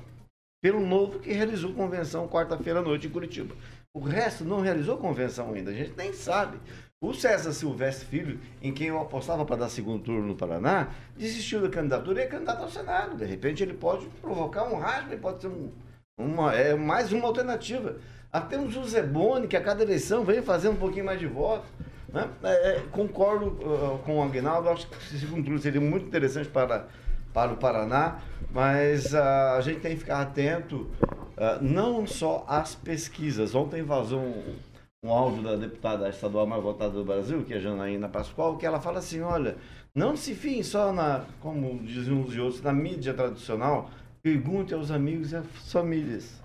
pelo 0.63 0.81
Novo, 0.81 1.19
que 1.19 1.31
realizou 1.31 1.75
convenção 1.75 2.27
quarta-feira 2.27 2.79
à 2.79 2.83
noite 2.83 3.07
em 3.07 3.11
Curitiba. 3.11 3.55
O 3.93 4.01
resto 4.01 4.45
não 4.45 4.61
realizou 4.61 4.97
convenção 4.97 5.53
ainda, 5.53 5.71
a 5.71 5.75
gente 5.75 5.93
nem 5.95 6.13
sabe. 6.13 6.59
O 7.05 7.13
César 7.13 7.53
Silvestre 7.53 8.07
Filho, 8.07 8.41
em 8.63 8.73
quem 8.73 8.87
eu 8.87 8.99
apostava 8.99 9.45
para 9.45 9.57
dar 9.57 9.69
segundo 9.69 10.03
turno 10.03 10.27
no 10.27 10.35
Paraná, 10.35 10.89
desistiu 11.15 11.61
da 11.61 11.69
candidatura 11.69 12.21
e 12.21 12.23
é 12.23 12.27
candidato 12.27 12.63
ao 12.63 12.71
Senado. 12.71 13.15
De 13.15 13.27
repente 13.27 13.63
ele 13.63 13.75
pode 13.75 14.07
provocar 14.23 14.65
um 14.65 14.79
rasgo, 14.79 15.11
ele 15.11 15.21
pode 15.21 15.43
ser 15.43 15.49
um, 15.49 15.71
uma, 16.19 16.55
é, 16.55 16.75
mais 16.75 17.13
uma 17.13 17.27
alternativa. 17.27 17.97
Até 18.33 18.59
o 18.59 18.85
Zeboni, 18.87 19.47
que 19.47 19.55
a 19.55 19.61
cada 19.61 19.83
eleição 19.83 20.25
vem 20.25 20.41
fazendo 20.41 20.77
um 20.77 20.79
pouquinho 20.79 21.05
mais 21.05 21.21
de 21.21 21.27
voto. 21.27 21.67
Né? 22.11 22.27
É, 22.43 22.77
é, 22.77 22.81
concordo 22.91 23.49
uh, 23.49 23.99
com 23.99 24.21
o 24.21 24.23
Aguinaldo, 24.23 24.71
acho 24.71 24.89
que 24.89 24.97
esse 24.97 25.19
segundo 25.19 25.45
turno 25.45 25.59
seria 25.59 25.83
muito 25.83 26.07
interessante 26.07 26.49
para, 26.49 26.87
para 27.35 27.53
o 27.53 27.59
Paraná, 27.59 28.21
mas 28.51 29.13
uh, 29.13 29.19
a 29.59 29.61
gente 29.61 29.81
tem 29.81 29.93
que 29.93 29.99
ficar 29.99 30.23
atento 30.23 30.91
uh, 31.37 31.61
não 31.61 32.07
só 32.07 32.47
às 32.49 32.75
pesquisas. 32.75 33.55
Ontem 33.55 33.83
vazou 33.83 34.21
um 34.21 34.74
um 35.05 35.13
áudio 35.13 35.43
da 35.43 35.55
deputada 35.55 36.09
estadual 36.09 36.47
mais 36.47 36.63
votada 36.63 36.95
do 36.95 37.05
Brasil, 37.05 37.45
que 37.45 37.53
é 37.53 37.59
a 37.59 37.61
Janaína 37.61 38.09
Pascoal, 38.09 38.57
que 38.57 38.65
ela 38.65 38.81
fala 38.81 39.01
assim, 39.01 39.21
olha, 39.21 39.59
não 39.95 40.17
se 40.17 40.35
fiem 40.35 40.63
só 40.63 40.95
na, 40.95 41.27
como 41.41 41.79
diziam 41.85 42.23
uns 42.23 42.35
e 42.35 42.41
outros, 42.41 42.63
na 42.63 42.73
mídia 42.73 43.13
tradicional, 43.13 43.91
pergunte 44.23 44.73
aos 44.73 44.91
amigos 44.91 45.33
e 45.33 45.37
às 45.37 45.47
famílias, 45.71 46.43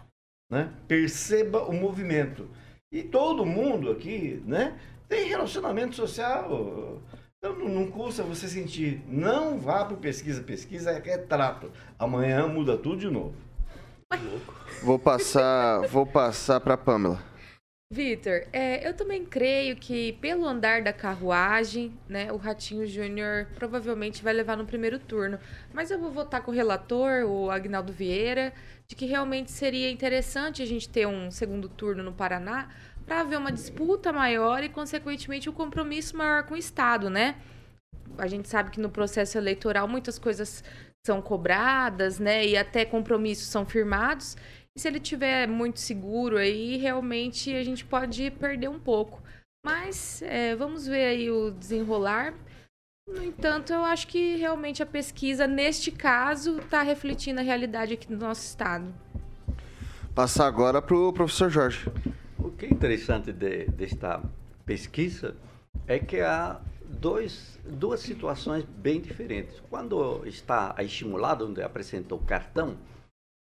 né? 0.51 0.73
Perceba 0.89 1.63
o 1.63 1.73
movimento. 1.73 2.49
E 2.91 3.01
todo 3.01 3.45
mundo 3.45 3.91
aqui, 3.91 4.43
né, 4.45 4.77
tem 5.07 5.29
relacionamento 5.29 5.95
social. 5.95 7.01
Então 7.37 7.57
não 7.57 7.89
custa 7.89 8.23
você 8.23 8.49
sentir, 8.49 9.01
não 9.07 9.57
vá 9.57 9.85
para 9.85 9.95
pesquisa, 9.95 10.43
pesquisa 10.43 10.91
é 10.91 10.99
retrato. 10.99 11.71
Amanhã 11.97 12.45
muda 12.45 12.75
tudo 12.75 12.97
de 12.97 13.09
novo. 13.09 13.33
Vou 14.83 14.99
passar, 14.99 15.87
vou 15.87 16.05
passar 16.05 16.59
para 16.59 16.75
Pamela. 16.75 17.28
Vitor, 17.91 18.43
é, 18.53 18.87
eu 18.87 18.93
também 18.93 19.25
creio 19.25 19.75
que 19.75 20.13
pelo 20.13 20.45
andar 20.45 20.83
da 20.83 20.93
carruagem, 20.93 21.91
né, 22.07 22.31
o 22.31 22.37
Ratinho 22.37 22.85
Júnior 22.85 23.47
provavelmente 23.55 24.21
vai 24.21 24.31
levar 24.31 24.55
no 24.55 24.63
primeiro 24.63 24.99
turno. 24.99 25.39
Mas 25.73 25.89
eu 25.89 25.97
vou 25.97 26.11
votar 26.11 26.43
com 26.43 26.51
o 26.51 26.53
relator, 26.53 27.23
o 27.25 27.49
Agnaldo 27.49 27.91
Vieira, 27.91 28.53
de 28.87 28.95
que 28.95 29.07
realmente 29.07 29.49
seria 29.49 29.89
interessante 29.89 30.61
a 30.61 30.67
gente 30.67 30.87
ter 30.87 31.07
um 31.07 31.31
segundo 31.31 31.67
turno 31.67 32.03
no 32.03 32.13
Paraná 32.13 32.69
para 33.07 33.21
haver 33.21 33.39
uma 33.39 33.51
disputa 33.51 34.13
maior 34.13 34.63
e, 34.63 34.69
consequentemente, 34.69 35.49
um 35.49 35.53
compromisso 35.53 36.15
maior 36.15 36.43
com 36.43 36.53
o 36.53 36.57
Estado, 36.57 37.09
né? 37.09 37.37
A 38.19 38.27
gente 38.27 38.47
sabe 38.47 38.69
que 38.69 38.79
no 38.79 38.91
processo 38.91 39.35
eleitoral 39.35 39.87
muitas 39.87 40.19
coisas 40.19 40.63
são 41.03 41.23
cobradas, 41.23 42.19
né? 42.19 42.45
E 42.45 42.55
até 42.55 42.85
compromissos 42.85 43.47
são 43.47 43.65
firmados 43.65 44.37
se 44.77 44.87
ele 44.87 44.99
tiver 44.99 45.47
muito 45.47 45.79
seguro 45.79 46.37
aí, 46.37 46.77
realmente 46.77 47.53
a 47.53 47.63
gente 47.63 47.85
pode 47.85 48.31
perder 48.31 48.69
um 48.69 48.79
pouco. 48.79 49.21
Mas 49.65 50.21
é, 50.21 50.55
vamos 50.55 50.87
ver 50.87 51.05
aí 51.05 51.29
o 51.29 51.51
desenrolar. 51.51 52.33
No 53.07 53.23
entanto, 53.23 53.73
eu 53.73 53.83
acho 53.83 54.07
que 54.07 54.35
realmente 54.35 54.83
a 54.83 54.85
pesquisa, 54.85 55.47
neste 55.47 55.91
caso, 55.91 56.59
está 56.59 56.81
refletindo 56.81 57.39
a 57.39 57.43
realidade 57.43 57.93
aqui 57.93 58.07
do 58.07 58.15
nosso 58.15 58.45
estado. 58.45 58.93
Passar 60.13 60.47
agora 60.47 60.81
para 60.81 60.95
o 60.95 61.11
professor 61.11 61.49
Jorge. 61.49 61.89
O 62.37 62.51
que 62.51 62.65
é 62.65 62.69
interessante 62.69 63.33
de, 63.33 63.65
desta 63.65 64.21
pesquisa 64.65 65.35
é 65.87 65.97
que 65.97 66.21
há 66.21 66.61
dois, 66.85 67.59
duas 67.65 67.99
situações 67.99 68.63
bem 68.63 69.01
diferentes. 69.01 69.59
Quando 69.69 70.21
está 70.25 70.75
estimulado, 70.79 71.47
onde 71.47 71.61
apresenta 71.61 72.15
o 72.15 72.19
cartão, 72.19 72.77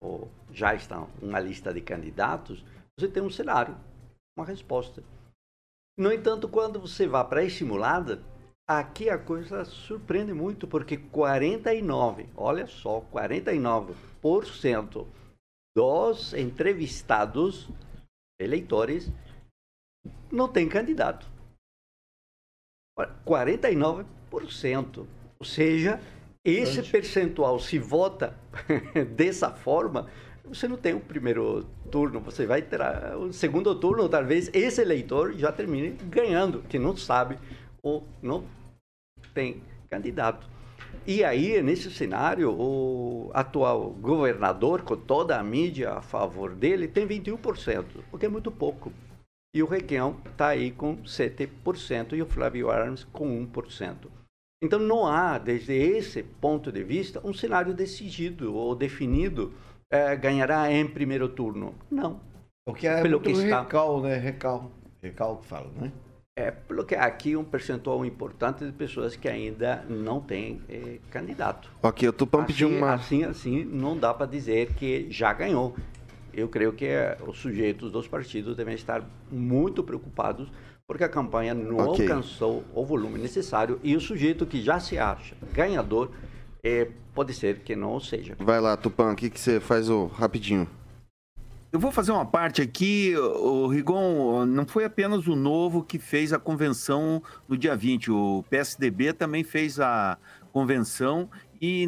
ou 0.01 0.29
já 0.51 0.75
está 0.75 1.07
uma 1.21 1.39
lista 1.39 1.73
de 1.73 1.81
candidatos, 1.81 2.63
você 2.97 3.07
tem 3.07 3.23
um 3.23 3.29
cenário, 3.29 3.77
uma 4.37 4.45
resposta. 4.45 5.03
No 5.97 6.11
entanto, 6.11 6.47
quando 6.47 6.79
você 6.79 7.07
vai 7.07 7.27
para 7.27 7.39
a 7.41 7.45
estimulada, 7.45 8.23
aqui 8.69 9.09
a 9.09 9.17
coisa 9.17 9.65
surpreende 9.65 10.33
muito, 10.33 10.67
porque 10.67 10.97
49, 10.97 12.29
olha 12.35 12.67
só, 12.67 13.01
49% 13.01 15.07
dos 15.75 16.33
entrevistados 16.33 17.69
eleitores 18.39 19.11
não 20.31 20.51
tem 20.51 20.67
candidato. 20.67 21.27
49%. 23.25 25.07
Ou 25.39 25.45
seja, 25.45 25.99
esse 26.51 26.81
percentual 26.83 27.59
se 27.59 27.77
vota 27.77 28.37
dessa 29.15 29.51
forma, 29.51 30.07
você 30.45 30.67
não 30.67 30.77
tem 30.77 30.93
o 30.93 30.99
primeiro 30.99 31.65
turno, 31.91 32.21
você 32.21 32.45
vai 32.45 32.61
ter 32.61 32.79
o 33.17 33.33
segundo 33.33 33.75
turno, 33.75 34.07
talvez 34.07 34.49
esse 34.53 34.81
eleitor 34.81 35.33
já 35.33 35.51
termine 35.51 35.89
ganhando, 36.09 36.63
que 36.69 36.79
não 36.79 36.95
sabe 36.95 37.37
ou 37.83 38.07
não 38.21 38.45
tem 39.33 39.61
candidato. 39.89 40.47
E 41.05 41.23
aí, 41.23 41.61
nesse 41.61 41.91
cenário, 41.91 42.51
o 42.51 43.29
atual 43.33 43.91
governador, 43.91 44.81
com 44.81 44.95
toda 44.95 45.37
a 45.37 45.43
mídia 45.43 45.91
a 45.91 46.01
favor 46.01 46.53
dele, 46.53 46.87
tem 46.87 47.07
21%, 47.07 47.85
o 48.11 48.17
que 48.17 48.25
é 48.25 48.29
muito 48.29 48.51
pouco. 48.51 48.91
E 49.53 49.63
o 49.63 49.67
Requião 49.67 50.17
está 50.29 50.49
aí 50.49 50.71
com 50.71 50.97
7% 50.97 52.13
e 52.13 52.21
o 52.21 52.25
Flávio 52.25 52.69
Arms 52.69 53.05
com 53.05 53.45
1%. 53.47 54.07
Então 54.61 54.79
não 54.79 55.05
há, 55.05 55.37
desde 55.37 55.73
esse 55.73 56.23
ponto 56.23 56.71
de 56.71 56.83
vista, 56.83 57.21
um 57.23 57.33
cenário 57.33 57.73
decidido 57.73 58.55
ou 58.55 58.75
definido 58.75 59.53
é, 59.91 60.15
ganhará 60.15 60.71
em 60.71 60.87
primeiro 60.87 61.29
turno. 61.29 61.75
Não. 61.91 62.19
Porque 62.65 62.87
é 62.87 63.01
pelo 63.01 63.21
que 63.21 63.31
está... 63.31 63.61
recal, 63.61 64.01
né? 64.01 64.17
Recal. 64.17 64.71
Recal 65.01 65.37
que 65.37 65.45
fala, 65.45 65.71
né? 65.75 65.91
É, 66.35 66.51
pelo 66.51 66.83
que 66.85 66.95
aqui 66.95 67.35
um 67.35 67.43
percentual 67.43 68.05
importante 68.05 68.65
de 68.65 68.71
pessoas 68.71 69.15
que 69.15 69.27
ainda 69.27 69.85
não 69.89 70.19
têm 70.19 70.61
é, 70.67 70.99
candidato. 71.09 71.71
Ok, 71.81 72.07
o 72.09 72.13
Tupã 72.13 72.39
assim, 72.39 72.47
pediu 72.47 72.69
uma... 72.69 72.93
Assim, 72.93 73.23
assim, 73.23 73.63
não 73.63 73.97
dá 73.97 74.13
para 74.13 74.25
dizer 74.25 74.73
que 74.73 75.07
já 75.09 75.33
ganhou. 75.33 75.75
Eu 76.33 76.47
creio 76.47 76.73
que 76.73 76.85
é, 76.85 77.17
os 77.25 77.39
sujeitos 77.39 77.91
dos 77.91 78.07
partidos 78.07 78.55
devem 78.55 78.75
estar 78.75 79.03
muito 79.31 79.83
preocupados 79.83 80.51
porque 80.87 81.03
a 81.03 81.09
campanha 81.09 81.53
não 81.53 81.77
okay. 81.89 82.07
alcançou 82.07 82.63
o 82.73 82.85
volume 82.85 83.19
necessário 83.19 83.79
e 83.83 83.95
o 83.95 83.99
sujeito 83.99 84.45
que 84.45 84.61
já 84.61 84.79
se 84.79 84.97
acha 84.97 85.35
ganhador 85.53 86.09
é, 86.63 86.87
pode 87.13 87.33
ser 87.33 87.59
que 87.59 87.75
não 87.75 87.99
seja. 87.99 88.35
Vai 88.39 88.61
lá, 88.61 88.77
Tupã, 88.77 89.11
o 89.11 89.15
que, 89.15 89.29
que 89.29 89.39
você 89.39 89.59
faz 89.59 89.89
o 89.89 90.05
rapidinho? 90.05 90.67
Eu 91.71 91.79
vou 91.81 91.91
fazer 91.91 92.13
uma 92.13 92.25
parte 92.25 92.61
aqui, 92.61 93.13
o 93.17 93.67
Rigon, 93.67 94.45
não 94.45 94.65
foi 94.65 94.85
apenas 94.85 95.27
o 95.27 95.35
Novo 95.35 95.83
que 95.83 95.99
fez 95.99 96.31
a 96.31 96.39
convenção 96.39 97.21
no 97.47 97.57
dia 97.57 97.75
20, 97.75 98.09
o 98.09 98.43
PSDB 98.49 99.11
também 99.11 99.43
fez 99.43 99.77
a 99.79 100.17
convenção 100.53 101.29
e 101.61 101.85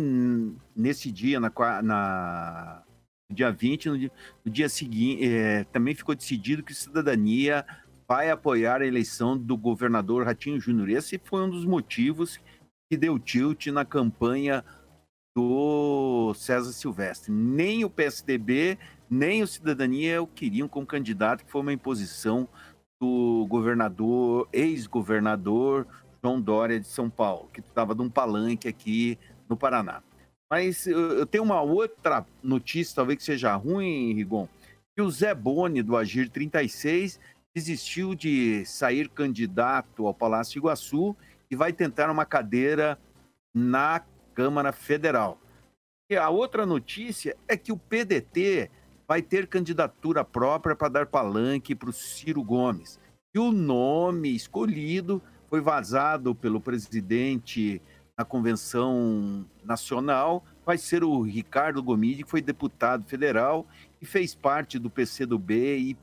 nesse 0.75 1.09
dia, 1.09 1.39
na, 1.39 1.51
na 1.81 2.83
no 3.29 3.35
dia 3.35 3.51
20, 3.51 3.89
no 3.89 3.97
dia, 3.97 4.11
no 4.43 4.51
dia 4.51 4.67
seguinte, 4.67 5.25
é, 5.25 5.63
também 5.65 5.95
ficou 5.95 6.13
decidido 6.13 6.61
que 6.61 6.73
Cidadania 6.73 7.65
vai 8.09 8.31
apoiar 8.31 8.81
a 8.81 8.87
eleição 8.87 9.37
do 9.37 9.55
governador 9.55 10.25
Ratinho 10.25 10.59
Júnior. 10.59 10.89
Esse 10.89 11.21
foi 11.23 11.43
um 11.43 11.49
dos 11.49 11.63
motivos 11.63 12.39
que 12.89 12.97
deu 12.97 13.19
tilt 13.19 13.67
na 13.67 13.85
campanha 13.85 14.65
do 15.37 16.33
César 16.33 16.71
Silvestre. 16.71 17.31
Nem 17.31 17.85
o 17.85 17.89
PSDB, 17.89 18.79
nem 19.07 19.43
o 19.43 19.47
Cidadania 19.47 20.23
o 20.23 20.25
queriam 20.25 20.67
como 20.67 20.87
candidato, 20.87 21.45
que 21.45 21.51
foi 21.51 21.61
uma 21.61 21.71
imposição 21.71 22.49
do 22.99 23.45
governador, 23.47 24.49
ex-governador 24.51 25.85
João 26.21 26.41
Dória 26.41 26.79
de 26.79 26.87
São 26.87 27.11
Paulo, 27.11 27.47
que 27.53 27.59
estava 27.59 27.93
num 27.93 28.09
palanque 28.09 28.67
aqui 28.67 29.19
no 29.47 29.55
Paraná. 29.55 30.01
Mas 30.51 30.87
eu 30.87 31.27
tenho 31.27 31.43
uma 31.43 31.61
outra 31.61 32.25
notícia, 32.41 32.95
talvez 32.95 33.19
que 33.19 33.23
seja 33.23 33.55
ruim, 33.55 34.13
Rigon, 34.13 34.49
que 34.95 35.01
o 35.03 35.11
Zé 35.11 35.35
Boni, 35.35 35.83
do 35.83 35.95
Agir 35.95 36.27
36, 36.27 37.19
desistiu 37.55 38.15
de 38.15 38.65
sair 38.65 39.09
candidato 39.09 40.05
ao 40.05 40.13
Palácio 40.13 40.59
Iguaçu 40.59 41.15
e 41.49 41.55
vai 41.55 41.73
tentar 41.73 42.09
uma 42.09 42.25
cadeira 42.25 42.99
na 43.53 44.03
Câmara 44.33 44.71
Federal. 44.71 45.39
E 46.09 46.15
a 46.15 46.29
outra 46.29 46.65
notícia 46.65 47.35
é 47.47 47.57
que 47.57 47.71
o 47.71 47.77
PDT 47.77 48.69
vai 49.07 49.21
ter 49.21 49.47
candidatura 49.47 50.23
própria 50.23 50.75
para 50.75 50.89
dar 50.89 51.05
palanque 51.07 51.75
para 51.75 51.89
o 51.89 51.93
Ciro 51.93 52.43
Gomes. 52.43 52.99
E 53.33 53.39
o 53.39 53.51
nome 53.51 54.35
escolhido 54.35 55.21
foi 55.47 55.61
vazado 55.61 56.35
pelo 56.35 56.61
presidente 56.61 57.81
na 58.17 58.25
convenção 58.25 59.45
nacional, 59.63 60.43
vai 60.65 60.77
ser 60.77 61.03
o 61.03 61.21
Ricardo 61.21 61.81
Gomide, 61.81 62.23
que 62.23 62.29
foi 62.29 62.41
deputado 62.41 63.05
federal 63.05 63.65
e 64.01 64.05
fez 64.05 64.35
parte 64.35 64.77
do 64.77 64.89
PCdoB 64.89 65.77
e 65.77 65.93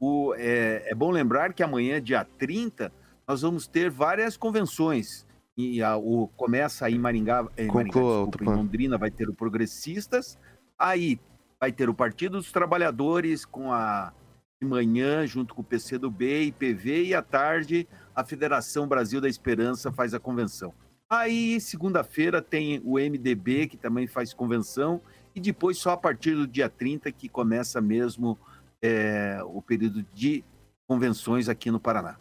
O, 0.00 0.34
é, 0.36 0.90
é, 0.90 0.94
bom 0.94 1.10
lembrar 1.10 1.52
que 1.52 1.62
amanhã, 1.62 2.00
dia 2.02 2.24
30, 2.38 2.92
nós 3.26 3.42
vamos 3.42 3.66
ter 3.66 3.90
várias 3.90 4.36
convenções. 4.36 5.26
E 5.56 5.82
a, 5.82 5.96
o, 5.96 6.28
começa 6.36 6.86
aí 6.86 6.94
em 6.94 6.98
Maringá, 6.98 7.46
em, 7.56 7.68
Maringá, 7.68 7.92
desculpa, 7.92 8.44
em 8.44 8.46
Londrina 8.46 8.98
vai 8.98 9.10
ter 9.10 9.28
o 9.28 9.34
Progressistas, 9.34 10.38
aí 10.78 11.20
vai 11.60 11.70
ter 11.70 11.88
o 11.88 11.94
Partido 11.94 12.38
dos 12.38 12.50
Trabalhadores 12.50 13.44
com 13.44 13.72
a 13.72 14.12
de 14.60 14.68
manhã, 14.68 15.26
junto 15.26 15.54
com 15.54 15.60
o 15.60 15.64
PCdoB 15.64 16.44
e 16.44 16.52
PV, 16.52 17.04
e 17.04 17.14
à 17.14 17.22
tarde 17.22 17.86
a 18.14 18.24
Federação 18.24 18.86
Brasil 18.86 19.20
da 19.20 19.28
Esperança 19.28 19.92
faz 19.92 20.14
a 20.14 20.20
convenção. 20.20 20.72
Aí, 21.08 21.60
segunda-feira, 21.60 22.40
tem 22.40 22.80
o 22.84 22.94
MDB, 22.94 23.66
que 23.66 23.76
também 23.76 24.06
faz 24.06 24.32
convenção, 24.32 25.00
e 25.34 25.40
depois 25.40 25.78
só 25.78 25.90
a 25.90 25.96
partir 25.96 26.34
do 26.34 26.46
dia 26.46 26.68
30 26.68 27.12
que 27.12 27.28
começa 27.28 27.80
mesmo 27.80 28.38
é, 28.84 29.38
o 29.46 29.62
período 29.62 30.04
de 30.12 30.44
convenções 30.86 31.48
aqui 31.48 31.70
no 31.70 31.80
Paraná. 31.80 32.18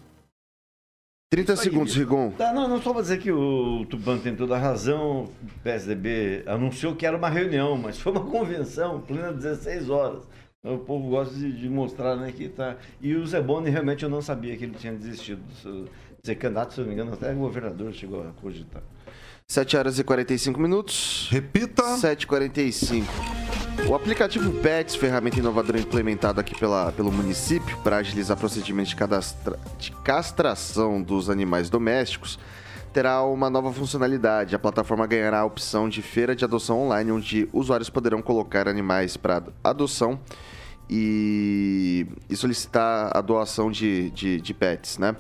30 1.30 1.56
segundos, 1.58 1.96
Rigon. 1.96 2.32
Tá, 2.32 2.54
não, 2.54 2.70
não 2.70 2.82
só 2.82 2.94
para 2.94 3.02
dizer 3.02 3.20
que 3.20 3.32
o 3.32 3.86
Tupan 3.90 4.20
tem 4.20 4.36
toda 4.36 4.56
a 4.56 4.60
razão, 4.60 5.24
o 5.24 5.60
PSDB 5.64 6.44
anunciou 6.46 6.96
que 6.96 7.06
era 7.06 7.18
uma 7.18 7.28
reunião, 7.28 7.76
mas 7.76 8.00
foi 8.00 8.14
uma 8.14 8.24
convenção, 8.32 9.02
plena 9.02 9.34
16 9.34 9.90
horas. 9.90 10.24
O 10.64 10.78
povo 10.78 11.10
gosta 11.10 11.36
de, 11.36 11.52
de, 11.52 11.68
mostrar 11.68 12.16
né, 12.16 12.32
que 12.32 12.48
tá. 12.48 12.78
E 13.02 13.14
o 13.16 13.28
Zé 13.28 13.42
Boni, 13.42 13.70
realmente, 13.70 14.04
eu 14.04 14.10
não 14.10 14.22
sabia 14.22 14.56
que 14.56 14.64
ele 14.64 14.76
tinha 14.76 14.94
desistido 14.94 15.42
de 15.50 15.90
ser 16.24 16.36
candidato, 16.36 16.76
se 16.76 16.80
não 16.80 16.88
me 16.88 16.94
engano, 16.94 17.12
até 17.12 17.34
governador 17.34 17.92
chegou 17.92 18.22
a 18.22 18.32
cogitar. 18.40 18.82
7 19.50 19.76
horas 19.76 20.00
e 20.00 20.04
45 20.06 20.58
minutos. 20.62 21.28
Repita. 21.30 21.84
7h45. 21.84 23.04
O 23.86 23.94
aplicativo 23.94 24.52
Pets, 24.62 24.96
ferramenta 24.96 25.40
inovadora 25.40 25.78
implementada 25.78 26.40
aqui 26.40 26.58
pela, 26.58 26.92
pelo 26.94 27.12
município 27.12 27.78
para 27.80 27.98
agilizar 27.98 28.38
procedimentos 28.38 28.90
de, 28.90 28.96
cadastra, 28.96 29.60
de 29.78 29.92
castração 29.92 31.02
dos 31.02 31.30
animais 31.30 31.70
domésticos, 31.70 32.40
terá 32.94 33.22
uma 33.24 33.50
nova 33.50 33.74
funcionalidade. 33.74 34.56
A 34.56 34.60
plataforma 34.60 35.06
ganhará 35.06 35.42
a 35.42 35.46
opção 35.46 35.90
de 35.90 36.02
feira 36.02 36.34
de 36.34 36.46
adoção 36.46 36.80
online, 36.80 37.12
onde 37.12 37.50
usuários 37.52 37.90
poderão 37.90 38.22
colocar 38.22 38.70
animais 38.70 39.18
para 39.18 39.44
adoção 39.62 40.18
e, 40.90 42.08
e, 42.30 42.36
solicitar 42.38 43.12
a 43.16 43.20
doação 43.20 43.70
de, 43.70 44.10
de, 44.12 44.40
de 44.40 44.54
pets, 44.54 44.98
né? 44.98 45.16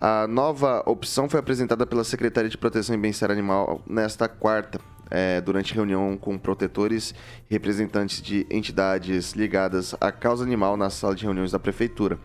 A 0.00 0.26
nova 0.26 0.82
opção 0.86 1.28
foi 1.28 1.38
apresentada 1.38 1.86
pela 1.86 2.02
Secretaria 2.02 2.48
de 2.48 2.56
Proteção 2.56 2.94
e 2.94 2.98
Bem-Estar 2.98 3.30
Animal 3.30 3.82
nesta 3.86 4.26
quarta, 4.26 4.80
é, 5.10 5.40
durante 5.40 5.74
reunião 5.74 6.16
com 6.16 6.38
protetores 6.38 7.14
e 7.50 7.52
representantes 7.52 8.22
de 8.22 8.46
entidades 8.50 9.32
ligadas 9.32 9.94
à 10.00 10.12
causa 10.12 10.44
animal 10.44 10.76
na 10.76 10.90
sala 10.90 11.14
de 11.14 11.24
reuniões 11.24 11.50
da 11.50 11.58
Prefeitura. 11.58 12.18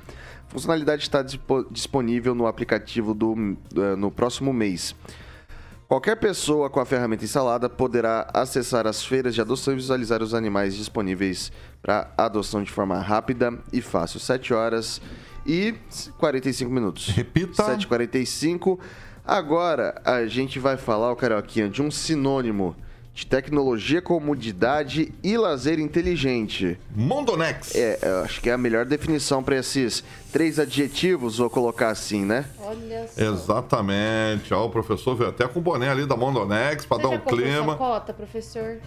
A 0.47 0.51
funcionalidade 0.51 1.01
está 1.01 1.23
disponível 1.71 2.35
no 2.35 2.45
aplicativo 2.45 3.13
do, 3.13 3.35
no 3.97 4.11
próximo 4.11 4.53
mês. 4.53 4.95
Qualquer 5.87 6.15
pessoa 6.15 6.67
com 6.67 6.79
a 6.79 6.85
ferramenta 6.85 7.23
instalada 7.23 7.69
poderá 7.69 8.27
acessar 8.33 8.87
as 8.87 9.05
feiras 9.05 9.35
de 9.35 9.41
adoção 9.41 9.73
e 9.73 9.75
visualizar 9.75 10.23
os 10.23 10.33
animais 10.33 10.75
disponíveis 10.75 11.51
para 11.81 12.11
adoção 12.17 12.63
de 12.63 12.71
forma 12.71 12.99
rápida 12.99 13.53
e 13.71 13.81
fácil. 13.81 14.19
7 14.19 14.51
horas 14.51 14.99
e 15.45 15.75
45 16.17 16.71
minutos. 16.71 17.09
Repita. 17.09 17.77
7h45. 17.77 18.79
Agora 19.27 19.99
a 20.05 20.27
gente 20.27 20.59
vai 20.59 20.77
falar, 20.77 21.11
o 21.11 21.15
Carioquinha, 21.15 21.67
de 21.67 21.81
um 21.81 21.89
sinônimo 21.89 22.75
de 23.15 23.25
tecnologia, 23.25 24.01
comodidade 24.01 25.13
e 25.23 25.37
lazer 25.37 25.79
inteligente. 25.79 26.77
Mondonex. 26.93 27.73
É, 27.73 27.97
eu 28.01 28.19
acho 28.19 28.41
que 28.41 28.49
é 28.49 28.53
a 28.53 28.57
melhor 28.57 28.85
definição 28.85 29.41
para 29.41 29.55
esses 29.55 30.03
três 30.33 30.59
adjetivos, 30.59 31.37
vou 31.37 31.49
colocar 31.49 31.89
assim, 31.89 32.25
né? 32.25 32.45
Olha 32.59 33.07
só. 33.07 33.21
Exatamente. 33.21 34.53
Ó, 34.53 34.65
o 34.65 34.69
professor 34.69 35.15
veio 35.15 35.29
até 35.29 35.47
com 35.47 35.59
o 35.59 35.61
boné 35.61 35.89
ali 35.89 36.05
da 36.05 36.17
Mondonex 36.17 36.85
para 36.85 37.03
dar 37.03 37.09
um 37.09 37.19
clima. 37.19 37.63
sua 37.63 37.77
cota, 37.77 38.13
professor? 38.13 38.79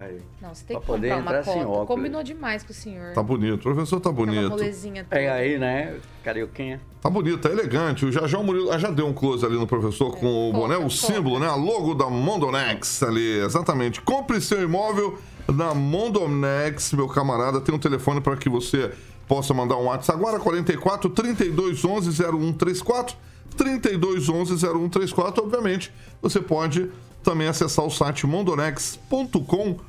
Aí. 0.00 0.18
Não, 0.40 0.54
você 0.54 0.64
tem 0.64 0.76
Pra 0.76 0.80
que 0.80 0.86
poder 0.86 1.14
comprar 1.14 1.30
uma 1.30 1.38
entrar 1.40 1.52
sem 1.52 1.62
cota. 1.62 1.68
óculos. 1.68 1.86
Combinou 1.88 2.22
demais 2.22 2.62
com 2.62 2.72
o 2.72 2.74
senhor. 2.74 3.12
Tá 3.12 3.22
bonito, 3.22 3.56
o 3.56 3.62
professor 3.62 4.00
tá 4.00 4.08
Aquela 4.08 4.26
bonito. 4.26 4.48
molezinha 4.50 5.04
toda. 5.04 5.20
É 5.20 5.30
aí, 5.30 5.58
né? 5.58 5.96
Carioquinha. 6.24 6.80
Tá 7.02 7.10
bonito, 7.10 7.36
tá 7.38 7.50
elegante. 7.50 8.06
O 8.06 8.10
Jajá 8.10 8.38
Murilo 8.38 8.70
ah, 8.72 8.78
já 8.78 8.90
deu 8.90 9.06
um 9.06 9.12
close 9.12 9.44
ali 9.44 9.56
no 9.58 9.66
professor 9.66 10.16
com 10.16 10.48
o 10.48 10.52
boné, 10.54 10.78
o 10.78 10.88
símbolo, 10.88 11.38
né? 11.38 11.46
A 11.48 11.54
logo 11.54 11.94
da 11.94 12.08
Mondonex 12.08 13.02
ali, 13.02 13.40
exatamente. 13.44 14.00
Compre 14.00 14.40
seu 14.40 14.62
imóvel 14.62 15.18
na 15.46 15.74
Mondonex, 15.74 16.94
meu 16.94 17.06
camarada. 17.06 17.60
Tem 17.60 17.74
um 17.74 17.78
telefone 17.78 18.22
para 18.22 18.36
que 18.36 18.48
você 18.48 18.90
possa 19.28 19.52
mandar 19.52 19.76
um 19.76 19.84
WhatsApp 19.84 20.18
agora, 20.18 20.40
44 20.40 21.10
32 21.10 21.84
11 21.84 22.10
0134. 22.10 23.16
32 23.54 24.28
11 24.30 24.54
0134, 24.66 25.44
obviamente. 25.44 25.92
Você 26.22 26.40
pode 26.40 26.90
também 27.22 27.48
acessar 27.48 27.84
o 27.84 27.90
site 27.90 28.26
mondonex.com.br, 28.26 29.82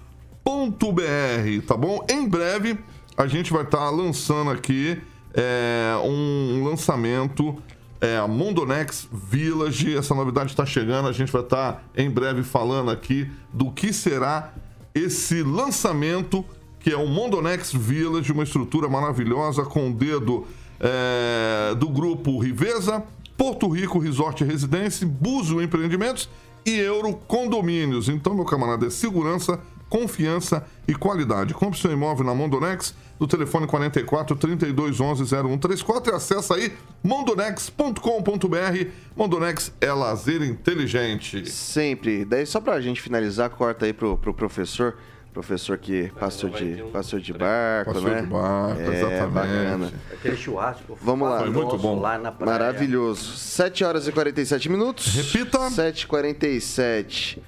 tá 1.62 1.78
bom? 1.78 2.06
Em 2.10 2.28
breve 2.28 2.78
a 3.18 3.28
gente 3.28 3.52
vai 3.52 3.64
estar 3.64 3.90
lançando 3.90 4.50
aqui 4.50 5.00
é, 5.34 5.94
um 6.04 6.64
lançamento, 6.64 7.62
é, 8.00 8.18
a 8.18 8.28
Mondonex 8.28 9.08
Village. 9.12 9.96
Essa 9.96 10.16
novidade 10.16 10.52
está 10.52 10.66
chegando, 10.66 11.08
a 11.08 11.12
gente 11.12 11.32
vai 11.32 11.42
estar 11.42 11.84
em 11.96 12.10
breve 12.10 12.44
falando 12.44 12.90
aqui 12.90 13.30
do 13.54 13.72
que 13.72 13.94
será 13.94 14.54
esse 14.94 15.44
lançamento, 15.44 16.44
que 16.80 16.92
é 16.92 16.98
o 16.98 17.08
Mondonex 17.08 17.72
Village, 17.72 18.32
uma 18.32 18.44
estrutura 18.44 18.90
maravilhosa 18.90 19.64
com 19.64 19.90
o 19.90 19.94
dedo 19.94 20.48
é, 20.80 21.76
do 21.76 21.88
grupo 21.88 22.40
Riveza, 22.40 23.04
Porto 23.38 23.68
Rico 23.70 24.00
Resort 24.00 24.44
Residência, 24.44 25.08
Buzo 25.08 25.62
Empreendimentos 25.62 26.30
e 26.66 26.72
Euro 26.72 27.14
Condomínios. 27.28 28.10
Então, 28.10 28.34
meu 28.34 28.46
camarada, 28.46 28.88
é 28.88 28.90
segurança, 28.90 29.60
confiança 29.92 30.66
e 30.88 30.96
qualidade. 30.96 31.54
Compre 31.54 31.78
seu 31.78 31.92
imóvel 31.92 32.26
na 32.26 32.34
Mondonex, 32.34 32.96
no 33.20 33.28
telefone 33.28 33.68
44 33.68 34.36
32 34.38 35.02
11 35.02 35.24
0134 35.26 36.14
e 36.14 36.16
acessa 36.16 36.56
aí 36.56 36.74
mondonex.com.br. 37.04 38.88
Mondonex 39.16 39.74
é 39.82 39.92
lazer 39.92 40.42
inteligente. 40.44 41.48
Sempre. 41.52 42.24
Daí, 42.24 42.46
só 42.46 42.62
pra 42.62 42.80
gente 42.80 43.02
finalizar, 43.02 43.50
corta 43.50 43.86
aí 43.86 43.92
pro, 43.92 44.18
pro 44.18 44.34
professor. 44.34 44.96
Professor 45.34 45.78
que 45.78 46.12
passou 46.20 46.50
de, 46.50 46.84
passou 46.92 47.18
de 47.18 47.32
barco, 47.32 47.94
Passou 47.94 48.10
né? 48.10 48.22
de 48.22 48.28
barco, 48.28 48.82
é, 48.82 48.98
exatamente. 48.98 49.32
Bacana. 49.32 49.94
Aquele 50.12 50.36
churrasco. 50.36 50.98
Vamos 51.02 51.30
lá. 51.30 51.40
famoso 51.40 52.00
Lá 52.02 52.18
na 52.18 52.32
praia. 52.34 52.60
Maravilhoso. 52.60 53.38
7 53.38 53.84
horas 53.86 54.08
e 54.10 54.12
47 54.12 54.68
minutos. 54.68 55.08
Repita. 55.16 55.60
7h47. 55.70 57.40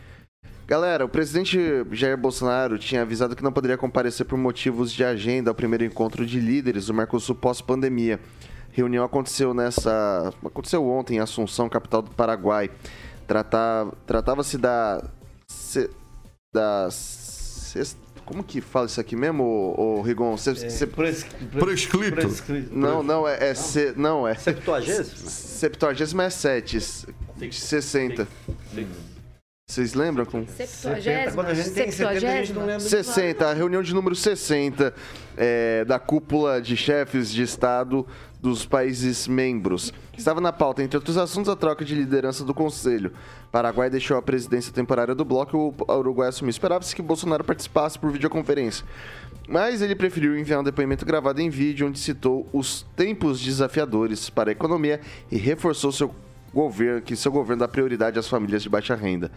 Galera, 0.66 1.04
o 1.04 1.10
presidente 1.10 1.60
Jair 1.92 2.18
Bolsonaro 2.18 2.80
tinha 2.80 3.02
avisado 3.02 3.36
que 3.36 3.44
não 3.44 3.52
poderia 3.52 3.78
comparecer 3.78 4.26
por 4.26 4.38
motivos 4.38 4.92
de 4.94 5.04
agenda 5.04 5.52
ao 5.52 5.56
primeiro 5.56 5.84
encontro 5.84 6.26
de 6.26 6.40
líderes 6.40 6.86
do 6.86 6.94
Mercosul 6.94 7.36
pós-pandemia. 7.36 8.20
Reunião 8.72 9.04
aconteceu 9.04 9.54
nessa. 9.54 10.34
aconteceu 10.44 10.88
ontem 10.88 11.18
em 11.18 11.20
Assunção, 11.20 11.68
capital 11.70 12.02
do 12.02 12.12
Paraguai. 12.12 12.72
Trata- 13.28 13.92
Tratava-se 14.08 14.58
da. 14.58 15.04
se- 15.48 15.90
da. 16.54 16.88
como 18.26 18.42
que 18.44 18.62
fala 18.62 18.86
isso 18.88 19.00
aqui 19.02 19.16
mesmo, 19.18 19.44
ô, 19.44 20.00
ô, 20.00 20.02
Rigon? 20.02 20.36
Cê- 20.38 20.56
cê- 20.56 20.88
Prescrito. 21.60 22.16
Não, 22.72 23.04
não, 23.04 23.28
é. 23.28 23.50
é 23.50 23.54
se- 23.54 23.94
não, 23.98 24.26
é. 24.28 24.34
Septuagésima? 24.36 25.30
Septuagésima 25.30 26.24
é 26.24 26.30
7. 26.30 26.80
60. 27.52 28.28
Vocês 29.74 29.96
lembram 29.96 30.24
com? 30.24 30.46
Septuagésima, 30.46 31.32
Quando 31.34 31.48
a 31.48 31.54
gente 31.56 31.72
tem 31.72 31.90
70, 31.90 32.10
a 32.10 32.20
gente 32.20 32.54
não 32.54 32.62
lembra. 32.62 32.80
60, 32.80 33.48
a 33.48 33.54
reunião 33.54 33.82
de 33.82 33.92
número 33.92 34.16
60 34.16 34.94
é, 35.36 35.84
da 35.86 35.98
cúpula 35.98 36.62
de 36.62 36.78
chefes 36.78 37.32
de 37.32 37.42
Estado 37.42 38.06
dos 38.40 38.68
países 38.68 39.28
membros. 39.28 39.92
Estava 40.16 40.40
na 40.40 40.54
pauta, 40.54 40.84
entre 40.84 40.96
outros 40.96 41.18
assuntos, 41.18 41.50
a 41.50 41.56
troca 41.56 41.84
de 41.84 41.96
liderança 41.96 42.44
do 42.44 42.54
Conselho. 42.54 43.14
Paraguai 43.52 43.90
deixou 43.90 44.16
a 44.16 44.22
presidência 44.22 44.72
temporária 44.72 45.16
do 45.16 45.26
bloco 45.26 45.58
e 45.58 45.92
o 45.92 45.98
Uruguai 45.98 46.30
assumiu. 46.30 46.52
Esperava-se 46.52 46.96
que 46.96 47.02
Bolsonaro 47.02 47.44
participasse 47.44 47.98
por 47.98 48.12
videoconferência. 48.12 48.86
Mas 49.48 49.82
ele 49.82 49.96
preferiu 49.96 50.38
enviar 50.38 50.60
um 50.60 50.64
depoimento 50.64 51.04
gravado 51.04 51.42
em 51.42 51.50
vídeo, 51.50 51.88
onde 51.88 51.98
citou 51.98 52.48
os 52.54 52.86
tempos 52.96 53.42
desafiadores 53.42 54.30
para 54.30 54.52
a 54.52 54.54
economia 54.54 55.02
e 55.32 55.38
reforçou 55.38 55.92
seu 55.92 56.14
governo, 56.54 57.02
que 57.02 57.16
seu 57.16 57.32
governo 57.32 57.62
dá 57.62 57.68
prioridade 57.68 58.20
às 58.20 58.28
famílias 58.28 58.62
de 58.62 58.70
baixa 58.70 58.96
renda. 58.96 59.32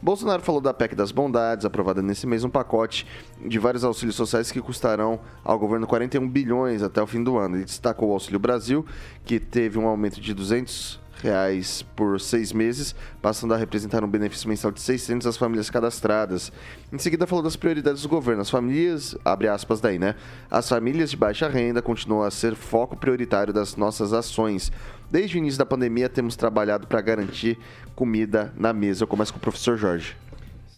Bolsonaro 0.00 0.42
falou 0.42 0.60
da 0.60 0.74
PEC 0.74 0.96
das 0.96 1.12
bondades, 1.12 1.64
aprovada 1.64 2.02
nesse 2.02 2.26
mesmo 2.26 2.50
pacote 2.50 3.06
de 3.44 3.58
vários 3.58 3.84
auxílios 3.84 4.16
sociais 4.16 4.50
que 4.50 4.60
custarão 4.60 5.20
ao 5.44 5.58
governo 5.58 5.86
41 5.86 6.28
bilhões 6.28 6.82
até 6.82 7.00
o 7.00 7.06
fim 7.06 7.22
do 7.22 7.36
ano. 7.36 7.56
Ele 7.56 7.64
destacou 7.64 8.10
o 8.10 8.12
Auxílio 8.12 8.40
Brasil, 8.40 8.84
que 9.24 9.38
teve 9.38 9.78
um 9.78 9.86
aumento 9.86 10.20
de 10.20 10.34
200 10.34 11.01
reais 11.22 11.82
por 11.96 12.20
seis 12.20 12.52
meses, 12.52 12.94
passando 13.20 13.54
a 13.54 13.56
representar 13.56 14.04
um 14.04 14.08
benefício 14.08 14.48
mensal 14.48 14.70
de 14.70 14.80
600 14.80 15.26
às 15.26 15.36
famílias 15.36 15.70
cadastradas. 15.70 16.52
Em 16.92 16.98
seguida, 16.98 17.26
falou 17.26 17.42
das 17.42 17.56
prioridades 17.56 18.02
do 18.02 18.08
governo. 18.08 18.42
As 18.42 18.50
famílias, 18.50 19.16
abre 19.24 19.48
aspas 19.48 19.80
daí, 19.80 19.98
né? 19.98 20.14
As 20.50 20.68
famílias 20.68 21.10
de 21.10 21.16
baixa 21.16 21.48
renda 21.48 21.80
continuam 21.80 22.22
a 22.22 22.30
ser 22.30 22.54
foco 22.54 22.96
prioritário 22.96 23.52
das 23.52 23.76
nossas 23.76 24.12
ações. 24.12 24.72
Desde 25.10 25.36
o 25.36 25.38
início 25.38 25.58
da 25.58 25.66
pandemia, 25.66 26.08
temos 26.08 26.36
trabalhado 26.36 26.86
para 26.86 27.00
garantir 27.00 27.58
comida 27.94 28.52
na 28.56 28.72
mesa. 28.72 29.04
Eu 29.04 29.08
começo 29.08 29.32
com 29.32 29.38
o 29.38 29.42
professor 29.42 29.76
Jorge. 29.76 30.16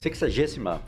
Sexagésima. 0.01 0.80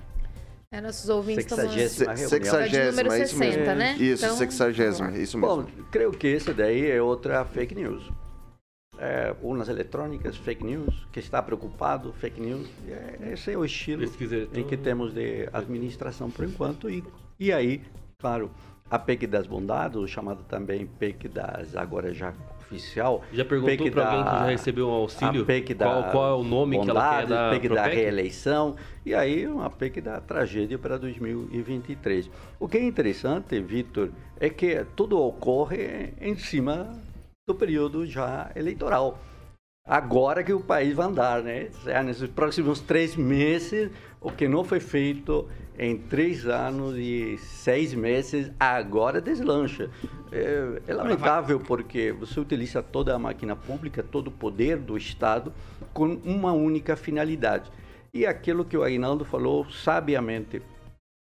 É, 0.70 0.80
nossos 0.80 1.08
ouvintes 1.08 1.44
estão... 1.44 1.56
Sexagésima 1.58 2.12
reunião. 2.12 2.28
Sexagésima, 2.28 2.90
número 2.90 3.12
é 3.12 3.22
isso 3.22 3.38
mesmo. 3.38 3.54
60, 3.54 3.74
né? 3.74 3.96
Isso, 3.98 4.24
Então, 4.24 4.36
sexagésima, 4.36 5.10
é 5.12 5.22
isso 5.22 5.38
mesmo. 5.38 5.56
Bom, 5.62 5.66
creio 5.90 6.10
que 6.10 6.26
esse 6.26 6.52
daí 6.52 6.90
é 6.90 7.00
outra 7.00 7.44
fake 7.44 7.74
news. 7.74 8.10
É, 8.98 9.34
urnas 9.42 9.68
eletrônicas, 9.68 10.36
fake 10.38 10.64
news, 10.64 11.06
que 11.12 11.20
está 11.20 11.42
preocupado, 11.42 12.12
fake 12.14 12.40
news. 12.40 12.66
É, 12.88 13.32
esse 13.32 13.52
é 13.52 13.56
o 13.58 13.64
estilo 13.64 14.00
Pesquisa 14.00 14.48
em 14.54 14.64
que 14.64 14.76
temos 14.76 15.12
de 15.12 15.48
administração 15.52 16.30
por 16.30 16.44
enquanto. 16.46 16.88
E, 16.88 17.04
e 17.38 17.52
aí, 17.52 17.82
claro, 18.18 18.50
a 18.90 18.98
PEC 18.98 19.26
das 19.26 19.46
bondades, 19.46 20.08
chamada 20.08 20.42
também 20.48 20.86
PEC 20.86 21.28
das, 21.28 21.76
agora 21.76 22.14
já 22.14 22.32
oficial. 22.60 23.22
Já 23.32 23.44
perguntou 23.44 23.76
PEC 23.76 23.90
pra 23.90 24.06
alguém 24.08 24.24
da- 24.24 24.30
que 24.30 24.38
já 24.38 24.46
recebeu 24.46 24.88
um 24.88 24.92
auxílio? 24.92 25.42
a 25.42 25.44
PEC 25.44 25.74
Qual- 25.74 26.02
da 26.02 26.10
qual 26.10 26.30
é 26.30 26.40
o 26.40 26.42
nome 26.44 26.80
que 26.80 26.90
ela 26.90 27.00
quer 27.00 27.22
bondades, 27.26 27.28
dar 27.28 27.50
PEC 27.50 27.68
da 27.68 27.84
reeleição 27.86 28.76
e 29.04 29.14
aí 29.14 29.46
uma 29.46 29.68
PEC 29.68 30.00
da 30.00 30.20
tragédia 30.20 30.78
para 30.78 30.96
2023. 30.98 32.30
O 32.58 32.66
que 32.66 32.78
é 32.78 32.82
interessante, 32.82 33.60
Vitor, 33.60 34.08
é 34.40 34.48
que 34.48 34.84
tudo 34.96 35.18
ocorre 35.20 36.14
em 36.20 36.34
cima 36.36 36.92
do 37.46 37.54
período 37.54 38.04
já 38.04 38.50
eleitoral. 38.56 39.20
Agora 39.86 40.42
que 40.42 40.52
o 40.52 40.58
país 40.58 40.96
vai 40.96 41.06
andar, 41.06 41.44
né? 41.44 41.68
Já 41.84 42.02
nesses 42.02 42.28
próximos 42.28 42.80
três 42.80 43.14
meses, 43.14 43.88
o 44.20 44.32
que 44.32 44.48
não 44.48 44.64
foi 44.64 44.80
feito 44.80 45.48
em 45.78 45.96
três 45.96 46.44
anos 46.48 46.96
e 46.96 47.38
seis 47.38 47.94
meses, 47.94 48.50
agora 48.58 49.20
deslancha. 49.20 49.88
É, 50.32 50.82
é 50.88 50.92
lamentável 50.92 51.60
porque 51.60 52.10
você 52.10 52.40
utiliza 52.40 52.82
toda 52.82 53.14
a 53.14 53.18
máquina 53.18 53.54
pública, 53.54 54.02
todo 54.02 54.26
o 54.26 54.32
poder 54.32 54.76
do 54.78 54.96
Estado 54.96 55.52
com 55.94 56.14
uma 56.24 56.52
única 56.52 56.96
finalidade. 56.96 57.70
E 58.12 58.26
aquilo 58.26 58.64
que 58.64 58.76
o 58.76 58.82
Aguinaldo 58.82 59.24
falou 59.24 59.70
sabiamente 59.70 60.60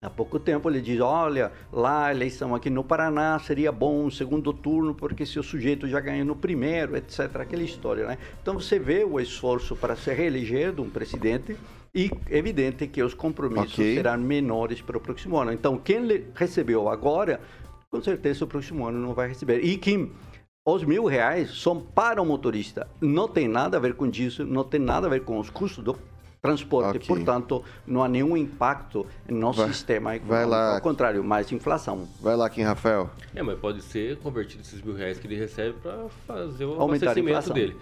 Há 0.04 0.10
pouco 0.10 0.38
tempo 0.38 0.70
ele 0.70 0.82
diz, 0.82 0.99
olha, 0.99 1.49
lá 1.72 2.08
a 2.08 2.12
eleição 2.12 2.54
aqui 2.54 2.70
no 2.70 2.84
Paraná 2.84 3.39
seria 3.39 3.72
bom 3.72 4.04
um 4.04 4.12
segundo 4.12 4.51
turno, 4.51 4.93
porque 4.93 5.26
se 5.26 5.39
o 5.39 5.43
sujeito 5.43 5.88
já 5.88 6.01
ganhou 6.01 6.26
no 6.26 6.36
primeiro, 6.36 6.97
etc. 6.97 7.34
Aquela 7.38 7.64
história, 7.64 8.06
né? 8.06 8.18
Então 8.41 8.56
você 8.56 8.78
vê 8.78 9.06
o 9.06 9.18
esforço 9.18 9.78
para 9.78 9.95
se 9.95 10.14
reeleger 10.14 10.74
de 10.74 10.82
um 10.82 10.89
presidente 10.89 11.56
e 11.95 12.12
evidente 12.30 12.86
que 12.86 13.01
os 13.01 13.14
compromissos 13.14 13.76
Ok. 13.76 13.95
serão 13.95 14.18
menores 14.18 14.82
para 14.82 14.97
o 14.97 14.99
próximo 14.99 15.38
ano. 15.38 15.54
Então 15.54 15.78
quem 15.78 16.26
recebeu 16.36 16.89
agora, 16.89 17.39
com 17.89 18.01
certeza 18.01 18.43
o 18.43 18.47
próximo 18.47 18.86
ano 18.86 18.99
não 18.99 19.14
vai 19.14 19.30
receber. 19.30 19.64
E 19.64 19.78
Kim, 19.78 20.12
os 20.66 20.84
mil 20.84 21.06
reais 21.06 21.62
são 21.62 21.80
para 21.80 22.22
o 22.22 22.26
motorista. 22.26 22.89
Não 22.99 23.28
tem 23.30 23.47
nada 23.47 23.78
a 23.78 23.80
ver 23.80 23.93
com 23.93 24.06
isso, 24.08 24.43
não 24.43 24.66
tem 24.66 24.82
nada 24.82 25.08
a 25.08 25.10
ver 25.10 25.22
com 25.22 25.39
os 25.39 25.49
custos 25.49 25.82
do 25.82 25.97
transporte. 26.53 26.97
Ok. 26.97 27.07
Portanto, 27.07 27.63
não 27.87 28.03
há 28.03 28.09
nenhum 28.09 28.35
impacto 28.35 29.07
no 29.29 29.53
Vai- 29.53 29.67
sistema 29.69 30.15
econômico. 30.15 30.35
vai 30.35 30.45
lá. 30.45 30.75
Ao 30.75 30.81
contrário, 30.81 31.23
mais 31.23 31.49
inflação. 31.53 32.05
Vai 32.21 32.35
lá, 32.35 32.49
Kim 32.49 32.63
Rafael. 32.63 33.09
É, 33.33 33.41
mas 33.41 33.57
pode 33.57 33.81
ser 33.81 34.17
convertido 34.17 34.61
esses 34.61 34.81
mil 34.81 34.93
reais 34.93 35.17
que 35.17 35.25
ele 35.25 35.37
recebe 35.37 35.77
para 35.81 36.09
fazer 36.27 36.65
o 36.65 36.73
Aumentar 36.73 37.11
abastecimento 37.11 37.53
dele. 37.53 37.77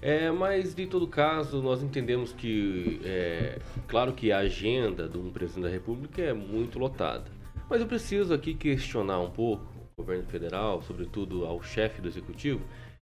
É, 0.00 0.32
mas 0.32 0.74
de 0.74 0.84
todo 0.86 1.06
caso, 1.06 1.62
nós 1.62 1.80
entendemos 1.80 2.32
que, 2.32 3.00
é, 3.04 3.60
claro 3.86 4.12
que 4.12 4.32
a 4.32 4.38
agenda 4.38 5.08
de 5.08 5.16
um 5.16 5.30
presidente 5.30 5.62
da 5.62 5.70
República 5.70 6.20
é 6.20 6.32
muito 6.32 6.80
lotada. 6.80 7.26
Mas 7.70 7.80
eu 7.80 7.86
preciso 7.86 8.34
aqui 8.34 8.52
questionar 8.52 9.20
um 9.20 9.30
pouco 9.30 9.64
o 9.96 10.02
governo 10.02 10.24
federal, 10.24 10.82
sobretudo 10.82 11.46
ao 11.46 11.62
chefe 11.62 12.02
do 12.02 12.08
executivo, 12.08 12.62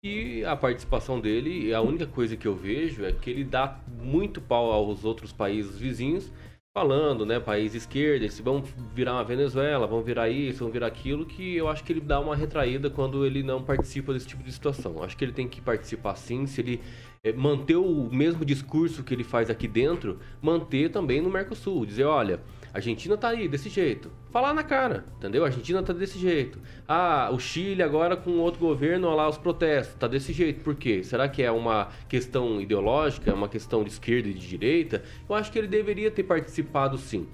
e 0.02 0.44
a 0.44 0.54
participação 0.54 1.20
dele, 1.20 1.74
a 1.74 1.80
única 1.80 2.06
coisa 2.06 2.36
que 2.36 2.46
eu 2.46 2.54
vejo 2.54 3.04
é 3.04 3.12
que 3.12 3.30
ele 3.30 3.44
dá 3.44 3.80
muito 4.00 4.40
pau 4.40 4.70
aos 4.70 5.04
outros 5.04 5.32
países 5.32 5.76
vizinhos, 5.76 6.32
falando, 6.72 7.26
né, 7.26 7.40
país 7.40 7.74
esquerda, 7.74 8.28
se 8.28 8.40
vão 8.40 8.62
virar 8.94 9.14
uma 9.14 9.24
Venezuela, 9.24 9.88
vão 9.88 10.00
virar 10.00 10.28
isso, 10.28 10.60
vão 10.60 10.70
virar 10.70 10.86
aquilo, 10.86 11.26
que 11.26 11.56
eu 11.56 11.68
acho 11.68 11.82
que 11.82 11.92
ele 11.92 12.00
dá 12.00 12.20
uma 12.20 12.36
retraída 12.36 12.88
quando 12.88 13.26
ele 13.26 13.42
não 13.42 13.60
participa 13.60 14.12
desse 14.12 14.28
tipo 14.28 14.44
de 14.44 14.52
situação. 14.52 15.02
Acho 15.02 15.16
que 15.16 15.24
ele 15.24 15.32
tem 15.32 15.48
que 15.48 15.60
participar 15.60 16.14
sim, 16.14 16.46
se 16.46 16.60
ele 16.60 16.80
é, 17.24 17.32
manter 17.32 17.74
o 17.74 18.08
mesmo 18.12 18.44
discurso 18.44 19.02
que 19.02 19.12
ele 19.12 19.24
faz 19.24 19.50
aqui 19.50 19.66
dentro, 19.66 20.20
manter 20.40 20.90
também 20.90 21.20
no 21.20 21.28
Mercosul, 21.28 21.84
dizer, 21.84 22.04
olha, 22.04 22.40
a 22.72 22.78
Argentina 22.78 23.16
tá 23.16 23.28
aí, 23.28 23.48
desse 23.48 23.68
jeito. 23.68 24.10
Falar 24.30 24.52
na 24.52 24.62
cara, 24.62 25.04
entendeu? 25.16 25.44
A 25.44 25.46
Argentina 25.46 25.82
tá 25.82 25.92
desse 25.92 26.18
jeito. 26.18 26.60
Ah, 26.86 27.30
o 27.32 27.38
Chile 27.38 27.82
agora 27.82 28.16
com 28.16 28.38
outro 28.38 28.60
governo, 28.60 29.08
olha 29.08 29.16
lá 29.16 29.28
os 29.28 29.38
protestos, 29.38 29.96
tá 29.96 30.06
desse 30.06 30.32
jeito. 30.32 30.62
Por 30.62 30.74
quê? 30.74 31.02
Será 31.02 31.28
que 31.28 31.42
é 31.42 31.50
uma 31.50 31.88
questão 32.08 32.60
ideológica, 32.60 33.34
uma 33.34 33.48
questão 33.48 33.82
de 33.82 33.90
esquerda 33.90 34.28
e 34.28 34.34
de 34.34 34.46
direita? 34.46 35.02
Eu 35.28 35.34
acho 35.34 35.50
que 35.50 35.58
ele 35.58 35.68
deveria 35.68 36.10
ter 36.10 36.24
participado 36.24 36.98
sim. 36.98 37.26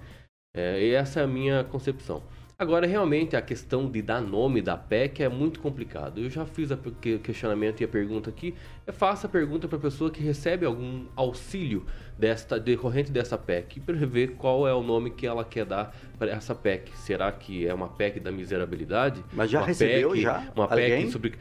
É, 0.57 0.91
essa 0.91 1.21
é 1.21 1.25
a 1.25 1.27
minha 1.27 1.65
concepção. 1.65 2.23
Agora, 2.57 2.87
realmente, 2.87 3.35
a 3.35 3.43
questão 3.43 3.91
de 3.91 4.01
dar 4.01 4.21
nome 4.21 4.63
da 4.63 4.77
PEC 4.77 5.25
é 5.25 5.29
muito 5.29 5.59
complicado. 5.59 6.21
Eu 6.21 6.31
já 6.31 6.47
fiz 6.47 6.71
o 6.71 6.77
questionamento 7.21 7.81
e 7.81 7.85
a 7.85 7.89
pergunta 7.89 8.31
aqui. 8.31 8.55
É 8.87 8.93
faça 8.93 9.27
a 9.27 9.31
pergunta 9.31 9.67
para 9.67 9.77
a 9.77 9.81
pessoa 9.81 10.09
que 10.09 10.23
recebe 10.23 10.65
algum 10.65 11.05
auxílio 11.17 11.85
desta 12.17 12.61
decorrente 12.61 13.11
dessa 13.11 13.37
PEC 13.37 13.81
para 13.81 13.97
ver 14.07 14.37
qual 14.37 14.69
é 14.69 14.73
o 14.73 14.85
nome 14.85 15.11
que 15.11 15.27
ela 15.27 15.45
quer 15.45 15.65
dar 15.65 15.97
para 16.17 16.31
essa 16.31 16.55
PEC. 16.55 16.97
Será 16.97 17.33
que 17.33 17.67
é 17.67 17.75
uma 17.75 17.89
PEC 17.89 18.21
da 18.21 18.31
miserabilidade? 18.31 19.25
Mas 19.33 19.51
já 19.51 19.59
uma 19.59 19.67
recebeu 19.67 20.11
PEC, 20.11 20.23
já? 20.23 20.53
Uma 20.55 20.65
Alguém? 20.67 21.01
PEC 21.01 21.11
sobre 21.11 21.35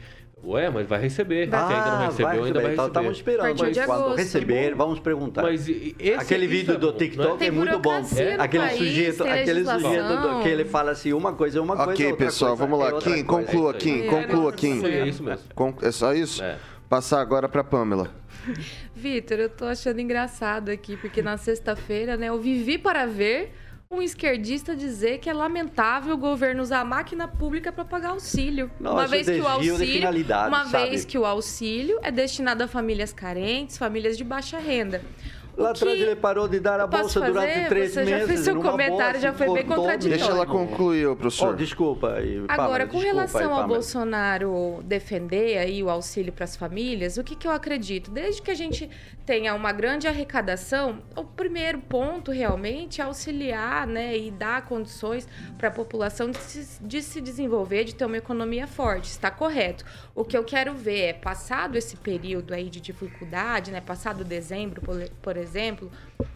Ué, 0.46 0.68
mas 0.68 0.86
vai 0.86 1.00
receber. 1.00 1.48
Ah, 1.52 1.66
Quem 1.66 1.76
ainda 1.76 1.90
não 1.90 2.06
recebeu, 2.06 2.44
ainda 2.44 2.60
vai 2.60 2.72
Então, 2.72 2.84
receber. 2.84 2.86
estamos 2.86 3.16
esperando. 3.16 3.58
Mas 3.58 3.86
quando 3.86 4.14
receber, 4.14 4.74
vamos 4.74 5.00
perguntar. 5.00 5.42
Mas 5.42 5.68
esse- 5.68 5.94
aquele 6.18 6.46
vídeo 6.46 6.74
é 6.74 6.78
do 6.78 6.92
TikTok 6.92 7.40
né? 7.40 7.46
é 7.46 7.50
muito 7.50 7.78
bom. 7.78 8.00
no 8.00 8.42
Aquele 8.42 8.64
país, 8.66 8.78
sujeito, 8.78 9.22
aquele 9.24 9.64
sujeito 9.64 10.16
do- 10.20 10.42
que 10.42 10.48
ele 10.48 10.64
fala 10.66 10.90
assim, 10.90 11.12
uma 11.14 11.32
coisa 11.32 11.58
é 11.58 11.62
uma 11.62 11.76
coisa, 11.76 11.92
Ok, 11.92 12.06
outra 12.10 12.26
pessoal, 12.26 12.56
coisa 12.56 12.66
vamos 12.70 12.78
lá. 12.84 12.98
é 12.98 13.00
Kim, 13.00 13.24
conclua, 13.24 13.74
Kim, 13.74 14.06
conclua, 14.06 14.52
Kim. 14.52 14.84
É 14.84 15.08
isso 15.08 15.22
mesmo. 15.22 15.44
Con- 15.54 15.74
É 15.80 15.90
só 15.90 16.12
isso? 16.12 16.42
Passar 16.88 17.20
agora 17.20 17.48
para 17.48 17.64
Pamela. 17.64 18.10
Vitor, 18.94 19.38
eu 19.38 19.48
tô 19.48 19.64
achando 19.64 19.98
engraçado 20.00 20.68
aqui, 20.68 20.96
porque 20.96 21.22
na 21.22 21.36
sexta-feira, 21.38 22.16
né, 22.16 22.28
eu 22.28 22.38
vivi 22.38 22.76
para 22.78 23.06
ver 23.06 23.54
um 23.90 24.02
esquerdista 24.02 24.74
dizer 24.74 25.18
que 25.18 25.30
é 25.30 25.32
lamentável 25.32 26.14
o 26.14 26.18
governo 26.18 26.62
usar 26.62 26.80
a 26.80 26.84
máquina 26.84 27.28
pública 27.28 27.72
para 27.72 27.84
pagar 27.84 28.10
auxílio. 28.10 28.70
Não, 28.80 28.92
uma 28.92 29.06
vez 29.06 29.26
que 29.26 29.40
o 29.40 29.46
auxílio, 29.46 30.08
uma 30.48 30.64
sabe? 30.66 30.90
vez 30.90 31.04
que 31.04 31.18
o 31.18 31.24
auxílio 31.24 31.98
é 32.02 32.10
destinado 32.10 32.64
a 32.64 32.68
famílias 32.68 33.12
carentes, 33.12 33.78
famílias 33.78 34.16
de 34.16 34.24
baixa 34.24 34.58
renda. 34.58 35.02
Lá 35.56 35.70
atrás 35.70 36.00
ele 36.00 36.16
parou 36.16 36.48
de 36.48 36.58
dar 36.58 36.80
a 36.80 36.86
bolsa 36.86 37.20
durante 37.20 37.52
fazer? 37.52 37.68
três 37.68 37.92
Você 37.92 38.04
já 38.04 38.16
meses. 38.16 38.28
fez 38.28 38.40
seu 38.40 38.54
numa 38.54 38.70
comentário, 38.70 39.20
boa, 39.20 39.22
já 39.22 39.32
foi 39.32 39.52
bem 39.52 39.64
contraditório. 39.64 40.08
Deixa 40.08 40.30
ela 40.30 40.46
concluir, 40.46 41.16
professor. 41.16 41.50
Oh, 41.50 41.56
desculpa. 41.56 42.14
aí, 42.14 42.44
Agora, 42.48 42.86
Pamela, 42.86 42.86
com 42.86 42.98
desculpa 42.98 43.16
relação 43.16 43.54
aí, 43.54 43.62
ao. 43.62 43.68
Bolsonaro 43.68 44.82
defender 44.84 45.58
aí 45.58 45.82
o 45.82 45.90
auxílio 45.90 46.32
para 46.32 46.44
as 46.44 46.56
famílias, 46.56 47.16
o 47.16 47.24
que, 47.24 47.36
que 47.36 47.46
eu 47.46 47.52
acredito? 47.52 48.10
Desde 48.10 48.42
que 48.42 48.50
a 48.50 48.54
gente 48.54 48.90
tenha 49.24 49.54
uma 49.54 49.72
grande 49.72 50.06
arrecadação, 50.06 51.02
o 51.16 51.24
primeiro 51.24 51.78
ponto 51.78 52.30
realmente 52.30 53.00
é 53.00 53.04
auxiliar 53.04 53.86
né, 53.86 54.16
e 54.16 54.30
dar 54.30 54.66
condições 54.66 55.26
para 55.56 55.68
a 55.68 55.70
população 55.70 56.30
de 56.30 56.38
se, 56.38 56.82
de 56.82 57.02
se 57.02 57.20
desenvolver, 57.20 57.84
de 57.84 57.94
ter 57.94 58.04
uma 58.04 58.16
economia 58.16 58.66
forte. 58.66 59.10
Está 59.10 59.30
correto. 59.30 59.84
O 60.14 60.24
que 60.24 60.36
eu 60.36 60.44
quero 60.44 60.74
ver 60.74 61.00
é, 61.00 61.12
passado 61.12 61.76
esse 61.76 61.96
período 61.96 62.52
aí 62.52 62.68
de 62.68 62.80
dificuldade, 62.80 63.70
né, 63.70 63.80
passado 63.80 64.24
dezembro, 64.24 64.80
por, 64.80 65.08
por 65.22 65.36
exemplo, 65.44 65.90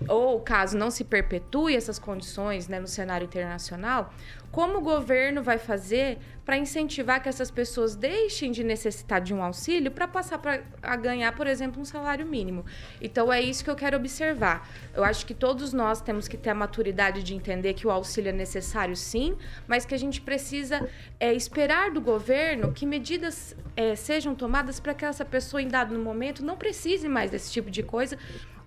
ou 0.07 0.41
caso 0.41 0.77
não 0.77 0.91
se 0.91 1.05
perpetue 1.05 1.75
essas 1.75 1.99
condições 1.99 2.69
né, 2.69 2.79
no 2.79 2.87
cenário 2.87 3.25
internacional, 3.25 4.13
como 4.51 4.79
o 4.79 4.81
governo 4.81 5.43
vai 5.43 5.59
fazer 5.59 6.19
para 6.45 6.57
incentivar 6.57 7.23
que 7.23 7.29
essas 7.29 7.51
pessoas 7.51 7.95
deixem 7.95 8.51
de 8.51 8.65
necessitar 8.65 9.21
de 9.21 9.35
um 9.35 9.43
auxílio 9.43 9.91
para 9.91 10.09
passar 10.09 10.39
pra, 10.39 10.63
a 10.83 10.97
ganhar, 10.97 11.37
por 11.37 11.47
exemplo, 11.47 11.83
um 11.83 11.85
salário 11.85 12.25
mínimo? 12.25 12.65
Então 13.03 13.31
é 13.31 13.39
isso 13.39 13.63
que 13.63 13.69
eu 13.69 13.77
quero 13.77 13.99
observar. 13.99 14.67
Eu 14.95 15.05
acho 15.05 15.27
que 15.27 15.35
todos 15.35 15.75
nós 15.75 16.01
temos 16.01 16.27
que 16.27 16.39
ter 16.39 16.49
a 16.49 16.55
maturidade 16.55 17.23
de 17.23 17.35
entender 17.35 17.75
que 17.75 17.87
o 17.87 17.91
auxílio 17.91 18.31
é 18.31 18.33
necessário, 18.33 18.97
sim, 18.97 19.37
mas 19.67 19.85
que 19.85 19.95
a 19.95 19.99
gente 19.99 20.23
precisa 20.23 20.89
é, 21.21 21.35
esperar 21.35 21.91
do 21.91 22.01
governo 22.01 22.73
que 22.73 22.87
medidas 22.87 23.55
é, 23.77 23.95
sejam 23.95 24.35
tomadas 24.35 24.81
para 24.81 24.95
que 24.95 25.05
essa 25.05 25.27
pessoa, 25.27 25.61
em 25.61 25.69
dado 25.69 25.99
momento, 25.99 26.43
não 26.43 26.57
precise 26.57 27.09
mais 27.09 27.31
desse 27.31 27.53
tipo 27.53 27.71
de 27.71 27.83
coisa 27.83 28.17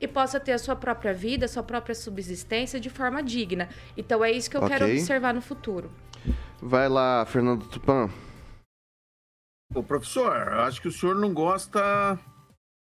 e 0.01 0.07
possa 0.07 0.39
ter 0.39 0.53
a 0.53 0.57
sua 0.57 0.75
própria 0.75 1.13
vida, 1.13 1.45
a 1.45 1.47
sua 1.47 1.61
própria 1.61 1.93
subsistência 1.93 2.79
de 2.79 2.89
forma 2.89 3.21
digna. 3.21 3.69
Então 3.95 4.25
é 4.25 4.31
isso 4.31 4.49
que 4.49 4.57
eu 4.57 4.65
quero 4.67 4.85
Ok. 4.85 4.97
observar 4.97 5.33
no 5.33 5.41
futuro. 5.41 5.91
Vai 6.59 6.89
lá, 6.89 7.23
Fernando 7.25 7.67
Tupan. 7.67 8.09
Ô, 9.73 9.83
professor, 9.83 10.35
acho 10.53 10.81
que 10.81 10.87
o 10.87 10.91
senhor 10.91 11.15
não 11.15 11.33
gosta 11.33 12.19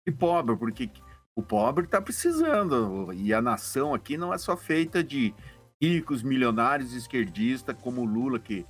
de 0.07 0.13
pobre, 0.13 0.55
porque 0.55 0.89
o 1.37 1.43
pobre 1.43 1.85
está 1.85 2.01
precisando. 2.01 3.13
E 3.13 3.33
a 3.33 3.41
nação 3.41 3.93
aqui 3.93 4.17
não 4.17 4.33
é 4.33 4.37
só 4.37 4.57
feita 4.57 5.03
de 5.03 5.33
ricos, 5.81 6.23
milionários, 6.23 6.93
esquerdistas, 6.93 7.75
como 7.79 8.01
o 8.01 8.05
Lula, 8.05 8.39
que 8.39 8.65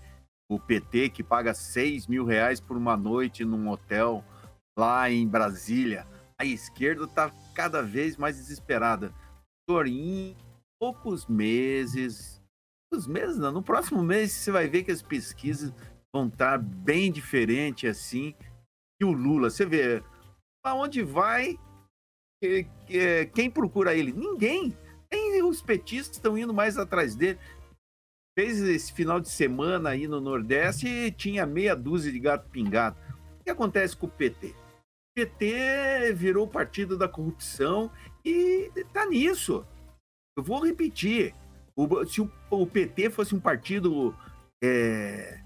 o 0.51 0.59
PT, 0.59 1.09
que 1.09 1.23
paga 1.23 1.53
6 1.53 2.07
mil 2.07 2.25
reais 2.25 2.59
por 2.59 2.75
uma 2.75 2.97
noite 2.97 3.45
num 3.45 3.69
hotel 3.69 4.23
lá 4.77 5.09
em 5.09 5.27
Brasília. 5.27 6.05
A 6.37 6.45
esquerda 6.45 7.05
está 7.05 7.31
cada 7.59 7.81
vez 7.81 8.15
mais 8.15 8.37
desesperada. 8.37 9.13
Senhor, 9.69 9.85
em 9.85 10.33
poucos 10.81 11.27
meses, 11.27 12.41
poucos 12.89 13.05
meses 13.05 13.37
não, 13.37 13.51
no 13.51 13.61
próximo 13.61 14.01
mês 14.01 14.31
você 14.31 14.49
vai 14.49 14.65
ver 14.69 14.85
que 14.85 14.91
as 14.91 15.01
pesquisas 15.01 15.73
vão 16.15 16.27
estar 16.27 16.57
bem 16.57 17.11
diferente 17.11 17.85
assim 17.85 18.33
que 18.97 19.03
o 19.03 19.11
Lula. 19.11 19.49
Você 19.49 19.65
vê 19.65 20.01
aonde 20.65 21.03
vai, 21.03 21.59
que- 22.41 22.65
que- 22.87 23.25
quem 23.35 23.51
procura 23.51 23.93
ele? 23.93 24.13
Ninguém. 24.13 24.73
Nem 25.11 25.43
os 25.43 25.61
petistas 25.61 26.15
estão 26.15 26.37
indo 26.37 26.53
mais 26.53 26.77
atrás 26.77 27.13
dele. 27.13 27.37
Fez 28.37 28.61
esse 28.61 28.93
final 28.93 29.19
de 29.19 29.27
semana 29.27 29.89
aí 29.89 30.07
no 30.07 30.21
Nordeste 30.21 30.87
e 30.87 31.11
tinha 31.11 31.45
meia 31.45 31.75
dúzia 31.75 32.09
de 32.09 32.19
gato 32.19 32.49
pingado. 32.49 32.95
O 33.41 33.43
que 33.43 33.49
acontece 33.49 33.97
com 33.97 34.05
o 34.05 34.09
PT? 34.09 34.55
O 35.19 35.25
PT 35.25 36.13
virou 36.13 36.45
o 36.45 36.49
partido 36.49 36.97
da 36.97 37.07
corrupção 37.07 37.91
e 38.23 38.71
tá 38.93 39.05
nisso. 39.05 39.65
Eu 40.37 40.43
vou 40.43 40.63
repetir. 40.65 41.35
O- 41.75 42.05
se 42.05 42.21
o, 42.21 42.31
o 42.49 42.65
PT 42.65 43.09
fosse 43.09 43.35
um 43.35 43.39
partido 43.39 44.15
é, 44.63 45.41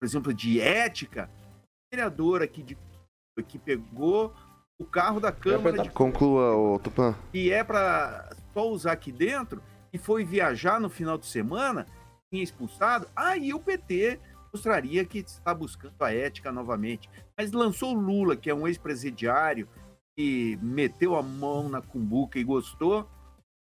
por 0.00 0.06
exemplo, 0.06 0.32
de 0.32 0.60
ética, 0.60 1.28
o 1.44 1.96
vereador 1.96 2.42
aqui 2.42 2.62
de 2.62 2.78
que 3.48 3.58
pegou 3.58 4.32
o 4.80 4.84
carro 4.84 5.18
da 5.18 5.32
Câmara 5.32 5.82
de 5.82 5.90
Conclua, 5.90 6.54
ô 6.54 6.78
Tupan. 6.78 7.16
e 7.32 7.50
é 7.50 7.64
para 7.64 8.30
só 8.52 8.68
usar 8.68 8.92
aqui 8.92 9.10
dentro 9.10 9.60
e 9.92 9.98
foi 9.98 10.24
viajar 10.24 10.78
no 10.80 10.88
final 10.88 11.18
de 11.18 11.26
semana, 11.26 11.84
tinha 12.32 12.44
expulsado, 12.44 13.08
aí 13.14 13.52
o 13.52 13.58
PT 13.58 14.20
mostraria 14.52 15.04
que 15.04 15.18
está 15.18 15.52
buscando 15.52 15.94
a 16.00 16.14
ética 16.14 16.52
novamente. 16.52 17.10
Mas 17.38 17.52
lançou 17.52 17.96
o 17.96 18.00
Lula, 18.00 18.36
que 18.36 18.48
é 18.48 18.54
um 18.54 18.66
ex-presidiário, 18.66 19.68
e 20.16 20.56
meteu 20.62 21.16
a 21.16 21.22
mão 21.22 21.68
na 21.68 21.82
cumbuca 21.82 22.38
e 22.38 22.44
gostou. 22.44 23.08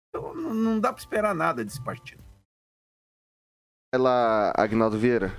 Então, 0.08 0.34
não 0.34 0.54
não 0.54 0.80
dá 0.80 0.92
para 0.92 1.00
esperar 1.00 1.34
nada 1.34 1.64
desse 1.64 1.82
partido. 1.82 2.22
Vai 3.94 4.00
lá, 4.00 4.52
Agnaldo 4.56 4.98
Vieira. 4.98 5.32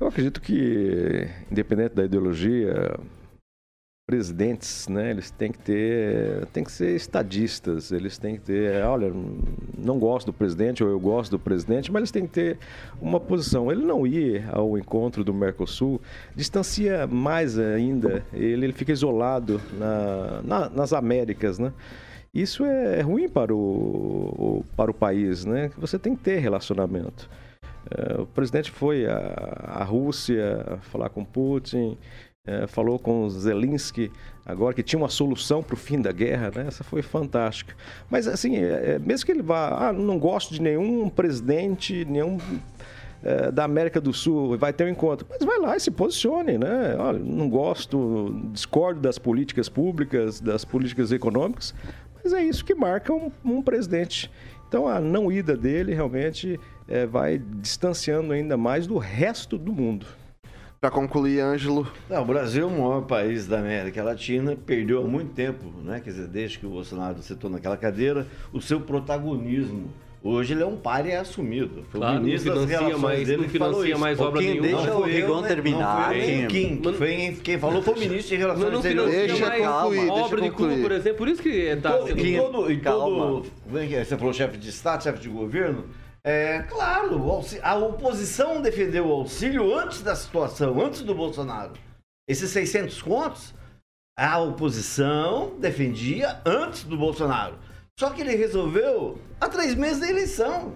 Eu 0.00 0.08
acredito 0.08 0.40
que, 0.40 1.28
independente 1.50 1.94
da 1.94 2.04
ideologia, 2.04 2.98
presidentes, 4.06 4.86
né, 4.86 5.10
eles 5.10 5.30
têm 5.30 5.50
que 5.50 5.58
ter, 5.58 6.44
têm 6.52 6.62
que 6.62 6.70
ser 6.70 6.94
estadistas, 6.94 7.90
eles 7.90 8.18
têm 8.18 8.34
que 8.36 8.42
ter, 8.42 8.84
olha, 8.84 9.10
não 9.78 9.98
gosto 9.98 10.26
do 10.26 10.32
presidente 10.32 10.84
ou 10.84 10.90
eu 10.90 11.00
gosto 11.00 11.30
do 11.30 11.38
presidente, 11.38 11.90
mas 11.90 12.00
eles 12.00 12.10
têm 12.10 12.26
que 12.26 12.32
ter 12.32 12.58
uma 13.00 13.18
posição. 13.18 13.72
Ele 13.72 13.82
não 13.84 14.06
ir 14.06 14.44
ao 14.52 14.76
encontro 14.76 15.24
do 15.24 15.32
Mercosul 15.32 16.00
distancia 16.36 17.06
mais 17.06 17.58
ainda, 17.58 18.22
ele, 18.32 18.66
ele 18.66 18.72
fica 18.74 18.92
isolado 18.92 19.60
na, 19.78 20.42
na- 20.42 20.68
nas 20.68 20.92
Américas, 20.92 21.58
né? 21.58 21.72
Isso 22.32 22.64
é 22.64 23.00
ruim 23.00 23.28
para 23.28 23.54
o, 23.54 24.64
para 24.76 24.90
o 24.90 24.94
país, 24.94 25.44
né? 25.44 25.70
Você 25.78 25.98
tem 25.98 26.16
que 26.16 26.22
ter 26.24 26.38
relacionamento. 26.40 27.30
Eh, 27.90 28.20
O 28.22 28.26
presidente 28.26 28.70
foi 28.72 29.06
à, 29.06 29.16
à 29.80 29.84
Rússia 29.84 30.78
falar 30.82 31.10
com 31.10 31.24
Putin, 31.24 31.96
é, 32.46 32.66
falou 32.66 32.98
com 32.98 33.28
Zelensky 33.30 34.12
agora 34.44 34.74
que 34.74 34.82
tinha 34.82 35.00
uma 35.00 35.08
solução 35.08 35.62
para 35.62 35.74
o 35.74 35.76
fim 35.76 36.00
da 36.00 36.12
guerra, 36.12 36.50
né? 36.54 36.66
Essa 36.66 36.84
foi 36.84 37.00
fantástica. 37.00 37.74
Mas 38.10 38.28
assim, 38.28 38.56
é, 38.56 38.94
é, 38.94 38.98
mesmo 38.98 39.24
que 39.24 39.32
ele 39.32 39.42
vá, 39.42 39.88
ah, 39.88 39.92
não 39.92 40.18
gosto 40.18 40.52
de 40.52 40.60
nenhum 40.60 41.08
presidente, 41.08 42.04
nenhum 42.04 42.36
é, 43.22 43.50
da 43.50 43.64
América 43.64 43.98
do 43.98 44.12
Sul 44.12 44.58
vai 44.58 44.74
ter 44.74 44.84
um 44.84 44.88
encontro, 44.88 45.26
mas 45.30 45.42
vai 45.42 45.58
lá 45.58 45.74
e 45.74 45.80
se 45.80 45.90
posicione, 45.90 46.58
né? 46.58 46.96
Olha, 46.98 47.18
não 47.18 47.48
gosto, 47.48 48.38
discordo 48.52 49.00
das 49.00 49.18
políticas 49.18 49.70
públicas, 49.70 50.38
das 50.38 50.66
políticas 50.66 51.12
econômicas, 51.12 51.74
mas 52.22 52.34
é 52.34 52.44
isso 52.44 52.62
que 52.62 52.74
marca 52.74 53.10
um, 53.14 53.32
um 53.42 53.62
presidente. 53.62 54.30
Então 54.68 54.86
a 54.86 55.00
não 55.00 55.32
ida 55.32 55.56
dele 55.56 55.94
realmente 55.94 56.60
é, 56.86 57.06
vai 57.06 57.38
distanciando 57.38 58.34
ainda 58.34 58.58
mais 58.58 58.86
do 58.86 58.98
resto 58.98 59.56
do 59.56 59.72
mundo. 59.72 60.06
Para 60.84 60.90
concluir, 60.90 61.40
Ângelo. 61.40 61.90
Não, 62.10 62.20
o 62.20 62.24
Brasil 62.26 62.64
é 62.64 62.66
o 62.66 62.70
maior 62.70 63.00
país 63.06 63.46
da 63.46 63.58
América 63.58 64.02
Latina, 64.02 64.54
perdeu 64.54 65.00
há 65.00 65.04
muito 65.06 65.32
tempo, 65.32 65.72
né? 65.82 65.98
Quer 65.98 66.10
dizer, 66.10 66.26
desde 66.26 66.58
que 66.58 66.66
o 66.66 66.68
Bolsonaro 66.68 67.22
sentou 67.22 67.48
naquela 67.48 67.78
cadeira, 67.78 68.26
o 68.52 68.60
seu 68.60 68.78
protagonismo. 68.78 69.88
Hoje 70.22 70.52
ele 70.52 70.62
é 70.62 70.66
um 70.66 70.76
páreo 70.76 71.18
assumido. 71.18 71.84
Foi 71.90 71.98
claro, 71.98 72.20
o 72.20 72.22
ministro 72.22 72.54
das 72.54 72.68
relações 72.68 73.00
mais, 73.00 73.26
dele 73.26 73.48
que 73.48 73.58
falou 73.58 73.86
isso. 73.86 73.98
mais 73.98 74.20
obra 74.20 74.42
quem 74.42 74.60
nenhuma. 74.60 74.82
Deixa 74.82 74.94
o 74.94 75.02
Rigon 75.04 75.40
né? 75.40 75.48
terminar. 75.48 76.08
Não 76.08 76.14
foi 76.14 76.46
quem, 76.48 76.76
quem, 76.76 77.36
quem 77.36 77.58
falou 77.58 77.80
foi 77.80 77.94
o 77.94 77.98
ministro 77.98 78.28
de 78.28 78.36
relações 78.36 78.72
não, 78.72 79.04
não 79.04 79.10
Deixa 79.10 79.46
mais 79.46 79.66
concluir, 79.66 80.08
obra 80.10 80.40
deixa 80.40 80.42
de 80.42 80.50
Cuba, 80.50 80.76
por 80.82 80.92
exemplo. 80.92 81.16
Por 81.16 81.28
isso 81.28 81.42
que 81.42 81.76
tá... 81.76 81.92
Todo, 81.92 82.10
e 82.10 82.36
todo, 82.36 82.72
e 82.72 82.76
todo, 82.76 83.46
você 83.70 84.18
falou 84.18 84.34
chefe 84.34 84.58
de 84.58 84.68
Estado, 84.68 85.02
chefe 85.02 85.18
de 85.18 85.30
governo, 85.30 85.86
é, 86.26 86.62
claro, 86.62 87.20
a 87.62 87.74
oposição 87.76 88.62
defendeu 88.62 89.06
o 89.08 89.12
auxílio 89.12 89.78
antes 89.78 90.02
da 90.02 90.16
situação, 90.16 90.80
antes 90.80 91.02
do 91.02 91.14
Bolsonaro. 91.14 91.74
Esses 92.26 92.50
600 92.50 93.02
contos, 93.02 93.54
a 94.18 94.38
oposição 94.38 95.58
defendia 95.58 96.40
antes 96.46 96.84
do 96.84 96.96
Bolsonaro. 96.96 97.58
Só 98.00 98.08
que 98.08 98.22
ele 98.22 98.34
resolveu 98.34 99.20
há 99.38 99.48
três 99.50 99.74
meses 99.74 100.00
da 100.00 100.08
eleição. 100.08 100.74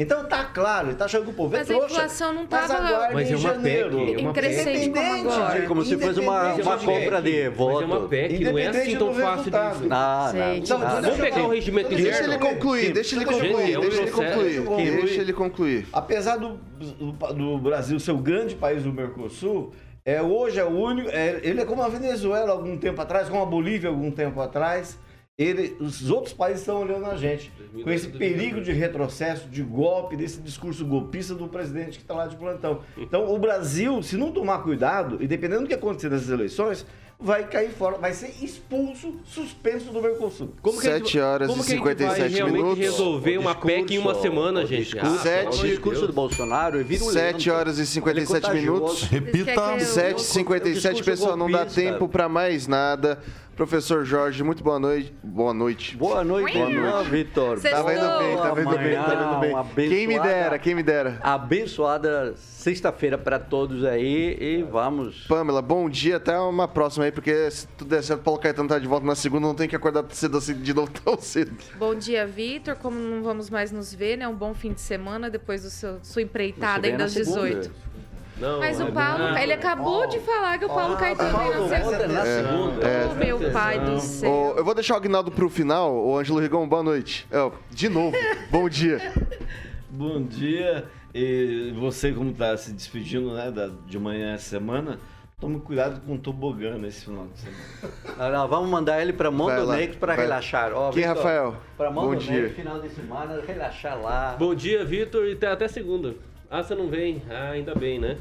Então 0.00 0.24
tá 0.26 0.44
claro, 0.44 0.90
ele 0.90 0.94
tá 0.94 1.06
achando 1.06 1.24
que 1.24 1.30
o 1.30 1.34
povo 1.34 1.56
é 1.56 1.58
mas 1.58 1.66
trouxa. 1.66 1.86
Mas 1.86 1.92
a 1.92 1.96
inflação 1.96 2.32
não 2.32 2.46
tava 2.46 3.10
mas 3.12 3.28
em 3.28 3.32
é 3.32 3.36
uma 3.36 3.42
janeiro. 3.42 3.96
PEC, 3.96 4.14
é 4.14 4.18
uma 4.20 4.32
crescente 4.32 4.90
como 4.90 5.12
agora. 5.12 5.66
Como 5.66 5.84
se 5.84 5.98
fosse 5.98 6.20
uma, 6.20 6.54
uma 6.54 6.78
compra 6.78 7.20
de 7.20 7.48
voto. 7.48 7.74
Mas 7.74 7.82
é 7.82 7.98
uma 7.98 8.08
PEC, 8.08 8.44
não 8.44 8.58
é 8.58 8.66
assim 8.68 8.96
tão 8.96 9.12
fácil 9.12 9.50
de... 9.50 9.56
Ah, 9.90 10.32
não, 10.32 10.54
então, 10.54 10.78
não, 10.78 11.02
Vamos 11.02 11.16
pegar 11.18 11.42
o 11.42 11.48
regimento 11.48 11.92
interno. 11.92 12.04
Deixa 12.04 12.24
ele 12.24 12.38
concluir, 12.38 12.92
deixa 12.92 13.16
ele 13.16 13.24
concluir, 13.24 13.80
deixa 13.80 14.02
ele 14.02 14.10
concluir. 14.12 14.90
Deixa 15.02 15.20
ele 15.20 15.32
concluir. 15.32 15.86
Apesar 15.92 16.36
do, 16.36 16.60
do, 16.78 17.12
do 17.34 17.58
Brasil 17.58 17.98
ser 17.98 18.12
o 18.12 18.18
grande 18.18 18.54
país 18.54 18.84
do 18.84 18.92
Mercosul, 18.92 19.72
é, 20.04 20.22
hoje 20.22 20.60
é 20.60 20.64
o 20.64 20.70
único. 20.70 21.10
É, 21.10 21.40
ele 21.42 21.60
é 21.60 21.64
como 21.64 21.82
a 21.82 21.88
Venezuela 21.88 22.52
algum 22.52 22.78
tempo 22.78 23.00
atrás, 23.02 23.28
como 23.28 23.42
a 23.42 23.46
Bolívia 23.46 23.90
algum 23.90 24.12
tempo 24.12 24.40
atrás 24.40 24.96
ele, 25.38 25.76
os 25.78 26.10
outros 26.10 26.34
países 26.34 26.62
estão 26.62 26.82
olhando 26.82 27.06
a 27.06 27.16
gente 27.16 27.52
com 27.84 27.90
esse 27.92 28.08
perigo 28.08 28.60
de 28.60 28.72
retrocesso, 28.72 29.48
de 29.48 29.62
golpe, 29.62 30.16
desse 30.16 30.40
discurso 30.40 30.84
golpista 30.84 31.32
do 31.32 31.46
presidente 31.46 31.92
que 31.96 32.02
está 32.02 32.12
lá 32.12 32.26
de 32.26 32.34
plantão. 32.34 32.80
Então, 32.96 33.32
o 33.32 33.38
Brasil, 33.38 34.02
se 34.02 34.16
não 34.16 34.32
tomar 34.32 34.64
cuidado, 34.64 35.16
e 35.20 35.28
dependendo 35.28 35.62
do 35.62 35.68
que 35.68 35.74
acontecer 35.74 36.10
nessas 36.10 36.28
eleições, 36.28 36.84
vai 37.20 37.46
cair 37.48 37.70
fora, 37.70 37.98
vai 37.98 38.12
ser 38.12 38.32
expulso, 38.42 39.14
suspenso 39.24 39.92
do 39.92 40.00
Mercosul. 40.02 40.54
Como 40.60 40.80
7 40.80 41.20
horas 41.20 41.48
como 41.48 41.62
e 41.62 41.66
57 41.66 42.42
vai 42.42 42.50
minutos. 42.50 42.78
resolver 42.78 43.38
uma 43.38 43.54
PEC 43.54 43.94
em 43.94 43.98
uma 43.98 44.14
semana, 44.16 44.66
gente? 44.66 44.98
Ah, 44.98 45.50
o 45.52 45.66
discurso 45.66 46.06
do 46.08 46.12
Bolsonaro 46.12 46.80
é 46.80 46.82
virulento. 46.82 47.12
7 47.12 47.50
horas 47.50 47.78
e 47.78 47.86
57 47.86 48.50
minutos. 48.52 49.02
Repita. 49.02 49.78
7 49.80 50.18
e 50.18 50.24
57 50.24 51.04
pessoal, 51.04 51.36
não 51.36 51.50
dá 51.50 51.64
tempo 51.64 52.08
para 52.08 52.28
mais 52.28 52.66
nada. 52.66 53.20
Professor 53.58 54.04
Jorge, 54.04 54.44
muito 54.44 54.62
boa 54.62 54.78
noite. 54.78 55.12
Boa 55.20 55.52
noite. 55.52 55.96
Boa 55.96 56.22
noite, 56.22 56.56
boa 56.56 56.70
noite. 56.70 57.10
Vitor. 57.10 57.60
Tá 57.60 57.82
vendo 57.82 58.18
bem, 58.18 58.36
tá 58.36 58.54
vendo 58.54 58.78
bem, 58.78 58.94
tá 58.94 59.40
vendo 59.40 59.64
bem. 59.74 59.88
Quem 59.88 60.06
me 60.06 60.20
dera, 60.20 60.58
quem 60.60 60.74
me 60.76 60.82
dera. 60.84 61.18
Abençoada 61.20 62.36
sexta-feira 62.36 63.18
para 63.18 63.36
todos 63.40 63.84
aí 63.84 64.38
e 64.40 64.62
vamos. 64.62 65.26
Pamela, 65.26 65.60
bom 65.60 65.90
dia, 65.90 66.18
até 66.18 66.38
uma 66.38 66.68
próxima 66.68 67.06
aí, 67.06 67.10
porque 67.10 67.50
se 67.50 67.66
tudo 67.76 67.88
der 67.88 68.04
certo, 68.04 68.22
Paulo 68.22 68.38
Caetano 68.38 68.68
tá 68.68 68.78
de 68.78 68.86
volta 68.86 69.04
na 69.04 69.16
segunda, 69.16 69.48
não 69.48 69.56
tem 69.56 69.68
que 69.68 69.74
acordar 69.74 70.04
cedo 70.10 70.38
assim 70.38 70.54
de 70.54 70.72
novo 70.72 70.92
tão 70.92 71.18
cedo. 71.18 71.56
Bom 71.76 71.96
dia, 71.96 72.24
Vitor. 72.28 72.76
Como 72.76 72.96
não 72.96 73.24
vamos 73.24 73.50
mais 73.50 73.72
nos 73.72 73.92
ver, 73.92 74.18
né? 74.18 74.28
Um 74.28 74.36
bom 74.36 74.54
fim 74.54 74.72
de 74.72 74.80
semana 74.80 75.28
depois 75.28 75.64
do 75.64 75.70
seu, 75.70 75.98
sua 76.04 76.22
empreitada 76.22 76.86
ainda 76.86 77.06
às 77.06 77.12
18. 77.12 77.87
Não, 78.40 78.60
Mas 78.60 78.80
o 78.80 78.92
Paulo, 78.92 79.18
não. 79.18 79.38
ele 79.38 79.52
acabou 79.52 80.06
de 80.06 80.20
falar 80.20 80.58
que 80.58 80.64
o 80.64 80.68
Paulo 80.68 80.94
ah, 80.94 80.96
Caetano 80.96 81.32
Paulo, 81.32 81.68
vem 81.68 81.78
na 81.78 81.84
segunda. 81.84 82.20
É, 82.20 82.42
segunda. 82.42 82.88
É. 82.88 83.08
Oh, 83.10 83.14
meu 83.14 83.50
pai 83.50 83.80
do 83.80 84.00
céu. 84.00 84.30
Oh, 84.30 84.58
eu 84.58 84.64
vou 84.64 84.74
deixar 84.74 84.94
o 84.94 84.96
Agnaldo 84.96 85.30
pro 85.30 85.48
final. 85.48 85.92
O 85.94 86.16
Ângelo 86.16 86.38
Rigon, 86.38 86.68
boa 86.68 86.82
noite. 86.82 87.26
Oh, 87.32 87.50
de 87.70 87.88
novo, 87.88 88.16
bom 88.50 88.68
dia. 88.68 89.12
Bom 89.90 90.22
dia. 90.22 90.84
E 91.12 91.74
você, 91.78 92.12
como 92.12 92.32
tá 92.32 92.56
se 92.56 92.72
despedindo 92.72 93.32
né, 93.34 93.50
da, 93.50 93.70
de 93.86 93.98
manhã 93.98 94.34
essa 94.34 94.50
semana, 94.50 95.00
tome 95.40 95.58
cuidado 95.60 96.00
com 96.02 96.14
o 96.14 96.18
tobogã 96.18 96.76
nesse 96.78 97.06
final 97.06 97.26
de 97.26 97.38
semana. 97.38 98.16
Não, 98.18 98.30
não, 98.30 98.48
vamos 98.48 98.70
mandar 98.70 99.00
ele 99.00 99.12
para 99.12 99.30
Montenegro 99.30 99.98
para 99.98 100.14
relaxar. 100.14 100.72
Ó, 100.72 100.90
Quem, 100.90 101.02
Victor, 101.02 101.16
Rafael? 101.16 101.56
Para 101.76 101.90
Montenegro, 101.90 102.50
final 102.50 102.80
de 102.80 102.88
semana, 102.90 103.40
relaxar 103.44 104.00
lá. 104.00 104.36
Bom 104.38 104.54
dia, 104.54 104.84
Vitor, 104.84 105.26
e 105.26 105.46
até 105.46 105.66
segunda. 105.66 106.14
Ah, 106.50 106.62
você 106.62 106.74
não 106.74 106.88
vem? 106.88 107.22
Ah, 107.30 107.50
ainda 107.50 107.74
bem, 107.74 107.98
né? 107.98 108.16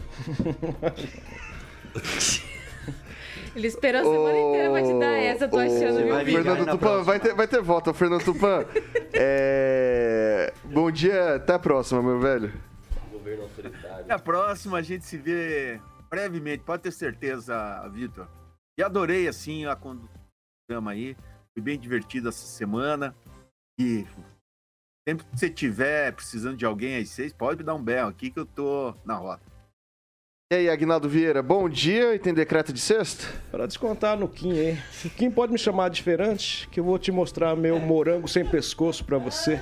Ele 3.56 3.68
esperou 3.68 4.02
a 4.02 4.04
semana 4.04 4.38
inteira 4.38 4.70
pra 4.70 4.84
te 4.84 5.00
dar 5.00 5.14
essa, 5.14 5.48
tô 5.48 5.58
achando, 5.58 6.04
viu, 6.04 6.44
Fernando 6.44 6.70
Tupan, 6.70 7.04
vai 7.04 7.20
ter, 7.20 7.34
vai 7.34 7.48
ter 7.48 7.62
volta, 7.62 7.94
Fernando 7.94 8.24
Tupan. 8.24 8.66
é... 9.16 10.54
Bom 10.66 10.92
dia, 10.92 11.36
até 11.36 11.54
a 11.54 11.60
próxima, 11.60 12.04
meu 12.04 12.20
velho. 12.20 12.54
Governo 13.12 13.44
autoritário. 13.44 14.02
Até 14.02 14.14
a 14.14 14.20
próxima, 14.20 14.78
a 14.78 14.82
gente 14.82 15.06
se 15.06 15.18
vê 15.18 15.80
brevemente, 16.10 16.64
pode 16.64 16.84
ter 16.84 16.92
certeza, 16.92 17.88
Vitor. 17.94 18.28
E 18.78 18.84
adorei, 18.84 19.28
assim, 19.28 19.66
a 19.66 19.76
condução 19.76 20.10
aí. 20.88 21.16
Foi 21.54 21.64
bem 21.64 21.80
divertido 21.80 22.30
essa 22.30 22.46
semana. 22.46 23.16
E 23.80 24.06
Sempre 25.08 25.26
que 25.26 25.40
você 25.40 25.50
tiver 25.50 26.12
precisando 26.12 26.58
de 26.58 26.66
alguém 26.66 26.98
às 26.98 27.08
seis, 27.08 27.32
pode 27.32 27.60
me 27.60 27.64
dar 27.64 27.76
um 27.76 27.82
berro 27.82 28.10
aqui 28.10 28.30
que 28.30 28.38
eu 28.38 28.46
tô 28.46 28.94
na 29.06 29.16
rota. 29.16 29.57
E 30.50 30.56
aí, 30.56 30.70
Agnaldo 30.70 31.10
Vieira, 31.10 31.44
bom 31.44 31.68
dia 31.68 32.16
e 32.16 32.20
tem 32.20 32.34
decreto 32.34 32.72
de 32.72 32.80
sexta? 32.80 33.28
Para 33.52 33.68
descontar 33.68 34.18
no 34.18 34.30
Kim, 34.30 34.58
hein? 34.58 34.78
O 35.04 35.10
Kim 35.10 35.30
pode 35.30 35.52
me 35.52 35.60
chamar 35.60 35.90
diferente, 35.90 36.70
que 36.70 36.80
eu 36.80 36.86
vou 36.86 36.98
te 36.98 37.12
mostrar 37.12 37.54
meu 37.54 37.78
morango 37.82 38.30
sem 38.30 38.46
pescoço 38.46 39.04
para 39.04 39.18
você. 39.18 39.60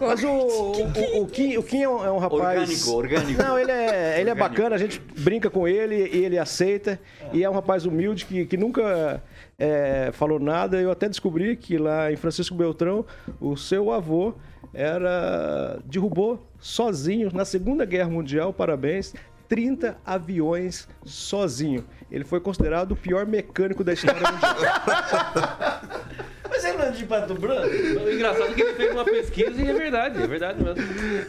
Mas 0.00 0.24
o, 0.24 0.28
o, 0.28 1.22
o, 1.22 1.26
Kim, 1.28 1.56
o 1.58 1.62
Kim 1.62 1.80
é 1.80 1.88
um, 1.88 2.04
é 2.04 2.10
um 2.10 2.18
rapaz... 2.18 2.60
Orgânico, 2.60 2.90
orgânico. 2.90 3.40
Não, 3.40 3.56
ele 3.56 3.70
é, 3.70 4.20
ele 4.20 4.30
é 4.30 4.34
bacana, 4.34 4.74
a 4.74 4.78
gente 4.78 5.00
brinca 5.16 5.48
com 5.48 5.68
ele 5.68 6.10
e 6.12 6.24
ele 6.24 6.40
aceita. 6.40 6.98
E 7.32 7.44
é 7.44 7.48
um 7.48 7.54
rapaz 7.54 7.86
humilde 7.86 8.26
que, 8.26 8.44
que 8.44 8.56
nunca 8.56 9.22
é, 9.56 10.10
falou 10.12 10.40
nada. 10.40 10.80
Eu 10.80 10.90
até 10.90 11.08
descobri 11.08 11.54
que 11.54 11.78
lá 11.78 12.10
em 12.10 12.16
Francisco 12.16 12.56
Beltrão, 12.56 13.06
o 13.40 13.56
seu 13.56 13.92
avô 13.92 14.34
era 14.74 15.78
derrubou 15.84 16.48
sozinho 16.58 17.30
na 17.32 17.44
Segunda 17.44 17.84
Guerra 17.84 18.08
Mundial, 18.08 18.52
parabéns, 18.52 19.14
30 19.52 19.98
aviões 20.06 20.88
sozinho. 21.04 21.84
Ele 22.10 22.24
foi 22.24 22.40
considerado 22.40 22.92
o 22.92 22.96
pior 22.96 23.26
mecânico 23.26 23.84
da 23.84 23.92
história 23.92 24.18
mundial. 24.18 24.56
Mas 26.48 26.64
ele 26.64 26.78
não 26.78 26.84
é 26.84 26.90
de 26.90 27.04
Pato 27.04 27.34
Branco? 27.34 27.66
O 27.66 28.10
engraçado 28.10 28.50
é 28.50 28.54
que 28.54 28.62
ele 28.62 28.72
fez 28.72 28.92
uma 28.92 29.04
pesquisa 29.04 29.60
e 29.60 29.68
é 29.68 29.72
verdade, 29.74 30.22
é 30.22 30.26
verdade 30.26 30.62
mesmo. 30.62 30.82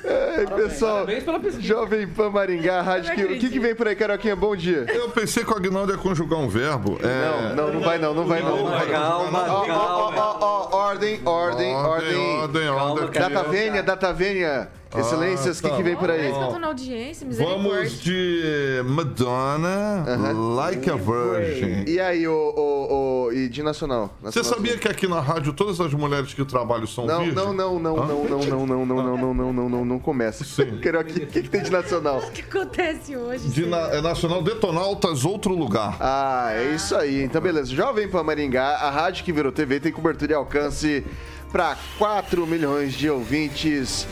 É, 0.06 0.46
pessoal, 0.46 0.94
Parabéns 1.00 1.24
pela 1.26 1.40
pesquisa. 1.42 1.68
Jovem 1.68 2.08
Pan 2.08 2.30
Maringá, 2.30 2.82
rádio 2.82 3.14
que, 3.14 3.24
o 3.26 3.40
que, 3.40 3.50
que 3.50 3.60
vem 3.60 3.76
por 3.76 3.90
aí, 3.90 3.96
Caroquinha? 3.96 4.38
Bom 4.38 4.56
dia. 4.56 4.86
Eu 4.88 5.10
pensei 5.10 5.44
que 5.44 5.52
o 5.52 5.56
Agnaldo 5.58 5.92
ia 5.92 5.98
conjugar 5.98 6.40
um 6.40 6.48
verbo. 6.48 6.98
É... 7.04 7.56
Não, 7.56 7.68
não, 7.68 7.74
não 7.74 7.82
vai 7.82 7.98
não, 7.98 8.14
não 8.14 8.26
vai 8.26 8.42
não. 8.42 8.58
não, 8.58 8.68
vai 8.68 8.88
calma, 8.88 9.46
calma. 9.46 9.74
Ó, 9.78 10.14
ó, 10.16 10.70
ó, 10.72 10.78
ordem, 10.78 11.20
ordem, 11.26 11.74
ordem. 11.74 12.16
Ordem, 12.16 12.70
ordem. 12.70 13.22
Data 13.22 13.44
vênia, 13.50 13.84
data 13.84 14.14
vênia. 14.14 14.70
Excelências, 15.00 15.58
o 15.58 15.60
ah, 15.60 15.64
tá. 15.64 15.70
que, 15.70 15.78
que 15.78 15.84
vem 15.84 15.96
por 15.96 16.10
aí? 16.10 16.32
Tô 16.32 16.60
na 16.60 16.68
audiência, 16.68 17.28
Vamos 17.30 18.02
de 18.02 18.82
Madonna, 18.86 20.06
uh 20.08 20.24
-huh. 20.24 20.56
Like 20.56 20.90
a 20.90 20.96
Virgin. 20.96 21.86
E 21.88 22.00
aí, 22.00 22.28
o, 22.28 22.34
o, 22.34 23.26
o, 23.28 23.34
e 23.34 23.50
de 23.50 23.64
nacional? 23.64 24.14
Você 24.22 24.44
sabia 24.44 24.78
que 24.78 24.88
aqui 24.88 25.08
na 25.08 25.20
rádio 25.20 25.54
todas 25.54 25.80
as 25.80 25.94
mulheres 25.94 26.34
que 26.34 26.46
trabalham 26.46 26.86
são 26.88 27.06
não, 27.06 27.20
virgens? 27.20 27.36
Não, 27.36 27.54
não, 27.54 27.80
não, 27.80 27.96
não, 27.96 28.08
não, 28.08 28.24
não, 28.26 28.66
não, 28.66 28.66
não, 28.66 28.86
não, 28.86 29.18
não, 29.18 29.34
não, 29.34 29.54
não, 29.54 29.70
não, 29.70 29.86
não 29.86 30.00
começa. 30.00 30.44
Sim. 30.44 30.80
Quero 30.82 31.00
aqui, 31.00 31.20
o 31.20 31.28
que, 31.28 31.44
que 31.44 31.50
tem 31.50 31.64
de 31.64 31.72
nacional? 31.72 32.20
O 32.20 32.32
que 32.32 32.42
acontece 32.42 33.16
hoje? 33.16 33.48
De 33.50 33.66
na, 33.66 33.80
é 33.90 34.02
nacional 34.02 34.42
Detonautas, 34.42 35.26
outro 35.26 35.56
lugar. 35.56 35.98
Ah, 36.00 36.52
é 36.54 36.76
isso 36.76 36.96
aí. 36.96 37.24
Então, 37.24 37.42
beleza. 37.42 37.74
Jovem 37.74 38.08
Pan 38.08 38.24
Maringá, 38.24 38.78
a 38.78 38.90
rádio 38.90 39.24
que 39.24 39.32
virou 39.32 39.52
TV 39.52 39.80
tem 39.80 39.92
cobertura 39.92 40.34
e 40.34 40.36
alcance 40.36 41.04
para 41.52 41.78
4 41.98 42.46
milhões 42.48 42.94
de 42.94 43.10
ouvintes 43.10 44.08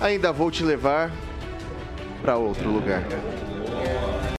ainda 0.00 0.32
vou 0.32 0.50
te 0.50 0.64
levar 0.64 1.10
para 2.22 2.36
outro 2.36 2.68
lugar. 2.68 3.02